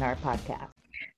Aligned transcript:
in 0.00 0.06
our 0.06 0.16
podcast. 0.16 0.70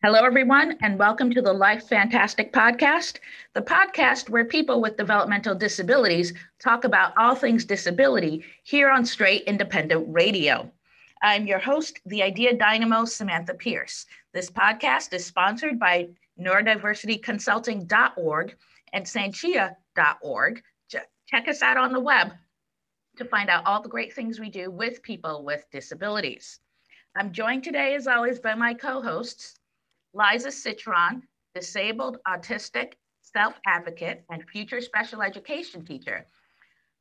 Hello, 0.02 0.24
everyone, 0.24 0.76
and 0.82 0.98
welcome 0.98 1.32
to 1.32 1.40
the 1.40 1.52
Life 1.52 1.86
Fantastic 1.86 2.52
podcast, 2.52 3.18
the 3.54 3.62
podcast 3.62 4.28
where 4.28 4.44
people 4.44 4.80
with 4.80 4.96
developmental 4.96 5.54
disabilities 5.54 6.32
talk 6.58 6.82
about 6.82 7.12
all 7.16 7.36
things 7.36 7.64
disability 7.64 8.44
here 8.64 8.90
on 8.90 9.04
Straight 9.04 9.42
Independent 9.42 10.04
Radio. 10.08 10.68
I'm 11.22 11.46
your 11.46 11.60
host, 11.60 12.00
the 12.06 12.24
Idea 12.24 12.56
Dynamo, 12.56 13.04
Samantha 13.04 13.54
Pierce. 13.54 14.06
This 14.34 14.50
podcast 14.50 15.12
is 15.12 15.24
sponsored 15.24 15.78
by 15.78 16.08
neurodiversityconsulting.org 16.40 18.56
and 18.92 19.06
sanchia.org. 19.06 20.62
Check 20.88 21.48
us 21.48 21.62
out 21.62 21.76
on 21.76 21.92
the 21.92 22.00
web 22.00 22.32
to 23.16 23.24
find 23.26 23.48
out 23.48 23.64
all 23.64 23.80
the 23.80 23.88
great 23.88 24.12
things 24.12 24.40
we 24.40 24.50
do 24.50 24.72
with 24.72 25.04
people 25.04 25.44
with 25.44 25.64
disabilities. 25.70 26.58
I'm 27.14 27.32
joined 27.32 27.62
today, 27.62 27.94
as 27.94 28.06
always, 28.06 28.38
by 28.38 28.54
my 28.54 28.72
co 28.72 29.02
hosts, 29.02 29.54
Liza 30.14 30.50
Citron, 30.50 31.22
disabled, 31.54 32.16
autistic, 32.26 32.94
self 33.20 33.60
advocate, 33.66 34.24
and 34.30 34.48
future 34.48 34.80
special 34.80 35.20
education 35.20 35.84
teacher. 35.84 36.26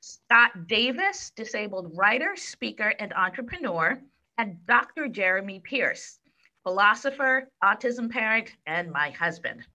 Scott 0.01 0.67
Davis, 0.67 1.31
disabled 1.33 1.95
writer, 1.95 2.35
speaker, 2.35 2.93
and 2.99 3.13
entrepreneur, 3.13 4.01
and 4.37 4.65
Dr. 4.65 5.07
Jeremy 5.07 5.61
Pierce, 5.61 6.19
philosopher, 6.63 7.49
autism 7.63 8.09
parent, 8.09 8.49
and 8.65 8.91
my 8.91 9.11
husband. 9.11 9.65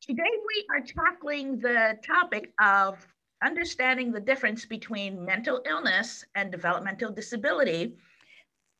Today, 0.00 0.22
we 0.22 0.66
are 0.70 0.80
tackling 0.80 1.60
the 1.60 1.98
topic 2.04 2.52
of 2.60 3.06
understanding 3.44 4.10
the 4.10 4.20
difference 4.20 4.64
between 4.64 5.24
mental 5.24 5.62
illness 5.66 6.24
and 6.34 6.50
developmental 6.50 7.12
disability 7.12 7.96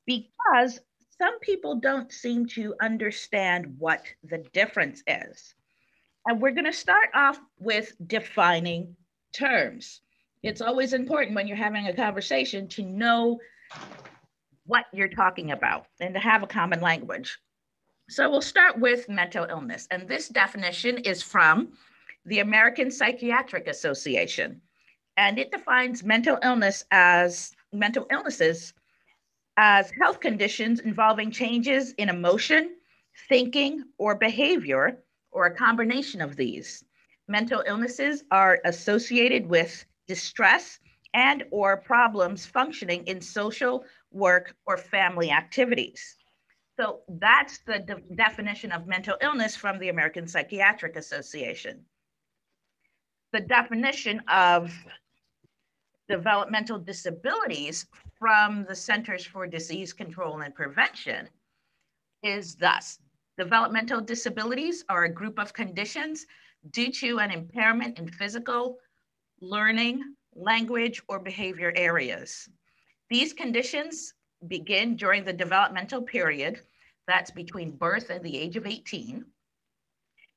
because 0.06 0.80
some 1.20 1.38
people 1.40 1.76
don't 1.76 2.12
seem 2.12 2.46
to 2.46 2.74
understand 2.80 3.74
what 3.78 4.04
the 4.24 4.38
difference 4.52 5.02
is. 5.06 5.54
And 6.26 6.40
we're 6.40 6.52
going 6.52 6.64
to 6.64 6.72
start 6.72 7.10
off 7.14 7.38
with 7.58 7.94
defining 8.06 8.96
terms. 9.32 10.00
It's 10.42 10.60
always 10.60 10.92
important 10.92 11.34
when 11.34 11.46
you're 11.46 11.56
having 11.56 11.86
a 11.86 11.94
conversation 11.94 12.68
to 12.68 12.82
know 12.82 13.38
what 14.66 14.86
you're 14.92 15.08
talking 15.08 15.52
about 15.52 15.86
and 16.00 16.14
to 16.14 16.20
have 16.20 16.42
a 16.42 16.46
common 16.46 16.80
language. 16.80 17.38
So 18.08 18.28
we'll 18.30 18.42
start 18.42 18.78
with 18.78 19.08
mental 19.08 19.46
illness. 19.48 19.86
And 19.90 20.08
this 20.08 20.28
definition 20.28 20.98
is 20.98 21.22
from 21.22 21.72
the 22.24 22.40
American 22.40 22.90
Psychiatric 22.90 23.66
Association. 23.68 24.60
And 25.16 25.38
it 25.38 25.50
defines 25.50 26.02
mental 26.02 26.38
illness 26.42 26.84
as 26.90 27.52
mental 27.72 28.06
illnesses 28.10 28.74
as 29.56 29.90
health 30.00 30.20
conditions 30.20 30.80
involving 30.80 31.30
changes 31.30 31.92
in 31.92 32.08
emotion, 32.08 32.76
thinking, 33.28 33.84
or 33.98 34.14
behavior, 34.14 34.98
or 35.30 35.46
a 35.46 35.54
combination 35.54 36.20
of 36.20 36.36
these. 36.36 36.84
Mental 37.28 37.62
illnesses 37.66 38.24
are 38.30 38.60
associated 38.64 39.46
with 39.46 39.84
distress 40.06 40.78
and 41.14 41.44
or 41.50 41.76
problems 41.76 42.46
functioning 42.46 43.06
in 43.06 43.20
social, 43.20 43.84
work, 44.10 44.54
or 44.66 44.76
family 44.76 45.30
activities. 45.30 46.16
So 46.78 47.00
that's 47.08 47.58
the 47.66 47.80
de- 47.80 48.14
definition 48.14 48.72
of 48.72 48.86
mental 48.86 49.16
illness 49.20 49.54
from 49.54 49.78
the 49.78 49.90
American 49.90 50.26
Psychiatric 50.26 50.96
Association. 50.96 51.84
The 53.32 53.40
definition 53.40 54.22
of 54.28 54.72
developmental 56.08 56.78
disabilities 56.78 57.86
from 58.22 58.64
the 58.68 58.76
Centers 58.76 59.26
for 59.26 59.48
Disease 59.48 59.92
Control 59.92 60.42
and 60.42 60.54
Prevention 60.54 61.28
is 62.22 62.54
thus 62.54 63.00
developmental 63.36 64.00
disabilities 64.00 64.84
are 64.88 65.02
a 65.02 65.12
group 65.12 65.40
of 65.40 65.52
conditions 65.52 66.26
due 66.70 66.92
to 66.92 67.18
an 67.18 67.32
impairment 67.32 67.98
in 67.98 68.06
physical, 68.06 68.78
learning, 69.40 70.14
language, 70.36 71.02
or 71.08 71.18
behavior 71.18 71.72
areas. 71.74 72.48
These 73.10 73.32
conditions 73.32 74.14
begin 74.46 74.94
during 74.94 75.24
the 75.24 75.32
developmental 75.32 76.02
period, 76.02 76.60
that's 77.08 77.32
between 77.32 77.72
birth 77.72 78.10
and 78.10 78.24
the 78.24 78.38
age 78.38 78.54
of 78.54 78.68
18, 78.68 79.24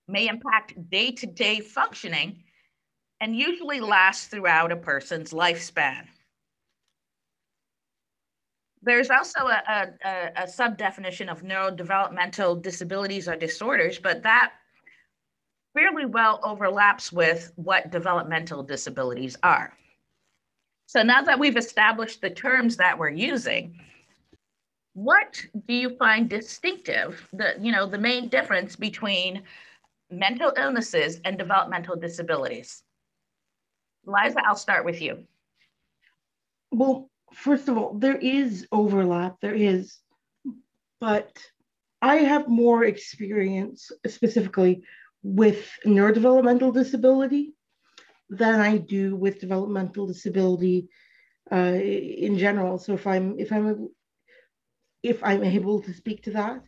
may 0.08 0.28
impact 0.28 0.90
day 0.90 1.12
to 1.12 1.28
day 1.28 1.60
functioning, 1.60 2.42
and 3.22 3.36
usually 3.36 3.80
last 3.80 4.32
throughout 4.32 4.72
a 4.72 4.76
person's 4.76 5.34
lifespan. 5.34 6.08
There's 8.86 9.10
also 9.10 9.40
a, 9.48 9.92
a, 10.06 10.44
a 10.44 10.48
sub 10.48 10.78
definition 10.78 11.28
of 11.28 11.42
neurodevelopmental 11.42 12.62
disabilities 12.62 13.28
or 13.28 13.36
disorders, 13.36 13.98
but 13.98 14.22
that 14.22 14.52
fairly 15.74 16.06
well 16.06 16.40
overlaps 16.44 17.12
with 17.12 17.52
what 17.56 17.92
developmental 17.92 18.62
disabilities 18.62 19.36
are. 19.42 19.74
So 20.86 21.02
now 21.02 21.24
that 21.24 21.40
we've 21.40 21.58
established 21.58 22.22
the 22.22 22.30
terms 22.30 22.78
that 22.78 22.98
we're 22.98 23.10
using, 23.10 23.80
what 24.94 25.44
do 25.68 25.74
you 25.74 25.98
find 25.98 26.30
distinctive, 26.30 27.28
the, 27.34 27.56
you 27.60 27.72
know, 27.72 27.88
the 27.88 27.98
main 27.98 28.30
difference 28.30 28.76
between 28.76 29.42
mental 30.12 30.54
illnesses 30.58 31.20
and 31.26 31.40
developmental 31.40 31.96
disabilities? 31.96 32.84
Liza, 34.06 34.38
I'll 34.46 34.56
start 34.56 34.86
with 34.86 35.02
you. 35.02 35.24
Well, 36.72 37.10
first 37.36 37.68
of 37.68 37.78
all, 37.78 37.94
there 37.94 38.18
is 38.18 38.68
overlap, 38.72 39.40
there 39.42 39.54
is, 39.54 40.00
but 41.00 41.38
I 42.02 42.18
have 42.18 42.48
more 42.48 42.84
experience 42.84 43.92
specifically 44.08 44.84
with 45.24 45.70
neurodevelopmental 45.86 46.74
disability 46.74 47.54
than 48.30 48.60
I 48.60 48.78
do 48.78 49.16
with 49.16 49.40
developmental 49.40 50.08
disability 50.08 50.90
uh, 51.52 51.78
in 52.26 52.38
general. 52.38 52.78
So 52.78 52.94
if 52.94 53.06
I'm 53.06 53.40
if 53.40 53.52
I'm 53.52 53.90
if 55.04 55.24
I'm 55.24 55.44
able 55.44 55.82
to 55.82 55.94
speak 55.94 56.24
to 56.24 56.32
that. 56.32 56.62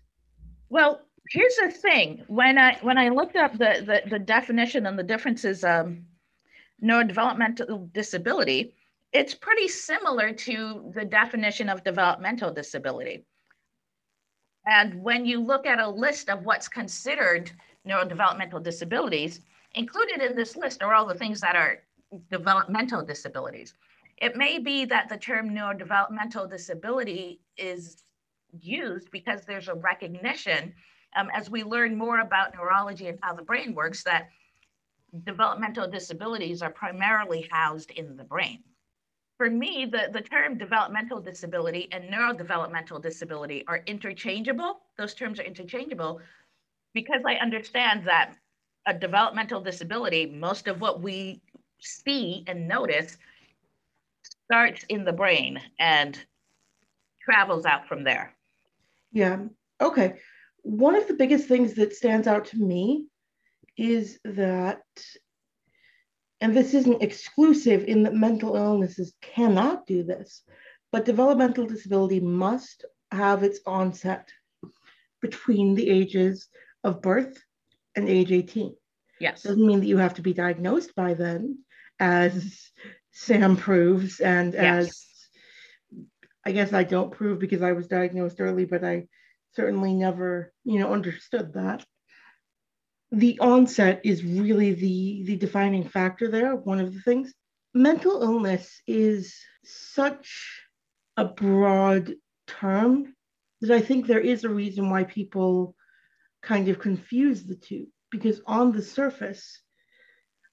Well, 0.70 1.02
here's 1.30 1.56
the 1.56 1.72
thing: 1.72 2.24
when 2.28 2.58
I 2.58 2.78
when 2.82 2.98
I 2.98 3.10
looked 3.10 3.36
up 3.36 3.54
the 3.54 3.84
the, 3.86 4.10
the 4.10 4.20
definition 4.20 4.86
and 4.86 4.98
the 4.98 5.04
differences, 5.04 5.64
um, 5.64 6.06
neurodevelopmental 6.84 7.92
disability, 7.94 8.76
it's 9.14 9.34
pretty 9.34 9.68
similar 9.68 10.34
to 10.34 10.92
the 10.94 11.06
definition 11.06 11.70
of 11.70 11.84
developmental 11.84 12.52
disability. 12.52 13.26
And 14.66 15.02
when 15.02 15.26
you 15.26 15.40
look 15.40 15.66
at 15.66 15.80
a 15.80 15.90
list 15.90 16.30
of 16.30 16.44
what's 16.44 16.68
considered 16.68 17.52
neurodevelopmental 17.88 18.62
disabilities, 18.62 19.42
included 19.76 20.22
in 20.22 20.36
this 20.36 20.58
list 20.58 20.84
are 20.84 20.94
all 20.94 21.06
the 21.06 21.16
things 21.16 21.40
that 21.40 21.56
are 21.56 21.80
developmental 22.30 23.04
disabilities. 23.04 23.74
It 24.18 24.36
may 24.36 24.60
be 24.60 24.84
that 24.86 25.08
the 25.08 25.18
term 25.18 25.50
neurodevelopmental 25.52 26.50
disability 26.50 27.40
is 27.56 28.04
used 28.60 29.10
because 29.12 29.46
there's 29.46 29.68
a 29.68 29.76
recognition 29.76 30.74
um, 31.16 31.30
as 31.34 31.50
we 31.50 31.64
learn 31.64 31.98
more 31.98 32.20
about 32.20 32.54
neurology 32.56 33.08
and 33.08 33.20
how 33.22 33.34
the 33.34 33.44
brain 33.44 33.74
works 33.74 34.04
that 34.04 34.30
developmental 35.24 35.88
disabilities 35.88 36.62
are 36.62 36.72
primarily 36.72 37.48
housed 37.52 37.92
in 37.92 38.18
the 38.18 38.24
brain 38.24 38.64
for 39.38 39.50
me, 39.50 39.86
the, 39.86 40.10
the 40.12 40.22
term 40.22 40.58
developmental 40.58 41.22
disability 41.22 41.88
and 41.92 42.06
neurodevelopmental 42.06 43.02
disability 43.02 43.64
are 43.68 43.84
interchangeable. 43.86 44.82
Those 44.98 45.14
terms 45.14 45.40
are 45.40 45.44
interchangeable 45.44 46.20
because 46.94 47.22
I 47.26 47.36
understand 47.36 48.06
that 48.08 48.34
a 48.88 48.94
developmental 48.94 49.62
disability, 49.62 50.26
most 50.26 50.68
of 50.68 50.82
what 50.82 51.02
we 51.02 51.42
see 51.80 52.44
and 52.48 52.68
notice 52.68 53.18
starts 54.46 54.84
in 54.90 55.06
the 55.06 55.14
brain 55.14 55.62
and 55.80 56.18
travels 57.22 57.66
out 57.66 57.88
from 57.88 58.04
there. 58.04 58.34
Yeah. 59.12 59.44
Okay. 59.80 60.16
One 60.64 60.96
of 60.96 61.08
the 61.08 61.14
biggest 61.14 61.48
things 61.48 61.76
that 61.76 61.94
stands 61.94 62.28
out 62.28 62.46
to 62.46 62.58
me 62.58 63.06
is 63.78 64.20
that 64.24 64.82
and 66.42 66.56
this 66.56 66.74
isn't 66.74 67.02
exclusive 67.02 67.84
in 67.86 68.04
that 68.04 68.14
mental 68.14 68.56
illnesses 68.56 69.14
cannot 69.22 69.88
do 69.88 70.04
this, 70.04 70.44
but 70.92 71.06
developmental 71.06 71.66
disability 71.66 72.20
must 72.20 72.86
have 73.12 73.44
its 73.44 73.60
onset 73.66 74.30
between 75.22 75.74
the 75.74 75.90
ages 75.90 76.48
of 76.84 77.02
birth 77.02 77.42
and 77.96 78.08
age 78.08 78.32
18. 78.32 78.76
Yes. 79.20 79.44
Doesn't 79.44 79.66
mean 79.66 79.80
that 79.80 79.88
you 79.88 79.98
have 79.98 80.14
to 80.16 80.22
be 80.22 80.34
diagnosed 80.34 80.94
by 80.96 81.16
then, 81.16 81.60
as 82.00 82.70
Sam 83.12 83.58
proves, 83.58 84.20
and 84.20 84.54
yes. 84.54 84.88
as 84.88 85.04
I 86.46 86.52
guess 86.52 86.72
I 86.72 86.84
don't 86.84 87.12
prove 87.12 87.40
because 87.40 87.64
I 87.64 87.72
was 87.72 87.88
diagnosed 87.88 88.40
early, 88.40 88.66
but 88.66 88.84
I 88.84 89.08
certainly 89.54 89.94
never, 89.96 90.54
you 90.64 90.80
know, 90.80 90.94
understood 90.94 91.54
that 91.54 91.84
the 93.12 93.40
onset 93.40 94.02
is 94.04 94.24
really 94.24 94.74
the 94.74 95.24
the 95.26 95.36
defining 95.38 95.88
factor 95.88 96.30
there 96.30 96.56
one 96.56 96.80
of 96.80 96.94
the 96.94 97.00
things 97.02 97.34
mental 97.74 98.22
illness 98.22 98.82
is 98.86 99.36
such 99.64 100.62
a 101.16 101.26
broad 101.26 102.14
term 102.48 103.14
that 103.62 103.72
I 103.72 103.82
think 103.82 104.06
there 104.06 104.20
is 104.20 104.44
a 104.44 104.50
reason 104.50 104.90
why 104.90 105.04
people 105.04 105.76
kind 106.42 106.68
of 106.70 106.80
confuse 106.80 107.44
the 107.44 107.56
two 107.56 107.88
because 108.10 108.42
on 108.46 108.72
the 108.72 108.82
surface, 108.82 109.62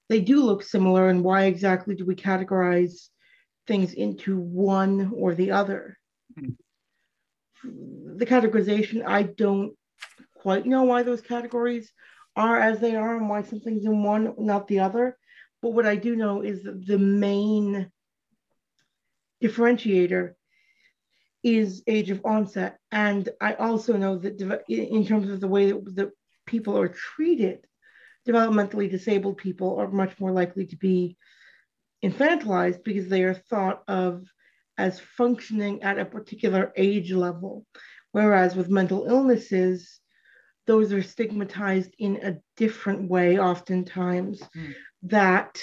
they 0.09 0.19
do 0.19 0.43
look 0.43 0.63
similar. 0.63 1.09
And 1.09 1.23
why 1.23 1.45
exactly 1.45 1.95
do 1.95 2.05
we 2.05 2.15
categorize 2.15 3.09
things 3.67 3.93
into 3.93 4.37
one 4.37 5.11
or 5.15 5.33
the 5.33 5.51
other? 5.51 5.97
Mm-hmm. 6.37 8.17
The 8.17 8.25
categorization, 8.25 9.05
I 9.05 9.23
don't 9.23 9.73
quite 10.35 10.65
know 10.65 10.83
why 10.83 11.03
those 11.03 11.21
categories 11.21 11.91
are 12.35 12.59
as 12.59 12.79
they 12.79 12.95
are 12.95 13.15
and 13.15 13.29
why 13.29 13.43
something's 13.43 13.85
in 13.85 14.03
one, 14.03 14.33
not 14.37 14.67
the 14.67 14.79
other. 14.79 15.17
But 15.61 15.73
what 15.73 15.85
I 15.85 15.95
do 15.95 16.15
know 16.15 16.41
is 16.41 16.63
that 16.63 16.85
the 16.85 16.99
main 16.99 17.91
differentiator 19.41 20.33
is 21.43 21.83
age 21.87 22.09
of 22.09 22.25
onset. 22.25 22.79
And 22.91 23.29
I 23.39 23.53
also 23.53 23.97
know 23.97 24.17
that 24.17 24.63
in 24.67 25.05
terms 25.05 25.29
of 25.29 25.39
the 25.39 25.47
way 25.47 25.71
that 25.71 26.11
people 26.45 26.77
are 26.77 26.87
treated, 26.87 27.65
developmentally 28.27 28.89
disabled 28.89 29.37
people 29.37 29.77
are 29.79 29.87
much 29.87 30.19
more 30.19 30.31
likely 30.31 30.65
to 30.65 30.75
be 30.75 31.17
infantilized 32.03 32.83
because 32.83 33.07
they 33.07 33.23
are 33.23 33.33
thought 33.33 33.83
of 33.87 34.25
as 34.77 34.99
functioning 34.99 35.83
at 35.83 35.99
a 35.99 36.05
particular 36.05 36.73
age 36.75 37.11
level. 37.11 37.65
Whereas 38.11 38.55
with 38.55 38.69
mental 38.69 39.05
illnesses, 39.05 39.99
those 40.65 40.91
are 40.91 41.03
stigmatized 41.03 41.95
in 41.99 42.17
a 42.23 42.37
different 42.57 43.09
way, 43.09 43.39
oftentimes, 43.39 44.41
mm. 44.55 44.73
that 45.03 45.59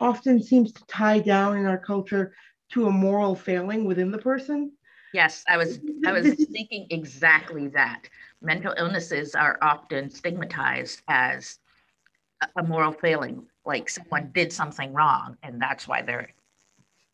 often 0.00 0.42
seems 0.42 0.72
to 0.72 0.84
tie 0.86 1.18
down 1.18 1.56
in 1.56 1.66
our 1.66 1.78
culture 1.78 2.32
to 2.70 2.86
a 2.86 2.90
moral 2.90 3.34
failing 3.34 3.84
within 3.84 4.10
the 4.10 4.18
person. 4.18 4.72
Yes, 5.14 5.42
I 5.48 5.56
was 5.56 5.78
I 6.06 6.12
was 6.12 6.34
thinking 6.52 6.86
exactly 6.90 7.68
that. 7.68 8.08
Mental 8.42 8.74
illnesses 8.76 9.34
are 9.34 9.58
often 9.62 10.10
stigmatized 10.10 11.02
as 11.08 11.58
a 12.56 12.62
moral 12.62 12.92
failing, 12.92 13.46
like 13.64 13.88
someone 13.88 14.30
did 14.32 14.52
something 14.52 14.92
wrong 14.92 15.36
and 15.42 15.60
that's 15.60 15.88
why 15.88 16.02
they're 16.02 16.30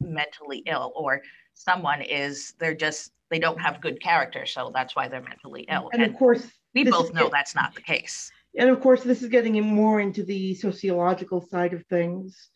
mentally 0.01 0.63
ill, 0.67 0.93
or 0.97 1.23
someone 1.55 2.03
is 2.03 2.55
they're 2.59 2.75
just 2.75 3.13
they 3.31 3.39
don't 3.39 3.61
have 3.61 3.81
good 3.81 4.01
character, 4.01 4.47
so 4.47 4.71
that's 4.73 4.95
why 4.95 5.09
they're 5.09 5.23
mentally 5.23 5.67
ill. 5.69 5.89
And, 5.93 6.03
and 6.03 6.13
of 6.13 6.19
course, 6.19 6.47
we 6.75 6.85
both 6.85 7.13
know 7.15 7.31
that's 7.33 7.55
not 7.55 7.75
the 7.75 7.81
case. 7.81 8.31
And 8.57 8.69
of 8.69 8.81
course, 8.81 9.03
this 9.03 9.23
is 9.23 9.29
getting 9.29 9.57
in 9.57 9.65
more 9.65 10.01
into 10.01 10.23
the 10.23 10.55
sociological 10.55 11.41
side 11.41 11.73
of 11.73 11.85
things 11.87 12.51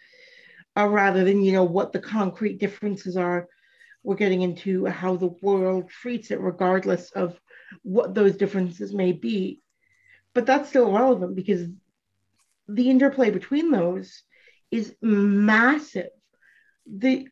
uh, 0.79 0.87
rather 0.87 1.25
than 1.25 1.43
you 1.43 1.53
know 1.53 1.65
what 1.65 1.93
the 1.93 1.99
concrete 1.99 2.59
differences 2.59 3.17
are 3.17 3.49
we're 4.03 4.15
getting 4.15 4.43
into 4.43 4.87
how 4.87 5.17
the 5.17 5.35
world 5.43 5.89
treats 5.89 6.31
it 6.31 6.41
regardless 6.41 7.11
of 7.11 7.39
what 7.83 8.15
those 8.15 8.37
differences 8.37 8.95
may 8.95 9.13
be 9.13 9.61
but 10.35 10.47
that's 10.47 10.69
still 10.69 10.93
relevant 10.93 11.35
because 11.35 11.67
the 12.69 12.91
interplay 12.91 13.31
between 13.31 13.71
those 13.71 14.23
is 14.71 14.95
massive 15.03 16.11
the 16.87 17.27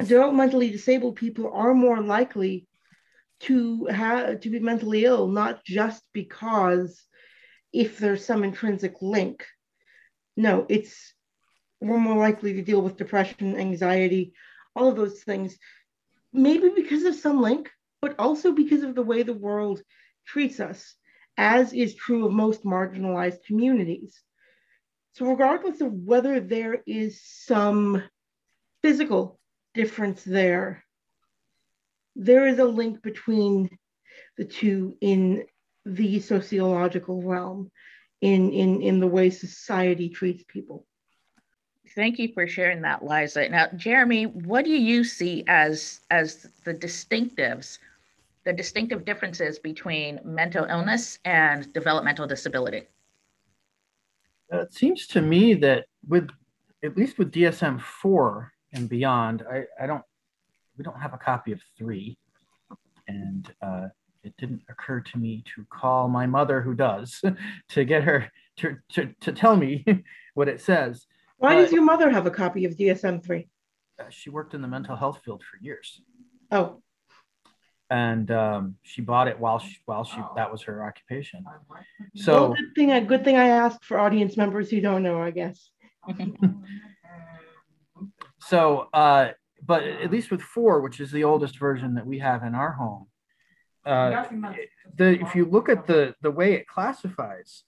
developmentally 0.00 0.70
disabled 0.70 1.16
people 1.16 1.50
are 1.52 1.74
more 1.74 2.00
likely 2.00 2.66
to 3.40 3.86
have 3.86 4.40
to 4.40 4.50
be 4.50 4.58
mentally 4.58 5.04
ill 5.04 5.28
not 5.28 5.64
just 5.64 6.02
because 6.12 7.04
if 7.72 7.98
there's 7.98 8.24
some 8.24 8.44
intrinsic 8.44 8.94
link 9.00 9.44
no 10.36 10.66
it's 10.68 11.14
we're 11.84 11.98
more 11.98 12.16
likely 12.16 12.54
to 12.54 12.62
deal 12.62 12.80
with 12.80 12.96
depression, 12.96 13.56
anxiety, 13.56 14.32
all 14.74 14.88
of 14.88 14.96
those 14.96 15.22
things, 15.22 15.56
maybe 16.32 16.70
because 16.74 17.04
of 17.04 17.14
some 17.14 17.40
link, 17.40 17.70
but 18.00 18.18
also 18.18 18.52
because 18.52 18.82
of 18.82 18.94
the 18.94 19.02
way 19.02 19.22
the 19.22 19.34
world 19.34 19.82
treats 20.26 20.60
us, 20.60 20.94
as 21.36 21.72
is 21.72 21.94
true 21.94 22.26
of 22.26 22.32
most 22.32 22.64
marginalized 22.64 23.44
communities. 23.46 24.20
So, 25.12 25.26
regardless 25.26 25.80
of 25.80 25.92
whether 25.92 26.40
there 26.40 26.82
is 26.86 27.22
some 27.22 28.02
physical 28.82 29.38
difference 29.74 30.22
there, 30.22 30.84
there 32.16 32.46
is 32.46 32.58
a 32.58 32.64
link 32.64 33.02
between 33.02 33.68
the 34.36 34.44
two 34.44 34.96
in 35.00 35.44
the 35.84 36.20
sociological 36.20 37.22
realm, 37.22 37.70
in, 38.20 38.50
in, 38.52 38.80
in 38.80 39.00
the 39.00 39.06
way 39.06 39.28
society 39.28 40.08
treats 40.08 40.44
people. 40.48 40.86
Thank 41.94 42.18
you 42.18 42.32
for 42.32 42.46
sharing 42.46 42.80
that, 42.82 43.04
Liza. 43.04 43.48
Now, 43.50 43.68
Jeremy, 43.76 44.24
what 44.24 44.64
do 44.64 44.70
you 44.70 45.04
see 45.04 45.44
as 45.46 46.00
as 46.10 46.48
the 46.64 46.74
distinctives, 46.74 47.78
the 48.44 48.52
distinctive 48.52 49.04
differences 49.04 49.58
between 49.58 50.18
mental 50.24 50.64
illness 50.64 51.18
and 51.24 51.70
developmental 51.72 52.26
disability? 52.26 52.84
Uh, 54.52 54.62
it 54.62 54.72
seems 54.72 55.06
to 55.08 55.20
me 55.20 55.54
that 55.54 55.84
with 56.08 56.30
at 56.82 56.96
least 56.96 57.18
with 57.18 57.30
DSM 57.30 57.80
four 57.80 58.53
and 58.74 58.88
beyond, 58.88 59.44
I, 59.50 59.64
I 59.80 59.86
don't 59.86 60.02
we 60.76 60.84
don't 60.84 61.00
have 61.00 61.14
a 61.14 61.18
copy 61.18 61.52
of 61.52 61.60
three, 61.78 62.18
and 63.06 63.52
uh, 63.62 63.88
it 64.22 64.34
didn't 64.38 64.62
occur 64.68 65.00
to 65.00 65.18
me 65.18 65.44
to 65.54 65.64
call 65.70 66.08
my 66.08 66.26
mother, 66.26 66.60
who 66.60 66.74
does, 66.74 67.22
to 67.68 67.84
get 67.84 68.04
her 68.04 68.30
to, 68.58 68.76
to, 68.92 69.14
to 69.20 69.32
tell 69.32 69.56
me 69.56 69.84
what 70.34 70.48
it 70.48 70.60
says. 70.60 71.06
Why 71.36 71.56
does 71.56 71.72
your 71.72 71.82
mother 71.82 72.10
have 72.10 72.26
a 72.26 72.30
copy 72.30 72.64
of 72.64 72.76
DSM 72.76 73.24
three? 73.24 73.48
Uh, 74.00 74.04
she 74.08 74.30
worked 74.30 74.54
in 74.54 74.62
the 74.62 74.68
mental 74.68 74.96
health 74.96 75.20
field 75.24 75.42
for 75.42 75.62
years. 75.62 76.00
Oh. 76.50 76.80
And 77.90 78.30
um, 78.30 78.76
she 78.82 79.02
bought 79.02 79.28
it 79.28 79.38
while 79.38 79.58
she 79.58 79.76
while 79.84 80.04
she 80.04 80.16
that 80.36 80.50
was 80.50 80.62
her 80.62 80.84
occupation. 80.84 81.44
So 82.16 82.32
well, 82.32 82.54
good 82.54 82.74
thing 82.74 82.90
I 82.90 83.00
good 83.00 83.24
thing 83.24 83.36
I 83.36 83.48
asked 83.48 83.84
for 83.84 83.98
audience 84.00 84.38
members 84.38 84.70
who 84.70 84.80
don't 84.80 85.02
know, 85.02 85.20
I 85.20 85.30
guess. 85.30 85.68
so 88.48 88.88
uh, 88.92 89.30
but 89.66 89.82
at 89.84 90.10
least 90.10 90.30
with 90.30 90.42
four, 90.42 90.80
which 90.80 91.00
is 91.00 91.10
the 91.10 91.24
oldest 91.24 91.58
version 91.58 91.94
that 91.94 92.06
we 92.06 92.18
have 92.18 92.42
in 92.42 92.54
our 92.54 92.72
home, 92.72 93.06
uh, 93.86 94.24
the 94.96 95.20
if 95.20 95.34
you 95.34 95.44
look 95.44 95.68
at 95.68 95.86
the 95.86 96.14
the 96.22 96.30
way 96.30 96.54
it 96.54 96.66
classifies, 96.66 97.64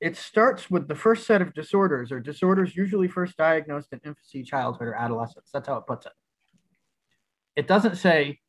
it 0.00 0.16
starts 0.16 0.70
with 0.70 0.88
the 0.88 0.94
first 0.94 1.26
set 1.26 1.42
of 1.42 1.54
disorders 1.54 2.10
or 2.12 2.20
disorders 2.20 2.76
usually 2.76 3.08
first 3.08 3.36
diagnosed 3.36 3.88
in 3.92 4.00
infancy, 4.04 4.42
childhood, 4.42 4.88
or 4.88 4.94
adolescence. 4.94 5.50
That's 5.52 5.68
how 5.68 5.76
it 5.76 5.86
puts 5.86 6.06
it. 6.06 6.12
It 7.56 7.66
doesn't 7.66 7.96
say 7.96 8.40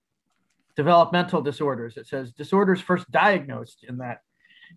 developmental 0.75 1.41
disorders. 1.41 1.97
It 1.97 2.07
says 2.07 2.31
disorders 2.31 2.81
first 2.81 3.09
diagnosed 3.11 3.85
in 3.87 3.97
that. 3.97 4.19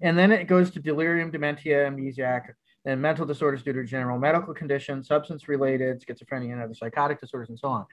And 0.00 0.18
then 0.18 0.30
it 0.30 0.44
goes 0.44 0.70
to 0.72 0.80
delirium, 0.80 1.30
dementia, 1.30 1.90
amnesiac, 1.90 2.42
and 2.84 3.00
mental 3.00 3.26
disorders 3.26 3.62
due 3.62 3.72
to 3.72 3.84
general 3.84 4.18
medical 4.18 4.54
conditions, 4.54 5.08
substance 5.08 5.48
related, 5.48 6.02
schizophrenia, 6.02 6.52
and 6.52 6.62
other 6.62 6.74
psychotic 6.74 7.20
disorders, 7.20 7.48
and 7.48 7.58
so 7.58 7.68
on. 7.68 7.86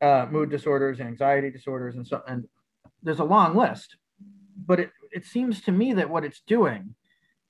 Uh, 0.00 0.26
mood 0.30 0.50
disorders, 0.50 1.00
anxiety 1.00 1.50
disorders, 1.50 1.96
and 1.96 2.06
so 2.06 2.22
and 2.26 2.48
there's 3.02 3.20
a 3.20 3.24
long 3.24 3.56
list. 3.56 3.96
But 4.66 4.80
it, 4.80 4.90
it 5.12 5.24
seems 5.24 5.60
to 5.62 5.72
me 5.72 5.94
that 5.94 6.10
what 6.10 6.24
it's 6.24 6.40
doing 6.46 6.94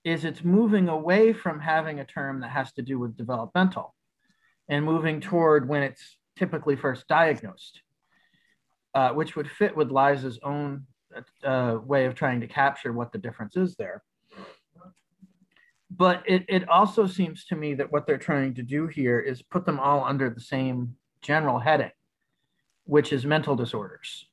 is 0.04 0.25
it's 0.25 0.44
moving 0.44 0.88
away 0.88 1.32
from 1.32 1.61
having 1.61 2.00
a 2.00 2.04
term 2.04 2.40
that 2.40 2.50
has 2.50 2.73
to 2.73 2.82
do 2.82 2.99
with 2.99 3.16
developmental 3.16 3.94
and 4.68 4.85
moving 4.85 5.20
toward 5.20 5.68
when 5.68 5.82
it's 5.82 6.16
typically 6.37 6.76
first 6.76 7.06
diagnosed, 7.06 7.80
uh, 8.94 9.11
which 9.11 9.37
would 9.37 9.50
fit 9.50 9.76
with 9.76 9.90
Liza's 9.90 10.38
own 10.42 10.87
uh, 11.44 11.78
way 11.85 12.06
of 12.06 12.14
trying 12.14 12.40
to 12.40 12.47
capture 12.47 12.92
what 12.92 13.12
the 13.12 13.18
difference 13.18 13.56
is 13.56 13.76
there. 13.76 14.02
But 16.00 16.23
it, 16.25 16.47
it 16.49 16.66
also 16.66 17.07
seems 17.07 17.45
to 17.45 17.57
me 17.57 17.75
that 17.75 17.92
what 17.92 18.07
they're 18.07 18.16
trying 18.16 18.54
to 18.54 18.62
do 18.62 18.87
here 18.87 19.21
is 19.21 19.42
put 19.42 19.66
them 19.66 19.78
all 19.78 20.02
under 20.02 20.30
the 20.30 20.40
same 20.40 20.97
general 21.21 21.59
heading, 21.59 21.90
which 22.85 23.12
is 23.12 23.26
mental 23.26 23.54
disorders. 23.54 24.25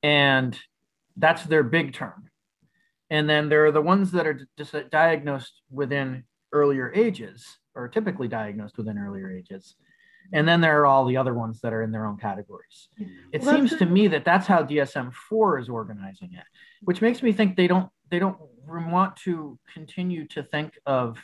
And 0.00 0.56
that's 1.16 1.42
their 1.42 1.64
big 1.64 1.94
term. 1.94 2.30
And 3.10 3.28
then 3.28 3.48
there 3.48 3.66
are 3.66 3.72
the 3.72 3.82
ones 3.82 4.12
that 4.12 4.24
are 4.24 4.46
diagnosed 4.92 5.62
within 5.68 6.22
earlier 6.52 6.92
ages, 6.94 7.44
or 7.74 7.88
typically 7.88 8.28
diagnosed 8.28 8.78
within 8.78 8.98
earlier 8.98 9.32
ages. 9.32 9.74
And 10.32 10.46
then 10.46 10.60
there 10.60 10.80
are 10.80 10.86
all 10.86 11.06
the 11.06 11.16
other 11.16 11.34
ones 11.34 11.60
that 11.62 11.72
are 11.72 11.82
in 11.82 11.90
their 11.90 12.06
own 12.06 12.18
categories. 12.18 12.86
It 13.32 13.42
well, 13.42 13.56
seems 13.56 13.74
to 13.78 13.86
me 13.86 14.06
that 14.06 14.24
that's 14.24 14.46
how 14.46 14.62
DSM-4 14.62 15.60
is 15.60 15.68
organizing 15.68 16.34
it, 16.34 16.44
which 16.82 17.02
makes 17.02 17.20
me 17.20 17.32
think 17.32 17.56
they 17.56 17.66
don't 17.66 17.90
they 18.12 18.18
don't 18.18 18.36
want 18.68 19.16
to 19.16 19.58
continue 19.72 20.26
to 20.28 20.42
think 20.42 20.78
of 20.84 21.18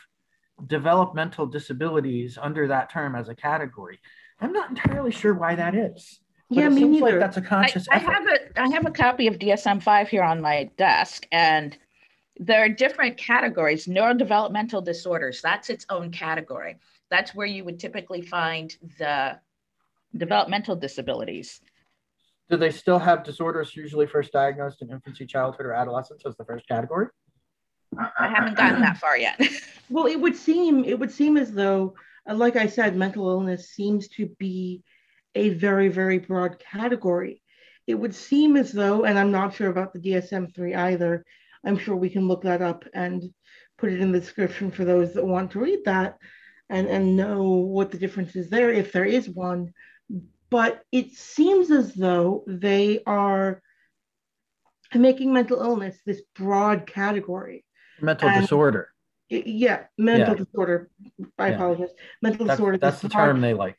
developmental 0.65 1.45
disabilities 1.45 2.37
under 2.41 2.67
that 2.67 2.89
term 2.89 3.15
as 3.15 3.29
a 3.29 3.35
category. 3.35 3.99
I'm 4.41 4.51
not 4.51 4.71
entirely 4.71 5.11
sure 5.11 5.35
why 5.35 5.53
that 5.53 5.75
is. 5.75 6.19
But 6.49 6.57
yeah, 6.57 6.69
me 6.69 6.83
neither. 6.85 7.11
Like 7.11 7.19
that's 7.19 7.37
a 7.37 7.41
conscious. 7.41 7.87
I, 7.91 7.97
I 7.97 7.99
have 7.99 8.25
a 8.25 8.59
I 8.59 8.67
have 8.69 8.87
a 8.87 8.91
copy 8.91 9.27
of 9.27 9.37
DSM 9.37 9.83
five 9.83 10.09
here 10.09 10.23
on 10.23 10.41
my 10.41 10.71
desk, 10.77 11.27
and 11.31 11.77
there 12.37 12.63
are 12.63 12.69
different 12.69 13.17
categories. 13.17 13.85
Neurodevelopmental 13.85 14.83
disorders. 14.83 15.41
That's 15.43 15.69
its 15.69 15.85
own 15.89 16.09
category. 16.09 16.77
That's 17.11 17.35
where 17.35 17.45
you 17.45 17.63
would 17.65 17.79
typically 17.79 18.23
find 18.23 18.75
the 18.97 19.39
developmental 20.17 20.75
disabilities. 20.75 21.61
Do 22.49 22.57
they 22.57 22.71
still 22.71 22.99
have 22.99 23.23
disorders 23.23 23.75
usually 23.75 24.07
first 24.07 24.31
diagnosed 24.31 24.81
in 24.81 24.89
infancy, 24.89 25.25
childhood, 25.25 25.65
or 25.65 25.73
adolescence 25.73 26.23
as 26.25 26.35
the 26.35 26.45
first 26.45 26.67
category? 26.67 27.07
I 27.97 28.27
haven't 28.27 28.57
gotten 28.57 28.81
that 28.81 28.97
far 28.97 29.17
yet. 29.17 29.39
well, 29.89 30.05
it 30.05 30.19
would 30.19 30.35
seem 30.35 30.83
it 30.83 30.97
would 30.99 31.11
seem 31.11 31.37
as 31.37 31.51
though, 31.51 31.95
uh, 32.29 32.35
like 32.35 32.55
I 32.55 32.67
said, 32.67 32.95
mental 32.95 33.29
illness 33.29 33.69
seems 33.69 34.07
to 34.09 34.27
be 34.39 34.83
a 35.35 35.49
very 35.49 35.89
very 35.89 36.17
broad 36.17 36.59
category. 36.59 37.41
It 37.87 37.95
would 37.95 38.13
seem 38.13 38.55
as 38.55 38.71
though, 38.71 39.05
and 39.05 39.17
I'm 39.17 39.31
not 39.31 39.53
sure 39.53 39.69
about 39.69 39.93
the 39.93 39.99
DSM 39.99 40.53
three 40.53 40.75
either. 40.75 41.25
I'm 41.65 41.77
sure 41.77 41.95
we 41.95 42.09
can 42.09 42.27
look 42.27 42.43
that 42.43 42.61
up 42.61 42.85
and 42.93 43.23
put 43.77 43.91
it 43.91 44.01
in 44.01 44.11
the 44.11 44.19
description 44.19 44.71
for 44.71 44.85
those 44.85 45.13
that 45.13 45.25
want 45.25 45.51
to 45.51 45.59
read 45.59 45.85
that 45.85 46.17
and, 46.69 46.87
and 46.87 47.15
know 47.15 47.43
what 47.43 47.91
the 47.91 47.97
difference 47.97 48.35
is 48.35 48.49
there, 48.49 48.71
if 48.71 48.91
there 48.91 49.05
is 49.05 49.29
one. 49.29 49.73
But 50.49 50.81
it 50.91 51.11
seems 51.11 51.69
as 51.71 51.93
though 51.93 52.43
they 52.47 53.01
are 53.05 53.61
making 54.95 55.33
mental 55.33 55.61
illness 55.61 55.99
this 56.05 56.21
broad 56.35 56.87
category. 56.87 57.65
Mental 58.01 58.29
and 58.29 58.41
disorder. 58.41 58.89
Yeah, 59.29 59.83
mental 59.97 60.35
yeah. 60.35 60.43
disorder. 60.43 60.89
I 61.37 61.49
yeah. 61.49 61.55
apologize. 61.55 61.89
Mental 62.21 62.47
disorder. 62.47 62.77
That's 62.77 63.01
the 63.01 63.09
broad, 63.09 63.25
term 63.25 63.41
they 63.41 63.53
like. 63.53 63.77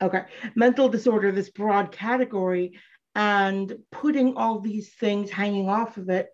Okay. 0.00 0.22
Mental 0.54 0.88
disorder, 0.88 1.32
this 1.32 1.50
broad 1.50 1.92
category, 1.92 2.78
and 3.14 3.76
putting 3.90 4.36
all 4.36 4.60
these 4.60 4.94
things 4.94 5.30
hanging 5.30 5.68
off 5.68 5.98
of 5.98 6.08
it, 6.08 6.28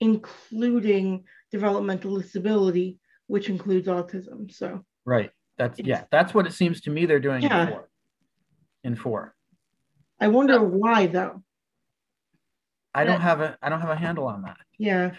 including 0.00 1.24
developmental 1.52 2.16
disability, 2.18 2.98
which 3.28 3.48
includes 3.48 3.86
autism. 3.86 4.50
So, 4.52 4.84
right. 5.04 5.30
That's 5.58 5.80
yeah, 5.80 6.04
that's 6.12 6.32
what 6.32 6.46
it 6.46 6.52
seems 6.52 6.80
to 6.82 6.90
me 6.90 7.04
they're 7.04 7.18
doing 7.18 7.42
yeah. 7.42 7.80
Four. 8.96 9.20
In 9.20 9.30
four. 9.30 9.34
I 10.20 10.28
wonder 10.28 10.58
oh. 10.58 10.64
why 10.64 11.06
though. 11.06 11.42
I 12.94 13.04
don't 13.04 13.20
have 13.20 13.40
a 13.40 13.56
I 13.62 13.68
don't 13.68 13.80
have 13.80 13.90
a 13.90 13.96
handle 13.96 14.26
on 14.26 14.42
that. 14.42 14.56
Yeah. 14.78 15.12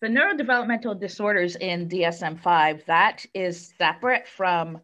The 0.00 0.08
neurodevelopmental 0.08 1.00
disorders 1.00 1.56
in 1.56 1.88
DSM-5 1.88 2.84
that 2.86 3.24
is 3.32 3.72
separate 3.78 4.28
from 4.28 4.80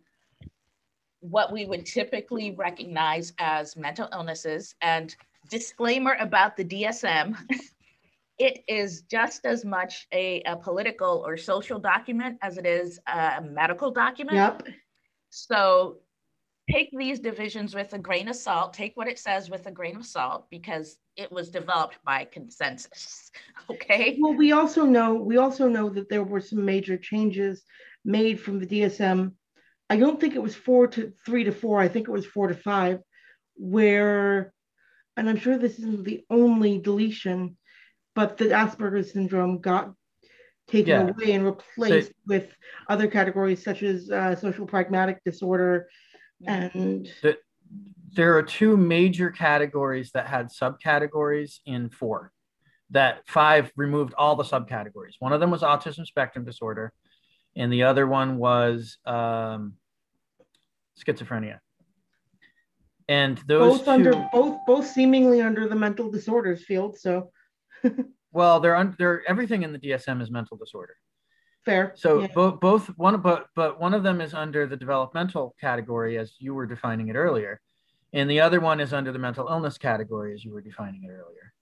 what 1.21 1.53
we 1.53 1.67
would 1.67 1.85
typically 1.85 2.53
recognize 2.53 3.35
as 3.39 3.77
mental 3.77 4.09
illnesses 4.13 4.75
and 4.81 5.15
disclaimer 5.51 6.17
about 6.21 6.57
the 6.57 6.65
DSM 6.65 7.37
it 8.41 8.65
is 8.67 9.03
just 9.03 9.45
as 9.45 9.67
much 9.67 10.09
a, 10.13 10.43
a 10.47 10.57
political 10.57 11.23
or 11.27 11.37
social 11.37 11.79
document 11.79 12.39
as 12.41 12.57
it 12.57 12.65
is 12.65 12.99
a 13.07 13.43
medical 13.43 13.91
document. 13.91 14.37
Yep. 14.37 14.69
So 15.29 15.99
take 16.71 16.91
these 16.93 17.21
divisions 17.21 17.75
with 17.75 17.93
a 17.93 17.99
grain 17.99 18.29
of 18.29 18.37
salt, 18.37 18.73
take 18.73 18.97
what 18.97 19.09
it 19.09 19.19
says 19.19 19.51
with 19.51 19.67
a 19.67 19.71
grain 19.71 19.97
of 19.97 20.07
salt 20.07 20.47
because 20.51 20.97
it 21.17 21.31
was 21.31 21.51
developed 21.51 21.99
by 22.05 22.25
consensus. 22.25 23.31
Okay. 23.69 24.19
Well, 24.21 24.35
we 24.35 24.51
also 24.51 24.85
know 24.85 25.15
we 25.15 25.37
also 25.37 25.69
know 25.69 25.91
that 25.91 26.09
there 26.09 26.25
were 26.25 26.41
some 26.41 26.65
major 26.65 26.97
changes 26.97 27.63
made 28.05 28.41
from 28.41 28.59
the 28.59 28.67
DSM. 28.67 29.33
I 29.89 29.97
don't 29.97 30.21
think 30.21 30.35
it 30.35 30.43
was 30.43 30.57
four 30.57 30.89
to 30.89 31.13
three 31.25 31.45
to 31.45 31.53
four, 31.53 31.79
I 31.79 31.87
think 31.87 32.09
it 32.09 32.13
was 32.13 32.27
four 32.27 32.49
to 32.49 32.55
five, 32.55 32.99
where 33.55 34.53
and 35.17 35.29
I'm 35.29 35.37
sure 35.37 35.57
this 35.57 35.79
isn't 35.79 36.05
the 36.05 36.25
only 36.31 36.79
deletion 36.79 37.57
but 38.15 38.37
the 38.37 38.47
Asperger's 38.47 39.13
syndrome 39.13 39.61
got 39.61 39.93
taken 40.69 40.89
yeah. 40.89 41.09
away 41.09 41.33
and 41.33 41.45
replaced 41.45 42.09
so, 42.09 42.15
with 42.27 42.55
other 42.89 43.09
categories 43.09 43.63
such 43.65 43.83
as 43.83 44.11
uh, 44.11 44.35
social 44.37 44.67
pragmatic 44.67 45.23
disorder 45.25 45.89
and 46.47 47.11
the, 47.23 47.37
there 48.13 48.37
are 48.37 48.43
two 48.43 48.77
major 48.77 49.31
categories 49.31 50.11
that 50.13 50.27
had 50.27 50.49
subcategories 50.49 51.61
in 51.67 51.91
four 51.91 52.33
that 52.91 53.21
five 53.27 53.71
removed 53.77 54.15
all 54.15 54.35
the 54.37 54.45
subcategories. 54.45 55.15
One 55.21 55.33
of 55.33 55.41
them 55.41 55.51
was 55.51 55.63
autism 55.63 56.07
spectrum 56.07 56.45
disorder 56.45 56.93
and 57.57 57.73
the 57.73 57.85
other 57.85 58.07
one 58.07 58.39
was 58.39 58.99
um, 59.07 59.75
schizophrenia. 60.99 61.59
And 63.09 63.39
those 63.47 63.79
both 63.79 63.85
two, 63.85 63.91
under 63.91 64.29
both 64.33 64.59
both 64.67 64.87
seemingly 64.87 65.41
under 65.41 65.69
the 65.69 65.75
mental 65.75 66.11
disorders 66.11 66.65
field 66.65 66.99
so. 66.99 67.31
Well, 68.33 68.61
they're 68.61 68.77
under 68.77 69.25
everything 69.27 69.65
in 69.65 69.73
the 69.73 69.79
DSM 69.79 70.23
is 70.23 70.31
mental 70.31 70.57
disorder. 70.57 70.97
Fair. 71.65 71.93
So 71.97 72.21
yeah. 72.21 72.29
both 72.35 72.61
both 72.61 72.87
one 72.97 73.21
but 73.21 73.49
but 73.55 73.79
one 73.79 73.93
of 73.93 74.03
them 74.03 74.21
is 74.21 74.33
under 74.33 74.67
the 74.67 74.77
developmental 74.77 75.55
category 75.61 76.17
as 76.17 76.35
you 76.39 76.55
were 76.55 76.67
defining 76.67 77.09
it 77.09 77.17
earlier, 77.17 77.61
and 78.13 78.31
the 78.31 78.41
other 78.41 78.61
one 78.61 78.81
is 78.81 78.93
under 78.93 79.13
the 79.13 79.19
mental 79.19 79.49
illness 79.49 79.77
category 79.77 80.33
as 80.33 80.45
you 80.45 80.53
were 80.53 80.63
defining 80.63 81.05
it 81.05 81.11
earlier. 81.11 81.53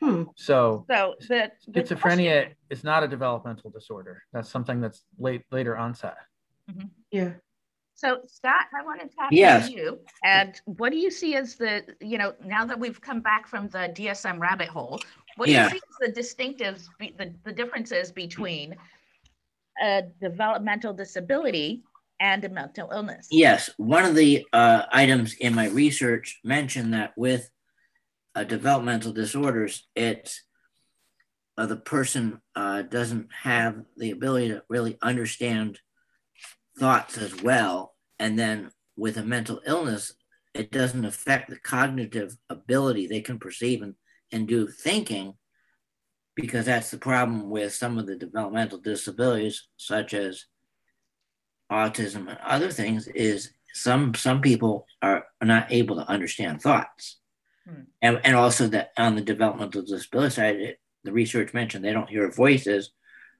Hmm. 0.00 0.24
So, 0.36 0.84
so 0.88 1.14
the, 1.28 1.50
the 1.68 1.82
schizophrenia 1.82 2.40
question... 2.40 2.56
is 2.70 2.82
not 2.82 3.04
a 3.04 3.08
developmental 3.08 3.70
disorder. 3.70 4.22
That's 4.32 4.48
something 4.48 4.80
that's 4.80 5.04
late 5.18 5.42
later 5.52 5.76
onset. 5.76 6.16
Mm-hmm. 6.70 6.86
Yeah. 7.10 7.32
So 7.94 8.18
Scott, 8.26 8.66
I 8.76 8.84
want 8.84 9.00
to 9.02 9.06
talk 9.14 9.28
yes. 9.30 9.68
to 9.68 9.74
you. 9.74 10.00
And 10.24 10.60
what 10.64 10.90
do 10.90 10.98
you 10.98 11.10
see 11.10 11.36
as 11.36 11.54
the, 11.54 11.84
you 12.00 12.18
know, 12.18 12.34
now 12.44 12.64
that 12.66 12.78
we've 12.78 13.00
come 13.00 13.20
back 13.20 13.46
from 13.46 13.68
the 13.68 13.92
DSM 13.94 14.40
rabbit 14.40 14.68
hole, 14.68 14.98
what 15.36 15.46
do 15.46 15.52
you 15.52 15.68
see 15.68 15.76
as 15.76 16.14
the 16.14 16.20
distinctives, 16.20 16.88
the, 16.98 17.32
the 17.44 17.52
differences 17.52 18.10
between 18.10 18.74
a 19.82 20.04
developmental 20.20 20.92
disability 20.94 21.82
and 22.20 22.44
a 22.44 22.48
mental 22.48 22.90
illness? 22.92 23.26
Yes. 23.30 23.70
One 23.76 24.04
of 24.04 24.14
the 24.14 24.46
uh, 24.52 24.84
items 24.92 25.34
in 25.34 25.54
my 25.54 25.68
research 25.68 26.40
mentioned 26.44 26.94
that 26.94 27.12
with 27.16 27.50
uh, 28.34 28.44
developmental 28.44 29.12
disorders, 29.12 29.86
it's 29.94 30.42
uh, 31.58 31.66
the 31.66 31.76
person 31.76 32.40
uh, 32.54 32.82
doesn't 32.82 33.28
have 33.42 33.82
the 33.96 34.12
ability 34.12 34.48
to 34.48 34.62
really 34.68 34.96
understand 35.02 35.78
thoughts 36.78 37.18
as 37.18 37.42
well. 37.42 37.94
And 38.18 38.38
then 38.38 38.70
with 38.96 39.16
a 39.16 39.24
mental 39.24 39.60
illness, 39.66 40.14
it 40.54 40.70
doesn't 40.70 41.04
affect 41.04 41.50
the 41.50 41.58
cognitive 41.58 42.36
ability 42.48 43.06
they 43.06 43.20
can 43.20 43.38
perceive 43.38 43.82
and, 43.82 43.94
and 44.30 44.46
do 44.46 44.68
thinking 44.68 45.34
because 46.34 46.66
that's 46.66 46.90
the 46.90 46.98
problem 46.98 47.50
with 47.50 47.74
some 47.74 47.98
of 47.98 48.06
the 48.06 48.16
developmental 48.16 48.78
disabilities 48.78 49.68
such 49.76 50.14
as 50.14 50.46
autism 51.70 52.28
and 52.28 52.38
other 52.44 52.70
things 52.70 53.08
is 53.08 53.52
some 53.74 54.14
some 54.14 54.40
people 54.40 54.86
are, 55.00 55.24
not 55.42 55.72
able 55.72 55.96
to 55.96 56.08
understand 56.08 56.60
thoughts 56.60 57.18
hmm. 57.66 57.82
and, 58.00 58.20
and 58.24 58.36
also 58.36 58.68
that 58.68 58.92
on 58.96 59.14
the 59.16 59.22
developmental 59.22 59.82
disability 59.82 60.34
side 60.34 60.56
it, 60.56 60.78
the 61.04 61.12
research 61.12 61.52
mentioned 61.52 61.84
they 61.84 61.92
don't 61.92 62.10
hear 62.10 62.30
voices 62.30 62.92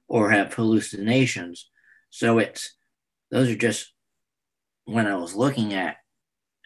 or 0.07 0.31
have 0.31 0.53
hallucinations 0.53 1.69
so 2.09 2.39
it's 2.39 2.75
those 3.31 3.49
are 3.49 3.55
just 3.55 3.93
when 4.85 5.07
I 5.07 5.15
was 5.15 5.35
looking 5.35 5.73
at 5.73 5.97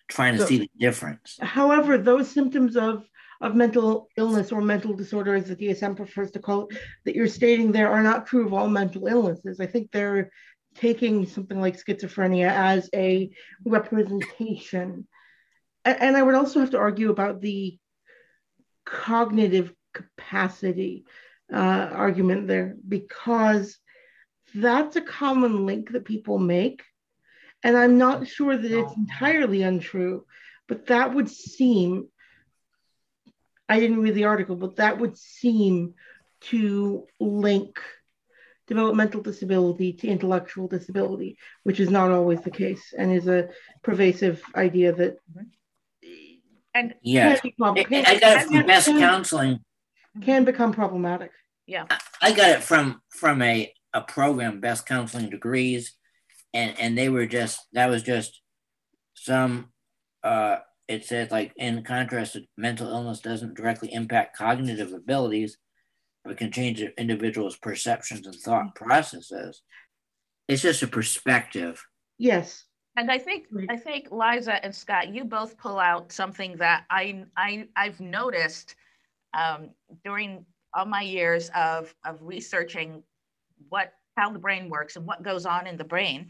trying 0.08 0.36
to 0.36 0.42
so, 0.42 0.46
see 0.46 0.58
the 0.60 0.70
difference. 0.80 1.38
However, 1.42 1.98
those 1.98 2.30
symptoms 2.30 2.76
of 2.76 3.04
of 3.42 3.56
mental 3.56 4.10
illness 4.18 4.52
or 4.52 4.62
mental 4.62 4.94
disorder, 4.94 5.36
as 5.36 5.48
the 5.48 5.56
DSM 5.56 5.96
prefers 5.96 6.32
to 6.32 6.40
call 6.40 6.68
it, 6.68 6.78
that 7.06 7.16
you're 7.16 7.28
stating 7.28 7.72
there 7.72 7.92
are 7.92 8.04
not 8.04 8.26
true 8.26 8.46
of 8.46 8.54
all 8.54 8.68
mental 8.68 9.08
illnesses. 9.08 9.60
I 9.60 9.66
think 9.66 9.92
they're 9.92 10.32
taking 10.76 11.26
something 11.26 11.60
like 11.60 11.78
schizophrenia 11.78 12.50
as 12.50 12.90
a 12.94 13.30
representation. 13.66 15.08
And, 15.86 16.02
and 16.02 16.18
I 16.18 16.24
would 16.24 16.36
also 16.36 16.60
have 16.60 16.72
to 16.72 16.80
argue 16.80 17.10
about 17.10 17.42
the 17.42 17.78
cognitive 18.86 19.74
capacity 19.94 21.06
uh, 21.52 21.90
argument 21.92 22.48
there 22.48 22.76
because 22.88 23.78
that's 24.54 24.96
a 24.96 25.02
common 25.02 25.66
link 25.66 25.92
that 25.92 26.06
people 26.06 26.40
make. 26.40 26.84
And 27.64 27.76
I'm 27.76 27.98
not 27.98 28.28
sure 28.28 28.56
that 28.56 28.72
it's 28.72 28.96
entirely 28.96 29.64
untrue, 29.64 30.26
but 30.68 30.88
that 30.88 31.14
would 31.14 31.30
seem, 31.30 32.08
I 33.70 33.80
didn't 33.80 34.02
read 34.02 34.16
the 34.16 34.26
article, 34.26 34.56
but 34.56 34.78
that 34.78 35.00
would 35.00 35.18
seem 35.18 35.94
to 36.40 37.06
link 37.20 37.80
developmental 38.68 39.22
disability 39.22 39.94
to 39.94 40.08
intellectual 40.08 40.68
disability, 40.68 41.38
which 41.64 41.80
is 41.80 41.90
not 41.90 42.12
always 42.12 42.42
the 42.42 42.52
case 42.52 42.94
and 42.98 43.12
is 43.12 43.28
a 43.28 43.50
pervasive 43.84 44.42
idea 44.56 44.94
that. 44.94 45.18
And 46.74 46.94
yeah, 47.02 47.40
I 47.44 48.20
got 48.20 48.38
it 48.38 48.48
from 48.48 48.66
best 48.68 48.88
counseling. 48.88 49.60
Can 50.22 50.46
become 50.46 50.74
problematic. 50.74 51.32
Yeah, 51.66 51.86
I 52.22 52.32
got 52.34 52.50
it 52.50 52.64
from 52.64 53.02
from 53.10 53.42
a 53.42 53.74
a 53.94 54.02
program, 54.02 54.60
Best 54.60 54.86
Counseling 54.86 55.30
Degrees, 55.30 55.94
and 56.54 56.78
and 56.80 56.98
they 56.98 57.10
were 57.10 57.26
just 57.26 57.60
that 57.74 57.90
was 57.90 58.04
just 58.04 58.42
some. 59.16 59.70
Uh, 60.24 60.58
it 60.88 61.06
says 61.06 61.32
like 61.32 61.54
in 61.58 61.84
contrast, 61.84 62.38
mental 62.58 62.88
illness 62.90 63.20
doesn't 63.20 63.56
directly 63.56 63.94
impact 63.94 64.38
cognitive 64.38 64.94
abilities, 64.94 65.58
but 66.24 66.38
can 66.38 66.52
change 66.52 66.82
an 66.82 66.94
individual's 66.98 67.58
perceptions 67.58 68.26
and 68.26 68.36
thought 68.36 68.76
processes. 68.76 69.62
It's 70.48 70.62
just 70.62 70.84
a 70.84 70.88
perspective. 70.88 71.86
Yes. 72.18 72.64
And 72.96 73.12
I 73.12 73.20
think, 73.20 73.46
I 73.70 73.78
think 73.78 74.08
Liza 74.12 74.64
and 74.64 74.74
Scott, 74.74 75.14
you 75.14 75.24
both 75.24 75.58
pull 75.58 75.78
out 75.78 76.12
something 76.12 76.56
that 76.58 76.86
I, 76.90 77.26
I, 77.38 77.68
I've 77.76 78.00
noticed 78.00 78.76
um, 79.34 79.70
during 80.04 80.46
all 80.74 80.86
my 80.86 81.02
years 81.02 81.52
of, 81.56 81.94
of 82.06 82.18
researching 82.22 83.04
what, 83.70 83.94
how 84.16 84.32
the 84.32 84.40
brain 84.40 84.68
works 84.68 84.96
and 84.96 85.06
what 85.06 85.22
goes 85.22 85.46
on 85.46 85.68
in 85.68 85.78
the 85.78 85.84
brain, 85.84 86.30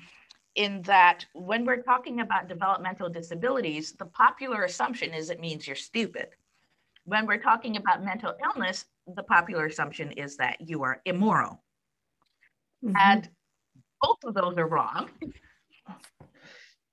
in 0.57 0.81
that 0.81 1.25
when 1.33 1.65
we're 1.65 1.83
talking 1.83 2.19
about 2.19 2.49
developmental 2.49 3.09
disabilities, 3.09 3.93
the 3.93 4.05
popular 4.05 4.63
assumption 4.63 5.13
is 5.13 5.29
it 5.29 5.39
means 5.39 5.65
you're 5.65 5.75
stupid. 5.75 6.29
When 7.05 7.25
we're 7.25 7.41
talking 7.41 7.77
about 7.77 8.03
mental 8.03 8.33
illness, 8.43 8.85
the 9.15 9.23
popular 9.23 9.67
assumption 9.67 10.11
is 10.11 10.35
that 10.37 10.57
you 10.59 10.83
are 10.83 11.01
immoral. 11.05 11.63
Mm-hmm. 12.83 12.95
And 12.99 13.29
both 14.01 14.17
of 14.25 14.33
those 14.33 14.57
are 14.57 14.67
wrong 14.67 15.09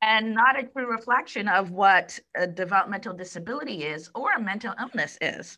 and 0.02 0.34
not 0.34 0.58
a 0.58 0.64
true 0.64 0.86
reflection 0.86 1.48
of 1.48 1.70
what 1.70 2.18
a 2.36 2.46
developmental 2.46 3.14
disability 3.14 3.84
is 3.84 4.10
or 4.14 4.32
a 4.32 4.40
mental 4.40 4.74
illness 4.78 5.16
is. 5.22 5.56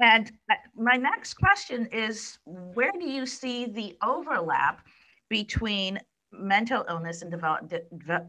And 0.00 0.32
my 0.74 0.96
next 0.96 1.34
question 1.34 1.86
is 1.92 2.38
where 2.46 2.92
do 2.92 3.06
you 3.06 3.26
see 3.26 3.66
the 3.66 3.96
overlap 4.02 4.86
between 5.28 5.98
mental 6.32 6.84
illness 6.88 7.22
and 7.22 7.30
develop, 7.30 7.68
de, 7.68 7.82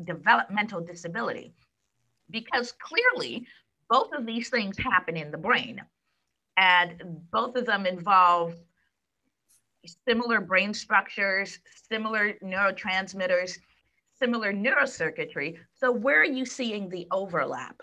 developmental 0.03 0.81
disability? 0.81 1.53
Because 2.29 2.73
clearly, 2.73 3.47
both 3.89 4.13
of 4.13 4.25
these 4.25 4.49
things 4.49 4.77
happen 4.77 5.17
in 5.17 5.31
the 5.31 5.37
brain, 5.37 5.81
and 6.57 7.01
both 7.31 7.55
of 7.55 7.65
them 7.65 7.85
involve 7.85 8.53
similar 10.07 10.41
brain 10.41 10.73
structures, 10.73 11.59
similar 11.89 12.33
neurotransmitters, 12.43 13.57
similar 14.19 14.53
neurocircuitry. 14.53 15.57
So 15.73 15.91
where 15.91 16.21
are 16.21 16.25
you 16.25 16.45
seeing 16.45 16.89
the 16.89 17.07
overlap? 17.11 17.81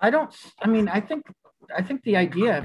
I, 0.00 0.10
don't, 0.10 0.34
I 0.62 0.66
mean, 0.66 0.88
I 0.88 1.00
think, 1.00 1.26
I 1.76 1.82
think 1.82 2.02
the 2.02 2.16
idea 2.16 2.58
of 2.58 2.64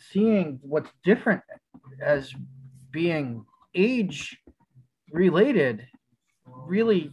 seeing 0.00 0.58
what's 0.62 0.90
different 1.04 1.42
as 2.02 2.34
being 2.90 3.46
age 3.74 4.38
related 5.10 5.86
really 6.46 7.12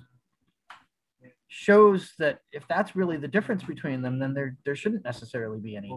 shows 1.53 2.13
that 2.17 2.39
if 2.53 2.65
that's 2.69 2.95
really 2.95 3.17
the 3.17 3.27
difference 3.27 3.63
between 3.63 4.01
them, 4.01 4.19
then 4.19 4.33
there, 4.33 4.57
there 4.65 4.75
shouldn't 4.75 5.03
necessarily 5.03 5.59
be 5.59 5.75
any 5.75 5.93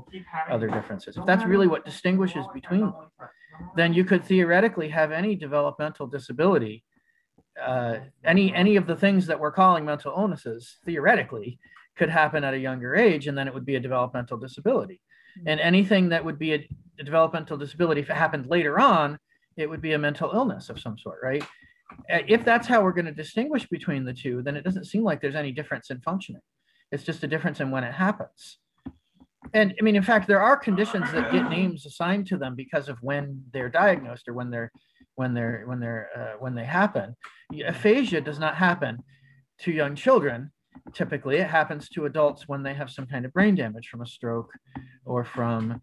other 0.50 0.68
differences. 0.68 1.16
If 1.16 1.24
that's 1.26 1.44
really 1.44 1.68
what 1.68 1.84
distinguishes 1.84 2.44
between 2.52 2.80
them, 2.80 2.94
then 3.76 3.94
you 3.94 4.04
could 4.04 4.24
theoretically 4.24 4.88
have 4.88 5.12
any 5.12 5.36
developmental 5.36 6.08
disability, 6.08 6.84
uh, 7.62 7.98
any 8.24 8.52
any 8.52 8.74
of 8.74 8.88
the 8.88 8.96
things 8.96 9.26
that 9.28 9.38
we're 9.38 9.52
calling 9.52 9.84
mental 9.84 10.12
illnesses, 10.16 10.78
theoretically, 10.84 11.60
could 11.96 12.10
happen 12.10 12.42
at 12.42 12.54
a 12.54 12.58
younger 12.58 12.96
age, 12.96 13.28
and 13.28 13.38
then 13.38 13.46
it 13.46 13.54
would 13.54 13.64
be 13.64 13.76
a 13.76 13.80
developmental 13.80 14.36
disability. 14.36 15.00
Hmm. 15.38 15.48
And 15.48 15.60
anything 15.60 16.08
that 16.08 16.24
would 16.24 16.38
be 16.38 16.54
a, 16.54 16.68
a 16.98 17.04
developmental 17.04 17.56
disability, 17.56 18.00
if 18.00 18.10
it 18.10 18.16
happened 18.16 18.46
later 18.46 18.80
on, 18.80 19.18
it 19.56 19.68
would 19.68 19.80
be 19.80 19.92
a 19.92 19.98
mental 19.98 20.30
illness 20.32 20.68
of 20.68 20.80
some 20.80 20.98
sort, 20.98 21.18
right? 21.22 21.44
If 22.08 22.44
that's 22.44 22.66
how 22.66 22.82
we're 22.82 22.92
going 22.92 23.04
to 23.06 23.12
distinguish 23.12 23.66
between 23.68 24.04
the 24.04 24.12
two, 24.12 24.42
then 24.42 24.56
it 24.56 24.64
doesn't 24.64 24.86
seem 24.86 25.04
like 25.04 25.20
there's 25.20 25.34
any 25.34 25.52
difference 25.52 25.90
in 25.90 26.00
functioning. 26.00 26.42
It's 26.90 27.04
just 27.04 27.22
a 27.22 27.26
difference 27.26 27.60
in 27.60 27.70
when 27.70 27.84
it 27.84 27.92
happens. 27.92 28.58
And 29.52 29.74
I 29.78 29.82
mean, 29.82 29.96
in 29.96 30.02
fact, 30.02 30.26
there 30.26 30.40
are 30.40 30.56
conditions 30.56 31.12
that 31.12 31.30
get 31.30 31.50
names 31.50 31.84
assigned 31.84 32.26
to 32.28 32.38
them 32.38 32.54
because 32.54 32.88
of 32.88 32.98
when 33.02 33.42
they're 33.52 33.68
diagnosed 33.68 34.26
or 34.28 34.32
when 34.32 34.50
they're 34.50 34.72
when 35.16 35.34
they're 35.34 35.64
when 35.66 35.80
they're 35.80 36.08
uh, 36.16 36.38
when 36.38 36.54
they 36.54 36.64
happen. 36.64 37.14
Aphasia 37.66 38.20
does 38.20 38.38
not 38.38 38.56
happen 38.56 39.02
to 39.60 39.70
young 39.70 39.94
children. 39.94 40.50
Typically, 40.92 41.36
it 41.36 41.48
happens 41.48 41.88
to 41.90 42.06
adults 42.06 42.48
when 42.48 42.62
they 42.62 42.74
have 42.74 42.90
some 42.90 43.06
kind 43.06 43.24
of 43.24 43.32
brain 43.32 43.54
damage 43.54 43.88
from 43.88 44.02
a 44.02 44.06
stroke 44.06 44.50
or 45.04 45.24
from 45.24 45.80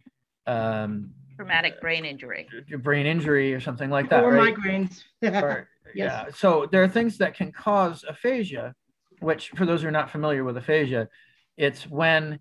um, 0.48 1.12
traumatic 1.42 1.82
brain 1.82 2.06
injury, 2.06 2.48
brain 2.80 3.06
injury 3.06 3.54
or 3.54 3.60
something 3.60 3.90
like 3.90 4.10
that, 4.10 4.24
or 4.24 4.32
right? 4.32 4.56
migraines. 4.56 5.04
or, 5.24 5.68
Yes. 5.96 6.26
Yeah. 6.28 6.34
So 6.36 6.68
there 6.72 6.84
are 6.84 6.88
things 6.88 7.18
that 7.18 7.36
can 7.36 7.52
cause 7.52 8.04
aphasia, 8.08 8.74
which 9.20 9.50
for 9.50 9.66
those 9.66 9.82
who 9.82 9.88
are 9.88 9.92
not 9.92 10.10
familiar 10.10 10.44
with 10.44 10.58
aphasia, 10.58 11.10
it's 11.58 11.90
when 11.90 12.40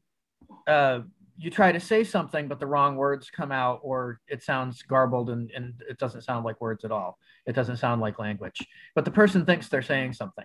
uh, 0.66 1.00
you 1.36 1.50
try 1.50 1.72
to 1.72 1.80
say 1.80 2.04
something, 2.04 2.48
but 2.48 2.60
the 2.60 2.66
wrong 2.66 2.96
words 2.96 3.30
come 3.30 3.52
out, 3.52 3.80
or 3.82 4.20
it 4.28 4.42
sounds 4.42 4.82
garbled 4.82 5.30
and, 5.30 5.50
and 5.52 5.74
it 5.88 5.98
doesn't 5.98 6.22
sound 6.22 6.44
like 6.44 6.60
words 6.60 6.84
at 6.84 6.92
all. 6.92 7.18
It 7.46 7.54
doesn't 7.54 7.78
sound 7.78 8.00
like 8.00 8.18
language, 8.18 8.66
but 8.94 9.04
the 9.04 9.10
person 9.10 9.44
thinks 9.44 9.68
they're 9.68 9.82
saying 9.82 10.14
something. 10.14 10.44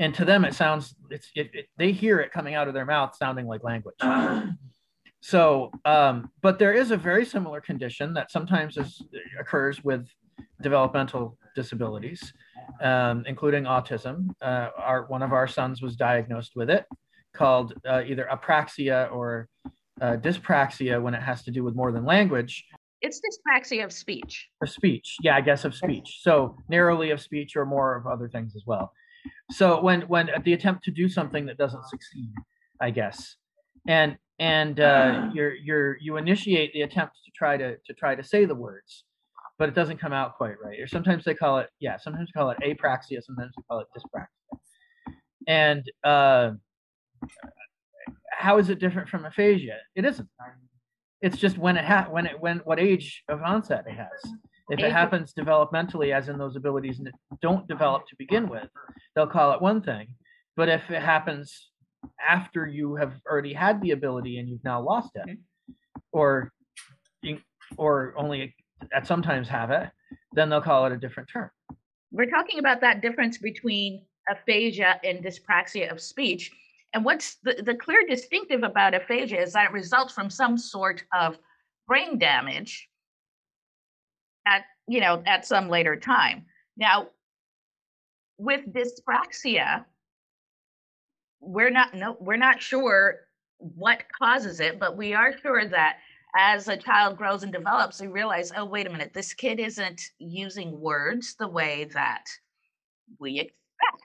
And 0.00 0.12
to 0.14 0.24
them, 0.24 0.44
it 0.44 0.54
sounds, 0.54 0.96
it's, 1.08 1.30
it, 1.36 1.50
it, 1.54 1.68
they 1.76 1.92
hear 1.92 2.18
it 2.18 2.32
coming 2.32 2.54
out 2.54 2.66
of 2.66 2.74
their 2.74 2.84
mouth 2.84 3.14
sounding 3.14 3.46
like 3.46 3.62
language. 3.62 3.94
so, 5.20 5.70
um, 5.84 6.30
but 6.42 6.58
there 6.58 6.72
is 6.72 6.90
a 6.90 6.96
very 6.96 7.24
similar 7.24 7.60
condition 7.60 8.14
that 8.14 8.30
sometimes 8.30 8.76
is, 8.76 9.02
occurs 9.38 9.82
with 9.82 10.06
developmental 10.62 11.36
disabilities, 11.54 12.32
um, 12.82 13.24
including 13.26 13.64
autism. 13.64 14.28
Uh, 14.40 14.68
our, 14.76 15.06
one 15.06 15.22
of 15.22 15.32
our 15.32 15.48
sons 15.48 15.82
was 15.82 15.96
diagnosed 15.96 16.52
with 16.54 16.70
it, 16.70 16.86
called 17.34 17.74
uh, 17.88 18.02
either 18.06 18.28
apraxia 18.30 19.10
or 19.12 19.48
uh, 20.00 20.16
dyspraxia 20.16 21.00
when 21.02 21.14
it 21.14 21.22
has 21.22 21.42
to 21.42 21.50
do 21.50 21.64
with 21.64 21.74
more 21.74 21.90
than 21.90 22.04
language. 22.04 22.64
It's 23.00 23.20
dyspraxia 23.20 23.84
of 23.84 23.92
speech. 23.92 24.48
Of 24.62 24.70
speech, 24.70 25.16
yeah, 25.22 25.36
I 25.36 25.40
guess 25.40 25.64
of 25.64 25.74
speech. 25.74 26.18
So 26.22 26.56
narrowly 26.68 27.10
of 27.10 27.20
speech 27.20 27.56
or 27.56 27.64
more 27.64 27.96
of 27.96 28.06
other 28.06 28.28
things 28.28 28.54
as 28.56 28.64
well. 28.66 28.92
So 29.50 29.80
when 29.80 30.02
when 30.02 30.30
the 30.44 30.52
attempt 30.52 30.84
to 30.84 30.90
do 30.90 31.08
something 31.08 31.46
that 31.46 31.58
doesn't 31.58 31.84
succeed, 31.84 32.32
I 32.80 32.90
guess, 32.90 33.36
and 33.86 34.16
and 34.38 34.78
uh, 34.78 35.30
you're 35.34 35.54
you're 35.54 35.98
you 36.00 36.16
initiate 36.16 36.72
the 36.72 36.82
attempt 36.82 37.16
to 37.24 37.30
try 37.32 37.56
to 37.56 37.76
to 37.86 37.92
try 37.94 38.14
to 38.14 38.22
say 38.22 38.44
the 38.44 38.54
words, 38.54 39.04
but 39.58 39.68
it 39.68 39.74
doesn't 39.74 39.98
come 39.98 40.12
out 40.12 40.36
quite 40.36 40.54
right. 40.62 40.78
Or 40.80 40.86
sometimes 40.86 41.24
they 41.24 41.34
call 41.34 41.58
it, 41.58 41.68
yeah, 41.80 41.96
sometimes 41.98 42.28
they 42.28 42.38
call 42.38 42.50
it 42.50 42.58
apraxia, 42.64 43.22
sometimes 43.22 43.52
they 43.56 43.62
call 43.68 43.80
it 43.80 43.88
dyspraxia. 43.96 44.58
And 45.46 45.84
uh, 46.04 46.52
how 48.30 48.58
is 48.58 48.68
it 48.68 48.78
different 48.78 49.08
from 49.08 49.24
aphasia? 49.24 49.78
It 49.96 50.04
isn't. 50.04 50.28
It's 51.20 51.36
just 51.36 51.58
when 51.58 51.76
it 51.76 51.84
ha- 51.84 52.08
when 52.10 52.26
it 52.26 52.40
when 52.40 52.58
what 52.58 52.78
age 52.78 53.24
of 53.28 53.42
onset 53.42 53.84
it 53.88 53.94
has. 53.94 54.32
If 54.70 54.80
it 54.80 54.92
happens 54.92 55.32
developmentally, 55.32 56.14
as 56.14 56.28
in 56.28 56.36
those 56.36 56.54
abilities 56.54 57.00
don't 57.40 57.66
develop 57.66 58.06
to 58.08 58.16
begin 58.18 58.50
with, 58.50 58.68
they'll 59.16 59.26
call 59.26 59.52
it 59.52 59.62
one 59.62 59.80
thing. 59.80 60.08
But 60.56 60.68
if 60.68 60.90
it 60.90 61.00
happens 61.00 61.67
after 62.26 62.66
you 62.66 62.96
have 62.96 63.14
already 63.30 63.52
had 63.52 63.80
the 63.80 63.92
ability 63.92 64.38
and 64.38 64.48
you've 64.48 64.64
now 64.64 64.80
lost 64.80 65.10
it, 65.14 65.28
mm-hmm. 65.28 65.72
or 66.12 66.52
or 67.76 68.14
only 68.16 68.54
at 68.94 69.06
sometimes 69.06 69.48
have 69.48 69.70
it, 69.70 69.90
then 70.32 70.48
they'll 70.48 70.60
call 70.60 70.86
it 70.86 70.92
a 70.92 70.96
different 70.96 71.28
term. 71.28 71.50
We're 72.10 72.30
talking 72.30 72.58
about 72.58 72.80
that 72.80 73.02
difference 73.02 73.38
between 73.38 74.02
aphasia 74.30 75.00
and 75.04 75.22
dyspraxia 75.22 75.90
of 75.90 76.00
speech. 76.00 76.50
And 76.94 77.04
what's 77.04 77.36
the, 77.42 77.62
the 77.62 77.74
clear 77.74 78.00
distinctive 78.08 78.62
about 78.62 78.94
aphasia 78.94 79.40
is 79.40 79.52
that 79.52 79.66
it 79.66 79.72
results 79.72 80.14
from 80.14 80.30
some 80.30 80.56
sort 80.56 81.04
of 81.12 81.38
brain 81.86 82.18
damage 82.18 82.88
at 84.46 84.64
you 84.86 85.00
know 85.00 85.22
at 85.26 85.46
some 85.46 85.68
later 85.68 85.96
time. 85.96 86.46
Now, 86.76 87.08
with 88.38 88.62
dyspraxia, 88.72 89.84
we're 91.40 91.70
not 91.70 91.94
no 91.94 92.16
we're 92.20 92.36
not 92.36 92.60
sure 92.62 93.20
what 93.58 94.02
causes 94.20 94.60
it, 94.60 94.78
but 94.78 94.96
we 94.96 95.14
are 95.14 95.36
sure 95.38 95.66
that 95.66 95.98
as 96.36 96.68
a 96.68 96.76
child 96.76 97.16
grows 97.16 97.42
and 97.42 97.52
develops, 97.52 98.00
we 98.00 98.06
realize, 98.06 98.52
oh, 98.56 98.64
wait 98.64 98.86
a 98.86 98.90
minute, 98.90 99.12
this 99.14 99.32
kid 99.34 99.58
isn't 99.58 100.00
using 100.18 100.78
words 100.78 101.34
the 101.38 101.48
way 101.48 101.88
that 101.94 102.24
we 103.18 103.40
expect 103.40 104.02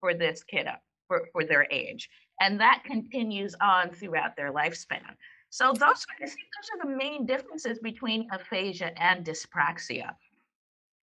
for 0.00 0.14
this 0.14 0.42
kid 0.44 0.66
for, 1.08 1.28
for 1.32 1.44
their 1.44 1.66
age. 1.70 2.08
And 2.40 2.60
that 2.60 2.82
continues 2.84 3.54
on 3.60 3.90
throughout 3.90 4.36
their 4.36 4.52
lifespan. 4.52 5.02
So 5.50 5.72
those, 5.72 6.06
think 6.18 6.30
those 6.30 6.70
are 6.74 6.88
the 6.88 6.96
main 6.96 7.26
differences 7.26 7.78
between 7.80 8.28
aphasia 8.30 8.92
and 9.00 9.24
dyspraxia. 9.24 10.14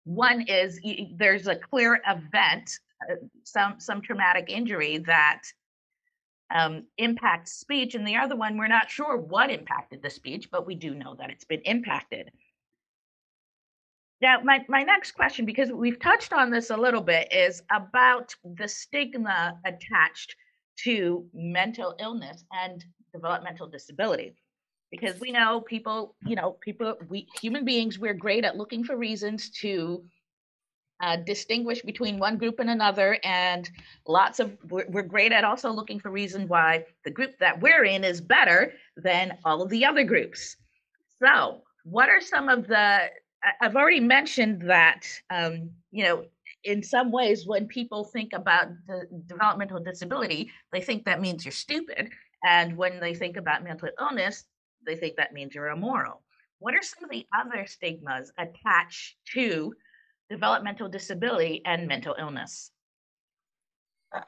One 0.04 0.42
is 0.42 0.80
there's 1.16 1.48
a 1.48 1.56
clear 1.56 2.00
event, 2.06 2.70
uh, 2.70 2.85
some 3.44 3.78
some 3.78 4.02
traumatic 4.02 4.46
injury 4.48 4.98
that 4.98 5.42
um, 6.54 6.84
impacts 6.98 7.52
speech, 7.52 7.94
and 7.94 8.06
the 8.06 8.16
other 8.16 8.36
one, 8.36 8.56
we're 8.56 8.68
not 8.68 8.90
sure 8.90 9.16
what 9.16 9.50
impacted 9.50 10.02
the 10.02 10.10
speech, 10.10 10.50
but 10.50 10.66
we 10.66 10.74
do 10.74 10.94
know 10.94 11.14
that 11.16 11.30
it's 11.30 11.44
been 11.44 11.62
impacted. 11.62 12.30
Now, 14.22 14.40
my, 14.42 14.64
my 14.68 14.82
next 14.82 15.12
question, 15.12 15.44
because 15.44 15.70
we've 15.70 16.00
touched 16.00 16.32
on 16.32 16.50
this 16.50 16.70
a 16.70 16.76
little 16.76 17.02
bit, 17.02 17.30
is 17.30 17.62
about 17.70 18.34
the 18.44 18.66
stigma 18.66 19.58
attached 19.66 20.34
to 20.84 21.26
mental 21.34 21.94
illness 22.00 22.44
and 22.52 22.84
developmental 23.12 23.66
disability. 23.66 24.34
Because 24.90 25.20
we 25.20 25.32
know 25.32 25.60
people, 25.60 26.14
you 26.24 26.36
know, 26.36 26.52
people, 26.60 26.94
we 27.08 27.26
human 27.40 27.64
beings, 27.64 27.98
we're 27.98 28.14
great 28.14 28.44
at 28.44 28.56
looking 28.56 28.84
for 28.84 28.96
reasons 28.96 29.50
to 29.50 30.04
uh, 31.00 31.16
distinguish 31.16 31.82
between 31.82 32.18
one 32.18 32.38
group 32.38 32.58
and 32.58 32.70
another. 32.70 33.18
And 33.22 33.68
lots 34.06 34.40
of, 34.40 34.56
we're, 34.68 34.86
we're 34.88 35.02
great 35.02 35.32
at 35.32 35.44
also 35.44 35.70
looking 35.70 36.00
for 36.00 36.10
reason 36.10 36.48
why 36.48 36.84
the 37.04 37.10
group 37.10 37.38
that 37.38 37.60
we're 37.60 37.84
in 37.84 38.04
is 38.04 38.20
better 38.20 38.72
than 38.96 39.36
all 39.44 39.62
of 39.62 39.70
the 39.70 39.84
other 39.84 40.04
groups. 40.04 40.56
So, 41.22 41.62
what 41.84 42.08
are 42.08 42.20
some 42.20 42.48
of 42.48 42.66
the, 42.66 43.10
I've 43.60 43.76
already 43.76 44.00
mentioned 44.00 44.62
that, 44.62 45.06
um, 45.30 45.70
you 45.92 46.04
know, 46.04 46.24
in 46.64 46.82
some 46.82 47.12
ways, 47.12 47.46
when 47.46 47.68
people 47.68 48.04
think 48.04 48.32
about 48.32 48.68
the 48.88 49.06
developmental 49.26 49.78
disability, 49.78 50.50
they 50.72 50.80
think 50.80 51.04
that 51.04 51.20
means 51.20 51.44
you're 51.44 51.52
stupid. 51.52 52.10
And 52.44 52.76
when 52.76 52.98
they 53.00 53.14
think 53.14 53.36
about 53.36 53.62
mental 53.62 53.88
illness, 54.00 54.44
they 54.84 54.96
think 54.96 55.16
that 55.16 55.32
means 55.32 55.54
you're 55.54 55.68
immoral. 55.68 56.22
What 56.58 56.74
are 56.74 56.82
some 56.82 57.04
of 57.04 57.10
the 57.10 57.26
other 57.38 57.66
stigmas 57.66 58.32
attached 58.38 59.16
to 59.34 59.74
developmental 60.30 60.88
disability 60.88 61.62
and 61.64 61.86
mental 61.86 62.14
illness? 62.18 62.70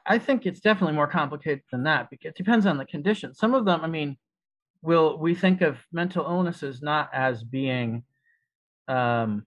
I 0.05 0.19
think 0.19 0.45
it's 0.45 0.59
definitely 0.59 0.95
more 0.95 1.07
complicated 1.07 1.61
than 1.71 1.83
that 1.83 2.09
because 2.09 2.31
it 2.31 2.37
depends 2.37 2.65
on 2.65 2.77
the 2.77 2.85
condition. 2.85 3.33
Some 3.33 3.53
of 3.53 3.65
them, 3.65 3.81
I 3.81 3.87
mean, 3.87 4.17
will 4.81 5.17
we 5.17 5.35
think 5.35 5.61
of 5.61 5.77
mental 5.91 6.25
illnesses 6.25 6.81
not 6.81 7.09
as 7.13 7.43
being 7.43 8.03
um, 8.87 9.45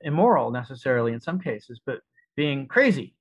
immoral 0.00 0.50
necessarily 0.50 1.12
in 1.12 1.20
some 1.20 1.40
cases, 1.40 1.80
but 1.84 2.00
being 2.36 2.66
crazy, 2.66 3.14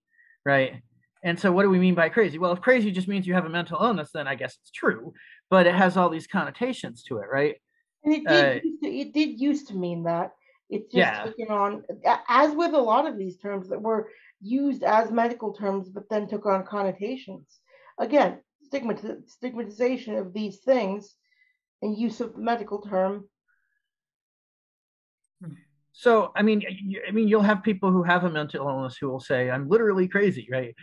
right? 0.46 0.82
And 1.24 1.40
so, 1.40 1.52
what 1.52 1.64
do 1.64 1.70
we 1.70 1.80
mean 1.80 1.96
by 1.96 2.10
crazy? 2.10 2.38
Well, 2.38 2.54
if 2.54 2.62
crazy 2.62 2.92
just 2.92 3.08
means 3.08 3.28
you 3.28 3.34
have 3.34 3.46
a 3.46 3.50
mental 3.50 3.82
illness, 3.82 4.12
then 4.14 4.28
I 4.28 4.36
guess 4.36 4.58
it's 4.62 4.72
true, 4.72 5.14
but 5.50 5.66
it 5.66 5.76
has 5.76 5.98
all 5.98 6.10
these 6.10 6.28
connotations 6.28 7.04
to 7.04 7.18
it, 7.18 7.28
right? 7.32 7.56
And 8.04 8.14
it 8.14 8.26
did, 8.26 8.58
uh, 8.58 8.60
to, 8.84 8.88
it 8.88 9.14
did 9.14 9.40
used 9.40 9.68
to 9.70 9.76
mean 9.76 10.04
that. 10.04 10.32
It's 10.70 10.92
just 10.92 10.96
yeah. 10.96 11.24
taken 11.24 11.48
on, 11.50 11.84
as 12.28 12.54
with 12.54 12.74
a 12.74 12.82
lot 12.82 13.08
of 13.08 13.18
these 13.18 13.38
terms 13.38 13.70
that 13.70 13.82
were 13.82 14.10
used 14.42 14.84
as 14.84 15.12
medical 15.12 15.54
terms, 15.54 15.90
but 15.90 16.10
then 16.10 16.28
took 16.28 16.46
on 16.46 16.66
connotations. 16.66 17.60
Again, 17.98 18.40
stigmat- 18.68 19.30
stigmatization 19.30 20.16
of 20.16 20.34
these 20.34 20.58
things 20.60 21.16
and 21.82 21.98
use 21.98 22.20
of 22.22 22.38
medical 22.38 22.82
term. 22.82 23.30
So, 25.94 26.32
I 26.36 26.44
mean, 26.44 26.64
I 27.08 27.12
mean, 27.12 27.28
you'll 27.28 27.42
have 27.42 27.64
people 27.64 27.92
who 27.92 28.04
have 28.04 28.24
a 28.24 28.30
mental 28.30 28.68
illness 28.68 28.98
who 29.00 29.10
will 29.10 29.20
say, 29.20 29.50
"I'm 29.50 29.68
literally 29.68 30.08
crazy," 30.08 30.48
right? 30.52 30.76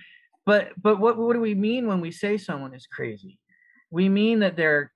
But, 0.45 0.71
but 0.81 0.99
what 0.99 1.17
what 1.17 1.35
do 1.35 1.41
we 1.41 1.55
mean 1.55 1.87
when 1.87 2.01
we 2.01 2.11
say 2.11 2.37
someone 2.37 2.75
is 2.75 2.87
crazy? 2.87 3.39
We 3.91 4.09
mean 4.09 4.41
that 4.41 4.57
they're 4.57 4.93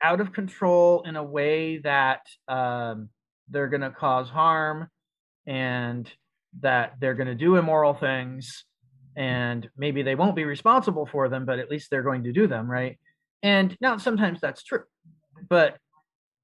out 0.00 0.20
of 0.20 0.32
control 0.32 1.02
in 1.02 1.16
a 1.16 1.24
way 1.24 1.78
that 1.78 2.26
um, 2.46 3.08
they're 3.52 3.68
going 3.68 3.82
to 3.82 3.90
cause 3.90 4.28
harm 4.28 4.88
and 5.46 6.10
that 6.60 6.94
they're 7.00 7.14
going 7.14 7.28
to 7.28 7.34
do 7.34 7.56
immoral 7.56 7.94
things 7.94 8.64
and 9.16 9.68
maybe 9.76 10.02
they 10.02 10.14
won't 10.14 10.36
be 10.36 10.44
responsible 10.44 11.06
for 11.06 11.28
them 11.28 11.44
but 11.44 11.58
at 11.58 11.70
least 11.70 11.90
they're 11.90 12.02
going 12.02 12.24
to 12.24 12.32
do 12.32 12.46
them 12.46 12.70
right? 12.70 12.98
And 13.42 13.76
now 13.80 13.96
sometimes 13.98 14.40
that's 14.40 14.62
true 14.62 14.84
but 15.48 15.76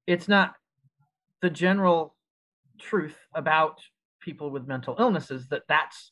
it's 0.07 0.27
not 0.27 0.55
the 1.41 1.49
general 1.49 2.15
truth 2.79 3.17
about 3.33 3.79
people 4.19 4.49
with 4.49 4.67
mental 4.67 4.95
illnesses 4.99 5.47
that 5.49 5.63
that's 5.67 6.11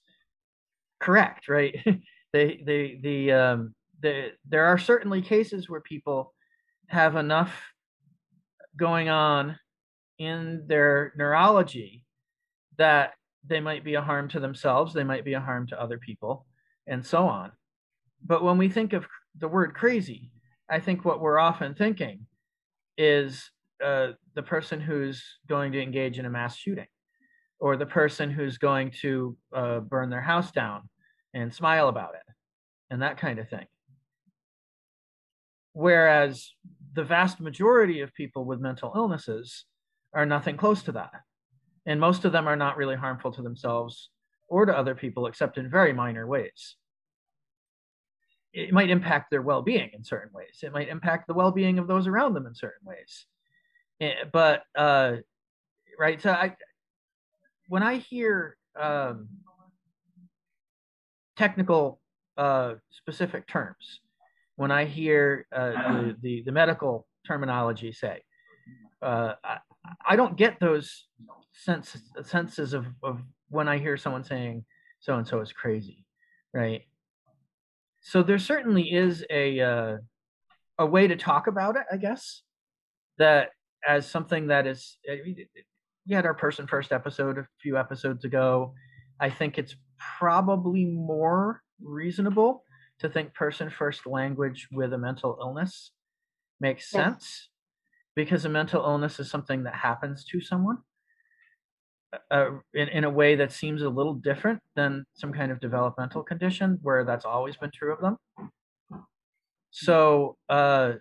correct 1.00 1.48
right? 1.48 1.78
They 2.34 2.62
they 2.64 3.00
the 3.02 3.32
um 3.32 3.76
the 4.02 4.32
there 4.48 4.66
are 4.66 4.78
certainly 4.78 5.22
cases 5.22 5.70
where 5.70 5.80
people 5.80 6.34
have 6.88 7.16
enough 7.16 7.54
going 8.76 9.10
on 9.10 9.58
in 10.20 10.64
their 10.68 11.14
neurology 11.16 12.04
that 12.78 13.14
they 13.46 13.60
might 13.60 13.84
be 13.84 13.96
a 13.96 14.02
harm 14.02 14.28
to 14.30 14.40
themselves, 14.40 14.94
they 14.94 15.04
might 15.04 15.26
be 15.26 15.34
a 15.34 15.40
harm 15.40 15.68
to 15.68 15.82
other 15.82 15.98
people, 15.98 16.46
and 16.86 17.06
so 17.06 17.28
on. 17.28 17.52
But 18.26 18.44
when 18.44 18.58
we 18.58 18.70
think 18.70 18.94
of 18.94 19.06
the 19.38 19.48
word 19.48 19.74
crazy, 19.74 20.32
I 20.70 20.80
think 20.80 21.06
what 21.06 21.22
we're 21.22 21.40
often 21.40 21.76
thinking 21.76 22.26
is 22.98 23.52
uh, 23.84 24.10
the 24.34 24.44
person 24.44 24.82
who's 24.82 25.24
going 25.48 25.72
to 25.72 25.82
engage 25.82 26.20
in 26.20 26.26
a 26.26 26.30
mass 26.30 26.56
shooting, 26.56 26.88
or 27.60 27.78
the 27.78 27.86
person 27.86 28.32
who's 28.32 28.58
going 28.58 28.92
to 29.02 29.38
uh, 29.56 29.80
burn 29.80 30.10
their 30.10 30.22
house 30.22 30.52
down 30.52 30.90
and 31.34 31.54
smile 31.54 31.88
about 31.88 32.16
it, 32.16 32.34
and 32.90 33.02
that 33.02 33.18
kind 33.18 33.40
of 33.40 33.50
thing. 33.50 33.66
Whereas 35.74 36.52
the 36.94 37.04
vast 37.04 37.40
majority 37.40 38.02
of 38.02 38.14
people 38.16 38.46
with 38.46 38.60
mental 38.60 38.92
illnesses 38.96 39.66
are 40.14 40.26
nothing 40.26 40.58
close 40.58 40.82
to 40.84 40.92
that. 40.94 41.12
And 41.86 42.00
most 42.00 42.26
of 42.26 42.32
them 42.32 42.48
are 42.48 42.56
not 42.56 42.78
really 42.78 42.96
harmful 42.96 43.32
to 43.32 43.42
themselves 43.42 44.10
or 44.48 44.66
to 44.66 44.78
other 44.78 44.96
people, 44.96 45.28
except 45.28 45.58
in 45.58 45.70
very 45.70 45.94
minor 45.94 46.28
ways. 46.28 46.76
It 48.54 48.74
might 48.74 48.90
impact 48.90 49.30
their 49.30 49.42
well 49.42 49.62
being 49.62 49.92
in 49.94 50.04
certain 50.04 50.32
ways, 50.34 50.60
it 50.64 50.74
might 50.74 50.90
impact 50.90 51.28
the 51.28 51.34
well 51.34 51.52
being 51.52 51.80
of 51.80 51.88
those 51.88 52.08
around 52.08 52.34
them 52.34 52.46
in 52.46 52.56
certain 52.56 52.86
ways. 52.86 53.26
Eh, 54.00 54.14
but, 54.32 54.64
uh, 54.76 55.18
right, 56.00 56.22
so 56.22 56.32
I, 56.32 56.56
when 57.68 57.84
I 57.84 57.98
hear 57.98 58.58
um, 58.80 59.28
technical 61.36 62.00
uh, 62.38 62.76
specific 62.92 63.48
terms, 63.48 64.02
when 64.56 64.72
I 64.72 64.86
hear 64.86 65.46
uh, 65.52 65.72
the, 65.72 66.16
the, 66.22 66.42
the 66.44 66.52
medical 66.52 67.08
terminology 67.26 67.92
say, 67.92 68.22
uh, 69.02 69.34
I, 70.06 70.16
don't 70.16 70.38
get 70.38 70.60
those 70.60 71.08
sense, 71.54 71.98
senses 72.24 72.74
of, 72.74 72.86
of 73.04 73.22
when 73.50 73.68
I 73.68 73.78
hear 73.78 73.98
someone 73.98 74.24
saying 74.24 74.66
so 75.00 75.16
and 75.16 75.28
so 75.28 75.42
is 75.42 75.52
crazy, 75.52 76.06
right? 76.54 76.84
So 78.02 78.24
there 78.24 78.40
certainly 78.40 78.94
is 78.94 79.26
a 79.30 79.60
uh, 79.60 79.98
a 80.80 80.86
way 80.86 81.08
to 81.08 81.16
talk 81.16 81.48
about 81.48 81.76
it, 81.76 81.84
I 81.92 81.98
guess, 81.98 82.42
that 83.18 83.50
as 83.88 84.10
something 84.10 84.48
that 84.48 84.68
is. 84.68 84.98
Uh, 85.10 85.16
we 86.08 86.16
had 86.16 86.26
our 86.26 86.34
person 86.34 86.68
first 86.68 86.94
episode 86.94 87.38
a 87.38 87.48
few 87.62 87.78
episodes 87.78 88.24
ago. 88.24 88.74
I 89.20 89.30
think 89.30 89.58
it's 89.58 89.76
probably 90.20 90.86
more 90.86 91.62
reasonable 91.82 92.64
to 93.00 93.10
think 93.10 93.34
person 93.34 93.70
first 93.70 94.08
language 94.08 94.70
with 94.72 94.94
a 94.94 94.98
mental 94.98 95.38
illness 95.42 95.92
makes 96.60 96.90
sense 96.90 97.50
because 98.18 98.44
a 98.44 98.50
mental 98.50 98.84
illness 98.84 99.20
is 99.20 99.30
something 99.30 99.64
that 99.64 99.76
happens 99.76 100.26
to 100.26 100.42
someone 100.42 100.80
uh, 102.32 102.50
in, 102.74 102.90
in 102.90 103.04
a 103.04 103.10
way 103.10 103.36
that 103.36 103.52
seems 103.52 103.82
a 103.82 103.90
little 103.90 104.16
different 104.16 104.60
than 104.76 105.06
some 105.14 105.32
kind 105.32 105.52
of 105.52 105.60
developmental 105.60 106.24
condition 106.24 106.80
where 106.82 107.06
that's 107.06 107.26
always 107.26 107.56
been 107.56 107.72
true 107.72 107.94
of 107.94 108.02
them. 108.02 108.18
So 109.72 110.36
uh, 110.50 110.94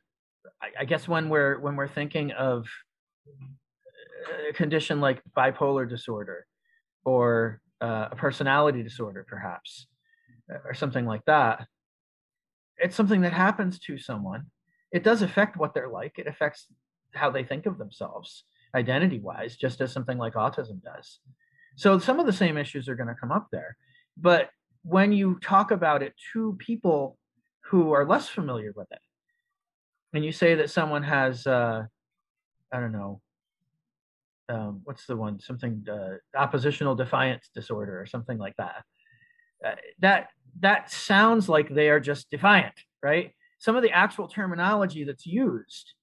I, 0.62 0.68
I, 0.80 0.84
guess 0.84 1.08
when 1.08 1.28
we're 1.28 1.58
when 1.60 1.74
we're 1.76 1.88
thinking 1.88 2.32
of 2.32 2.66
a 4.48 4.52
condition 4.52 5.00
like 5.00 5.22
bipolar 5.36 5.88
disorder 5.88 6.46
or 7.04 7.60
uh, 7.80 8.08
a 8.12 8.16
personality 8.16 8.82
disorder 8.82 9.24
perhaps 9.26 9.86
or 10.64 10.74
something 10.74 11.06
like 11.06 11.24
that 11.26 11.66
it's 12.78 12.96
something 12.96 13.22
that 13.22 13.32
happens 13.32 13.78
to 13.80 13.98
someone. 13.98 14.46
It 14.92 15.02
does 15.02 15.22
affect 15.22 15.56
what 15.56 15.74
they're 15.74 15.88
like. 15.88 16.18
It 16.18 16.26
affects 16.26 16.66
how 17.16 17.30
they 17.30 17.44
think 17.44 17.66
of 17.66 17.78
themselves 17.78 18.44
identity 18.74 19.20
wise, 19.20 19.56
just 19.56 19.80
as 19.80 19.92
something 19.92 20.18
like 20.18 20.34
autism 20.34 20.82
does. 20.82 21.20
So 21.76 21.98
some 21.98 22.20
of 22.20 22.26
the 22.26 22.32
same 22.32 22.56
issues 22.56 22.88
are 22.88 22.94
going 22.94 23.08
to 23.08 23.14
come 23.14 23.32
up 23.32 23.48
there. 23.50 23.76
But 24.16 24.50
when 24.82 25.12
you 25.12 25.38
talk 25.42 25.70
about 25.70 26.02
it 26.02 26.14
to 26.32 26.56
people 26.58 27.18
who 27.64 27.92
are 27.92 28.06
less 28.06 28.28
familiar 28.28 28.72
with 28.74 28.86
it, 28.90 29.00
and 30.12 30.24
you 30.24 30.32
say 30.32 30.54
that 30.54 30.70
someone 30.70 31.02
has, 31.02 31.46
uh, 31.46 31.84
I 32.72 32.80
don't 32.80 32.92
know, 32.92 33.20
um, 34.48 34.80
what's 34.84 35.06
the 35.06 35.16
one, 35.16 35.40
something 35.40 35.84
uh, 35.90 36.16
oppositional 36.38 36.94
defiance 36.94 37.50
disorder 37.54 38.00
or 38.00 38.06
something 38.06 38.38
like 38.38 38.54
that. 38.56 38.84
Uh, 39.64 39.74
that 39.98 40.28
that 40.60 40.90
sounds 40.90 41.48
like 41.48 41.68
they 41.68 41.90
are 41.90 42.00
just 42.00 42.30
defiant, 42.30 42.74
right? 43.02 43.32
Some 43.58 43.76
of 43.76 43.82
the 43.82 43.90
actual 43.90 44.28
terminology 44.28 45.04
that's 45.04 45.26
used 45.26 45.94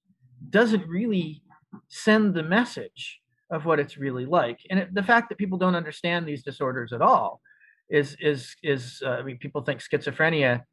doesn't 0.50 0.88
really 0.88 1.42
send 1.90 2.34
the 2.34 2.44
message 2.44 3.20
of 3.50 3.66
what 3.66 3.80
it's 3.80 3.98
really 3.98 4.26
like. 4.26 4.60
And 4.70 4.80
it, 4.80 4.94
the 4.94 5.04
fact 5.04 5.30
that 5.30 5.38
people 5.38 5.58
don't 5.58 5.76
understand 5.76 6.26
these 6.26 6.44
disorders 6.44 6.94
at 6.94 7.02
all 7.02 7.42
is 7.90 8.16
is 8.20 8.56
is 8.64 9.02
uh, 9.06 9.12
I 9.12 9.24
mean 9.24 9.38
people 9.38 9.62
think 9.62 9.82
schizophrenia 9.82 10.64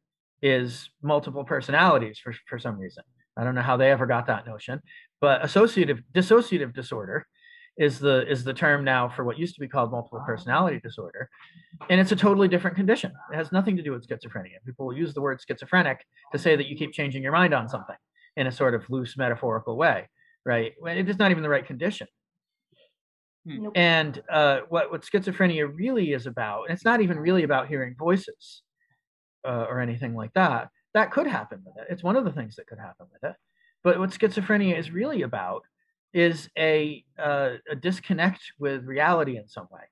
is 0.41 0.89
multiple 1.01 1.43
personalities 1.43 2.19
for 2.19 2.33
for 2.47 2.57
some 2.57 2.77
reason. 2.77 3.03
I 3.37 3.43
don't 3.43 3.55
know 3.55 3.61
how 3.61 3.77
they 3.77 3.91
ever 3.91 4.05
got 4.05 4.27
that 4.27 4.45
notion, 4.45 4.81
but 5.19 5.43
associative 5.43 6.01
dissociative 6.13 6.73
disorder 6.73 7.27
is 7.77 7.99
the 7.99 8.29
is 8.29 8.43
the 8.43 8.53
term 8.53 8.83
now 8.83 9.07
for 9.07 9.23
what 9.23 9.37
used 9.37 9.55
to 9.55 9.61
be 9.61 9.67
called 9.67 9.91
multiple 9.91 10.21
personality 10.25 10.79
disorder 10.83 11.29
and 11.89 12.01
it's 12.01 12.11
a 12.11 12.15
totally 12.15 12.47
different 12.47 12.75
condition 12.75 13.11
it 13.31 13.35
has 13.35 13.51
nothing 13.51 13.77
to 13.77 13.81
do 13.81 13.91
with 13.91 14.05
schizophrenia 14.05 14.57
people 14.65 14.85
will 14.85 14.95
use 14.95 15.13
the 15.13 15.21
word 15.21 15.39
schizophrenic 15.39 16.05
to 16.33 16.37
say 16.37 16.55
that 16.57 16.67
you 16.67 16.75
keep 16.75 16.91
changing 16.91 17.23
your 17.23 17.31
mind 17.31 17.53
on 17.53 17.69
something 17.69 17.95
in 18.41 18.47
a 18.47 18.51
sort 18.51 18.73
of 18.73 18.89
loose 18.89 19.15
metaphorical 19.15 19.77
way, 19.77 20.09
right? 20.43 20.73
It 20.87 21.07
is 21.07 21.19
not 21.19 21.29
even 21.29 21.43
the 21.43 21.49
right 21.49 21.65
condition. 21.65 22.07
Hmm. 23.47 23.63
Nope. 23.63 23.73
And 23.75 24.23
uh, 24.29 24.61
what 24.69 24.91
what 24.91 25.03
schizophrenia 25.03 25.69
really 25.71 26.13
is 26.13 26.25
about, 26.25 26.63
and 26.63 26.73
it's 26.75 26.85
not 26.85 27.01
even 27.01 27.19
really 27.19 27.43
about 27.43 27.67
hearing 27.67 27.95
voices 27.97 28.63
uh, 29.47 29.65
or 29.69 29.79
anything 29.79 30.15
like 30.15 30.33
that. 30.33 30.69
That 30.95 31.11
could 31.11 31.27
happen 31.27 31.61
with 31.63 31.75
it. 31.77 31.87
It's 31.91 32.03
one 32.03 32.17
of 32.17 32.25
the 32.25 32.31
things 32.31 32.55
that 32.55 32.67
could 32.67 32.79
happen 32.79 33.05
with 33.13 33.23
it. 33.31 33.35
But 33.83 33.99
what 33.99 34.09
schizophrenia 34.09 34.77
is 34.77 34.91
really 34.91 35.21
about 35.21 35.63
is 36.13 36.49
a 36.57 37.03
uh, 37.19 37.51
a 37.69 37.75
disconnect 37.75 38.41
with 38.59 38.85
reality 38.85 39.37
in 39.37 39.47
some 39.47 39.67
way. 39.71 39.83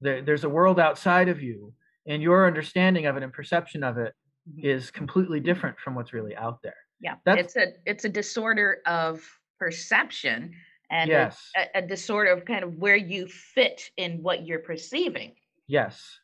There, 0.00 0.22
there's 0.22 0.44
a 0.44 0.48
world 0.48 0.78
outside 0.78 1.28
of 1.28 1.42
you, 1.42 1.74
and 2.06 2.22
your 2.22 2.46
understanding 2.46 3.06
of 3.06 3.16
it 3.16 3.24
and 3.24 3.32
perception 3.32 3.82
of 3.82 3.98
it 3.98 4.14
mm-hmm. 4.48 4.96
completely 4.96 5.40
different 5.40 5.78
from 5.80 5.96
what's 5.96 6.12
really 6.12 6.36
out 6.36 6.60
there. 6.62 6.82
Yeah, 7.00 7.14
That's, 7.24 7.40
it's 7.40 7.56
a 7.56 7.72
it's 7.86 8.04
a 8.04 8.08
disorder 8.08 8.78
of 8.86 9.22
perception 9.58 10.54
and 10.90 11.08
yes. 11.08 11.50
a, 11.56 11.78
a, 11.78 11.82
disorder 11.82 12.30
of 12.32 12.44
kind 12.44 12.64
of 12.64 12.74
where 12.74 12.96
you 12.96 13.26
fit 13.28 13.90
in 13.96 14.22
what 14.22 14.44
you're 14.44 14.58
perceiving. 14.58 15.34
Yes. 15.68 16.18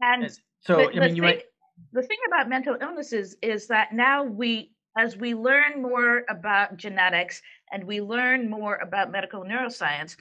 And 0.00 0.30
so, 0.60 0.76
the, 0.76 0.88
I 0.88 1.06
mean, 1.06 1.16
you 1.16 1.22
thing, 1.22 1.22
might. 1.22 1.42
The 1.92 2.02
thing 2.02 2.18
about 2.26 2.48
mental 2.48 2.76
illnesses 2.80 3.36
is 3.42 3.68
that 3.68 3.92
now 3.92 4.24
we, 4.24 4.72
as 4.98 5.16
we 5.16 5.34
learn 5.34 5.80
more 5.80 6.24
about 6.28 6.76
genetics 6.76 7.40
and 7.72 7.84
we 7.84 8.00
learn 8.00 8.50
more 8.50 8.76
about 8.76 9.12
medical 9.12 9.44
neuroscience, 9.44 10.16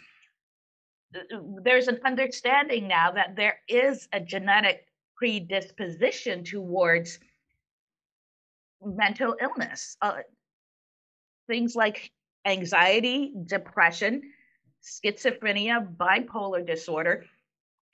there's 1.64 1.88
an 1.88 2.00
understanding 2.06 2.88
now 2.88 3.12
that 3.12 3.36
there 3.36 3.60
is 3.68 4.08
a 4.14 4.20
genetic 4.20 4.86
predisposition 5.16 6.44
towards 6.44 7.20
mental 8.86 9.36
illness. 9.42 9.98
Uh, 10.02 10.20
things 11.48 11.76
like 11.76 12.12
anxiety, 12.46 13.34
depression, 13.46 14.22
schizophrenia, 14.84 15.96
bipolar 15.96 16.66
disorder. 16.66 17.26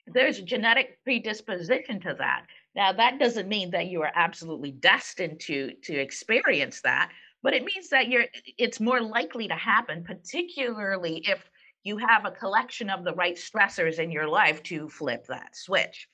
There's 0.06 0.38
a 0.38 0.42
genetic 0.42 0.98
predisposition 1.04 2.00
to 2.00 2.14
that. 2.18 2.46
Now, 2.74 2.92
that 2.92 3.18
doesn't 3.18 3.48
mean 3.48 3.70
that 3.70 3.86
you 3.86 4.02
are 4.02 4.12
absolutely 4.14 4.72
destined 4.72 5.40
to 5.40 5.72
to 5.84 5.94
experience 5.94 6.80
that, 6.82 7.10
but 7.42 7.54
it 7.54 7.64
means 7.64 7.88
that 7.90 8.08
you're 8.08 8.26
it's 8.58 8.80
more 8.80 9.00
likely 9.00 9.48
to 9.48 9.54
happen, 9.54 10.04
particularly 10.04 11.24
if 11.26 11.48
you 11.84 11.98
have 11.98 12.24
a 12.24 12.30
collection 12.30 12.90
of 12.90 13.04
the 13.04 13.14
right 13.14 13.36
stressors 13.36 13.98
in 13.98 14.10
your 14.10 14.28
life 14.28 14.62
to 14.64 14.88
flip 14.88 15.26
that 15.26 15.56
switch. 15.56 16.08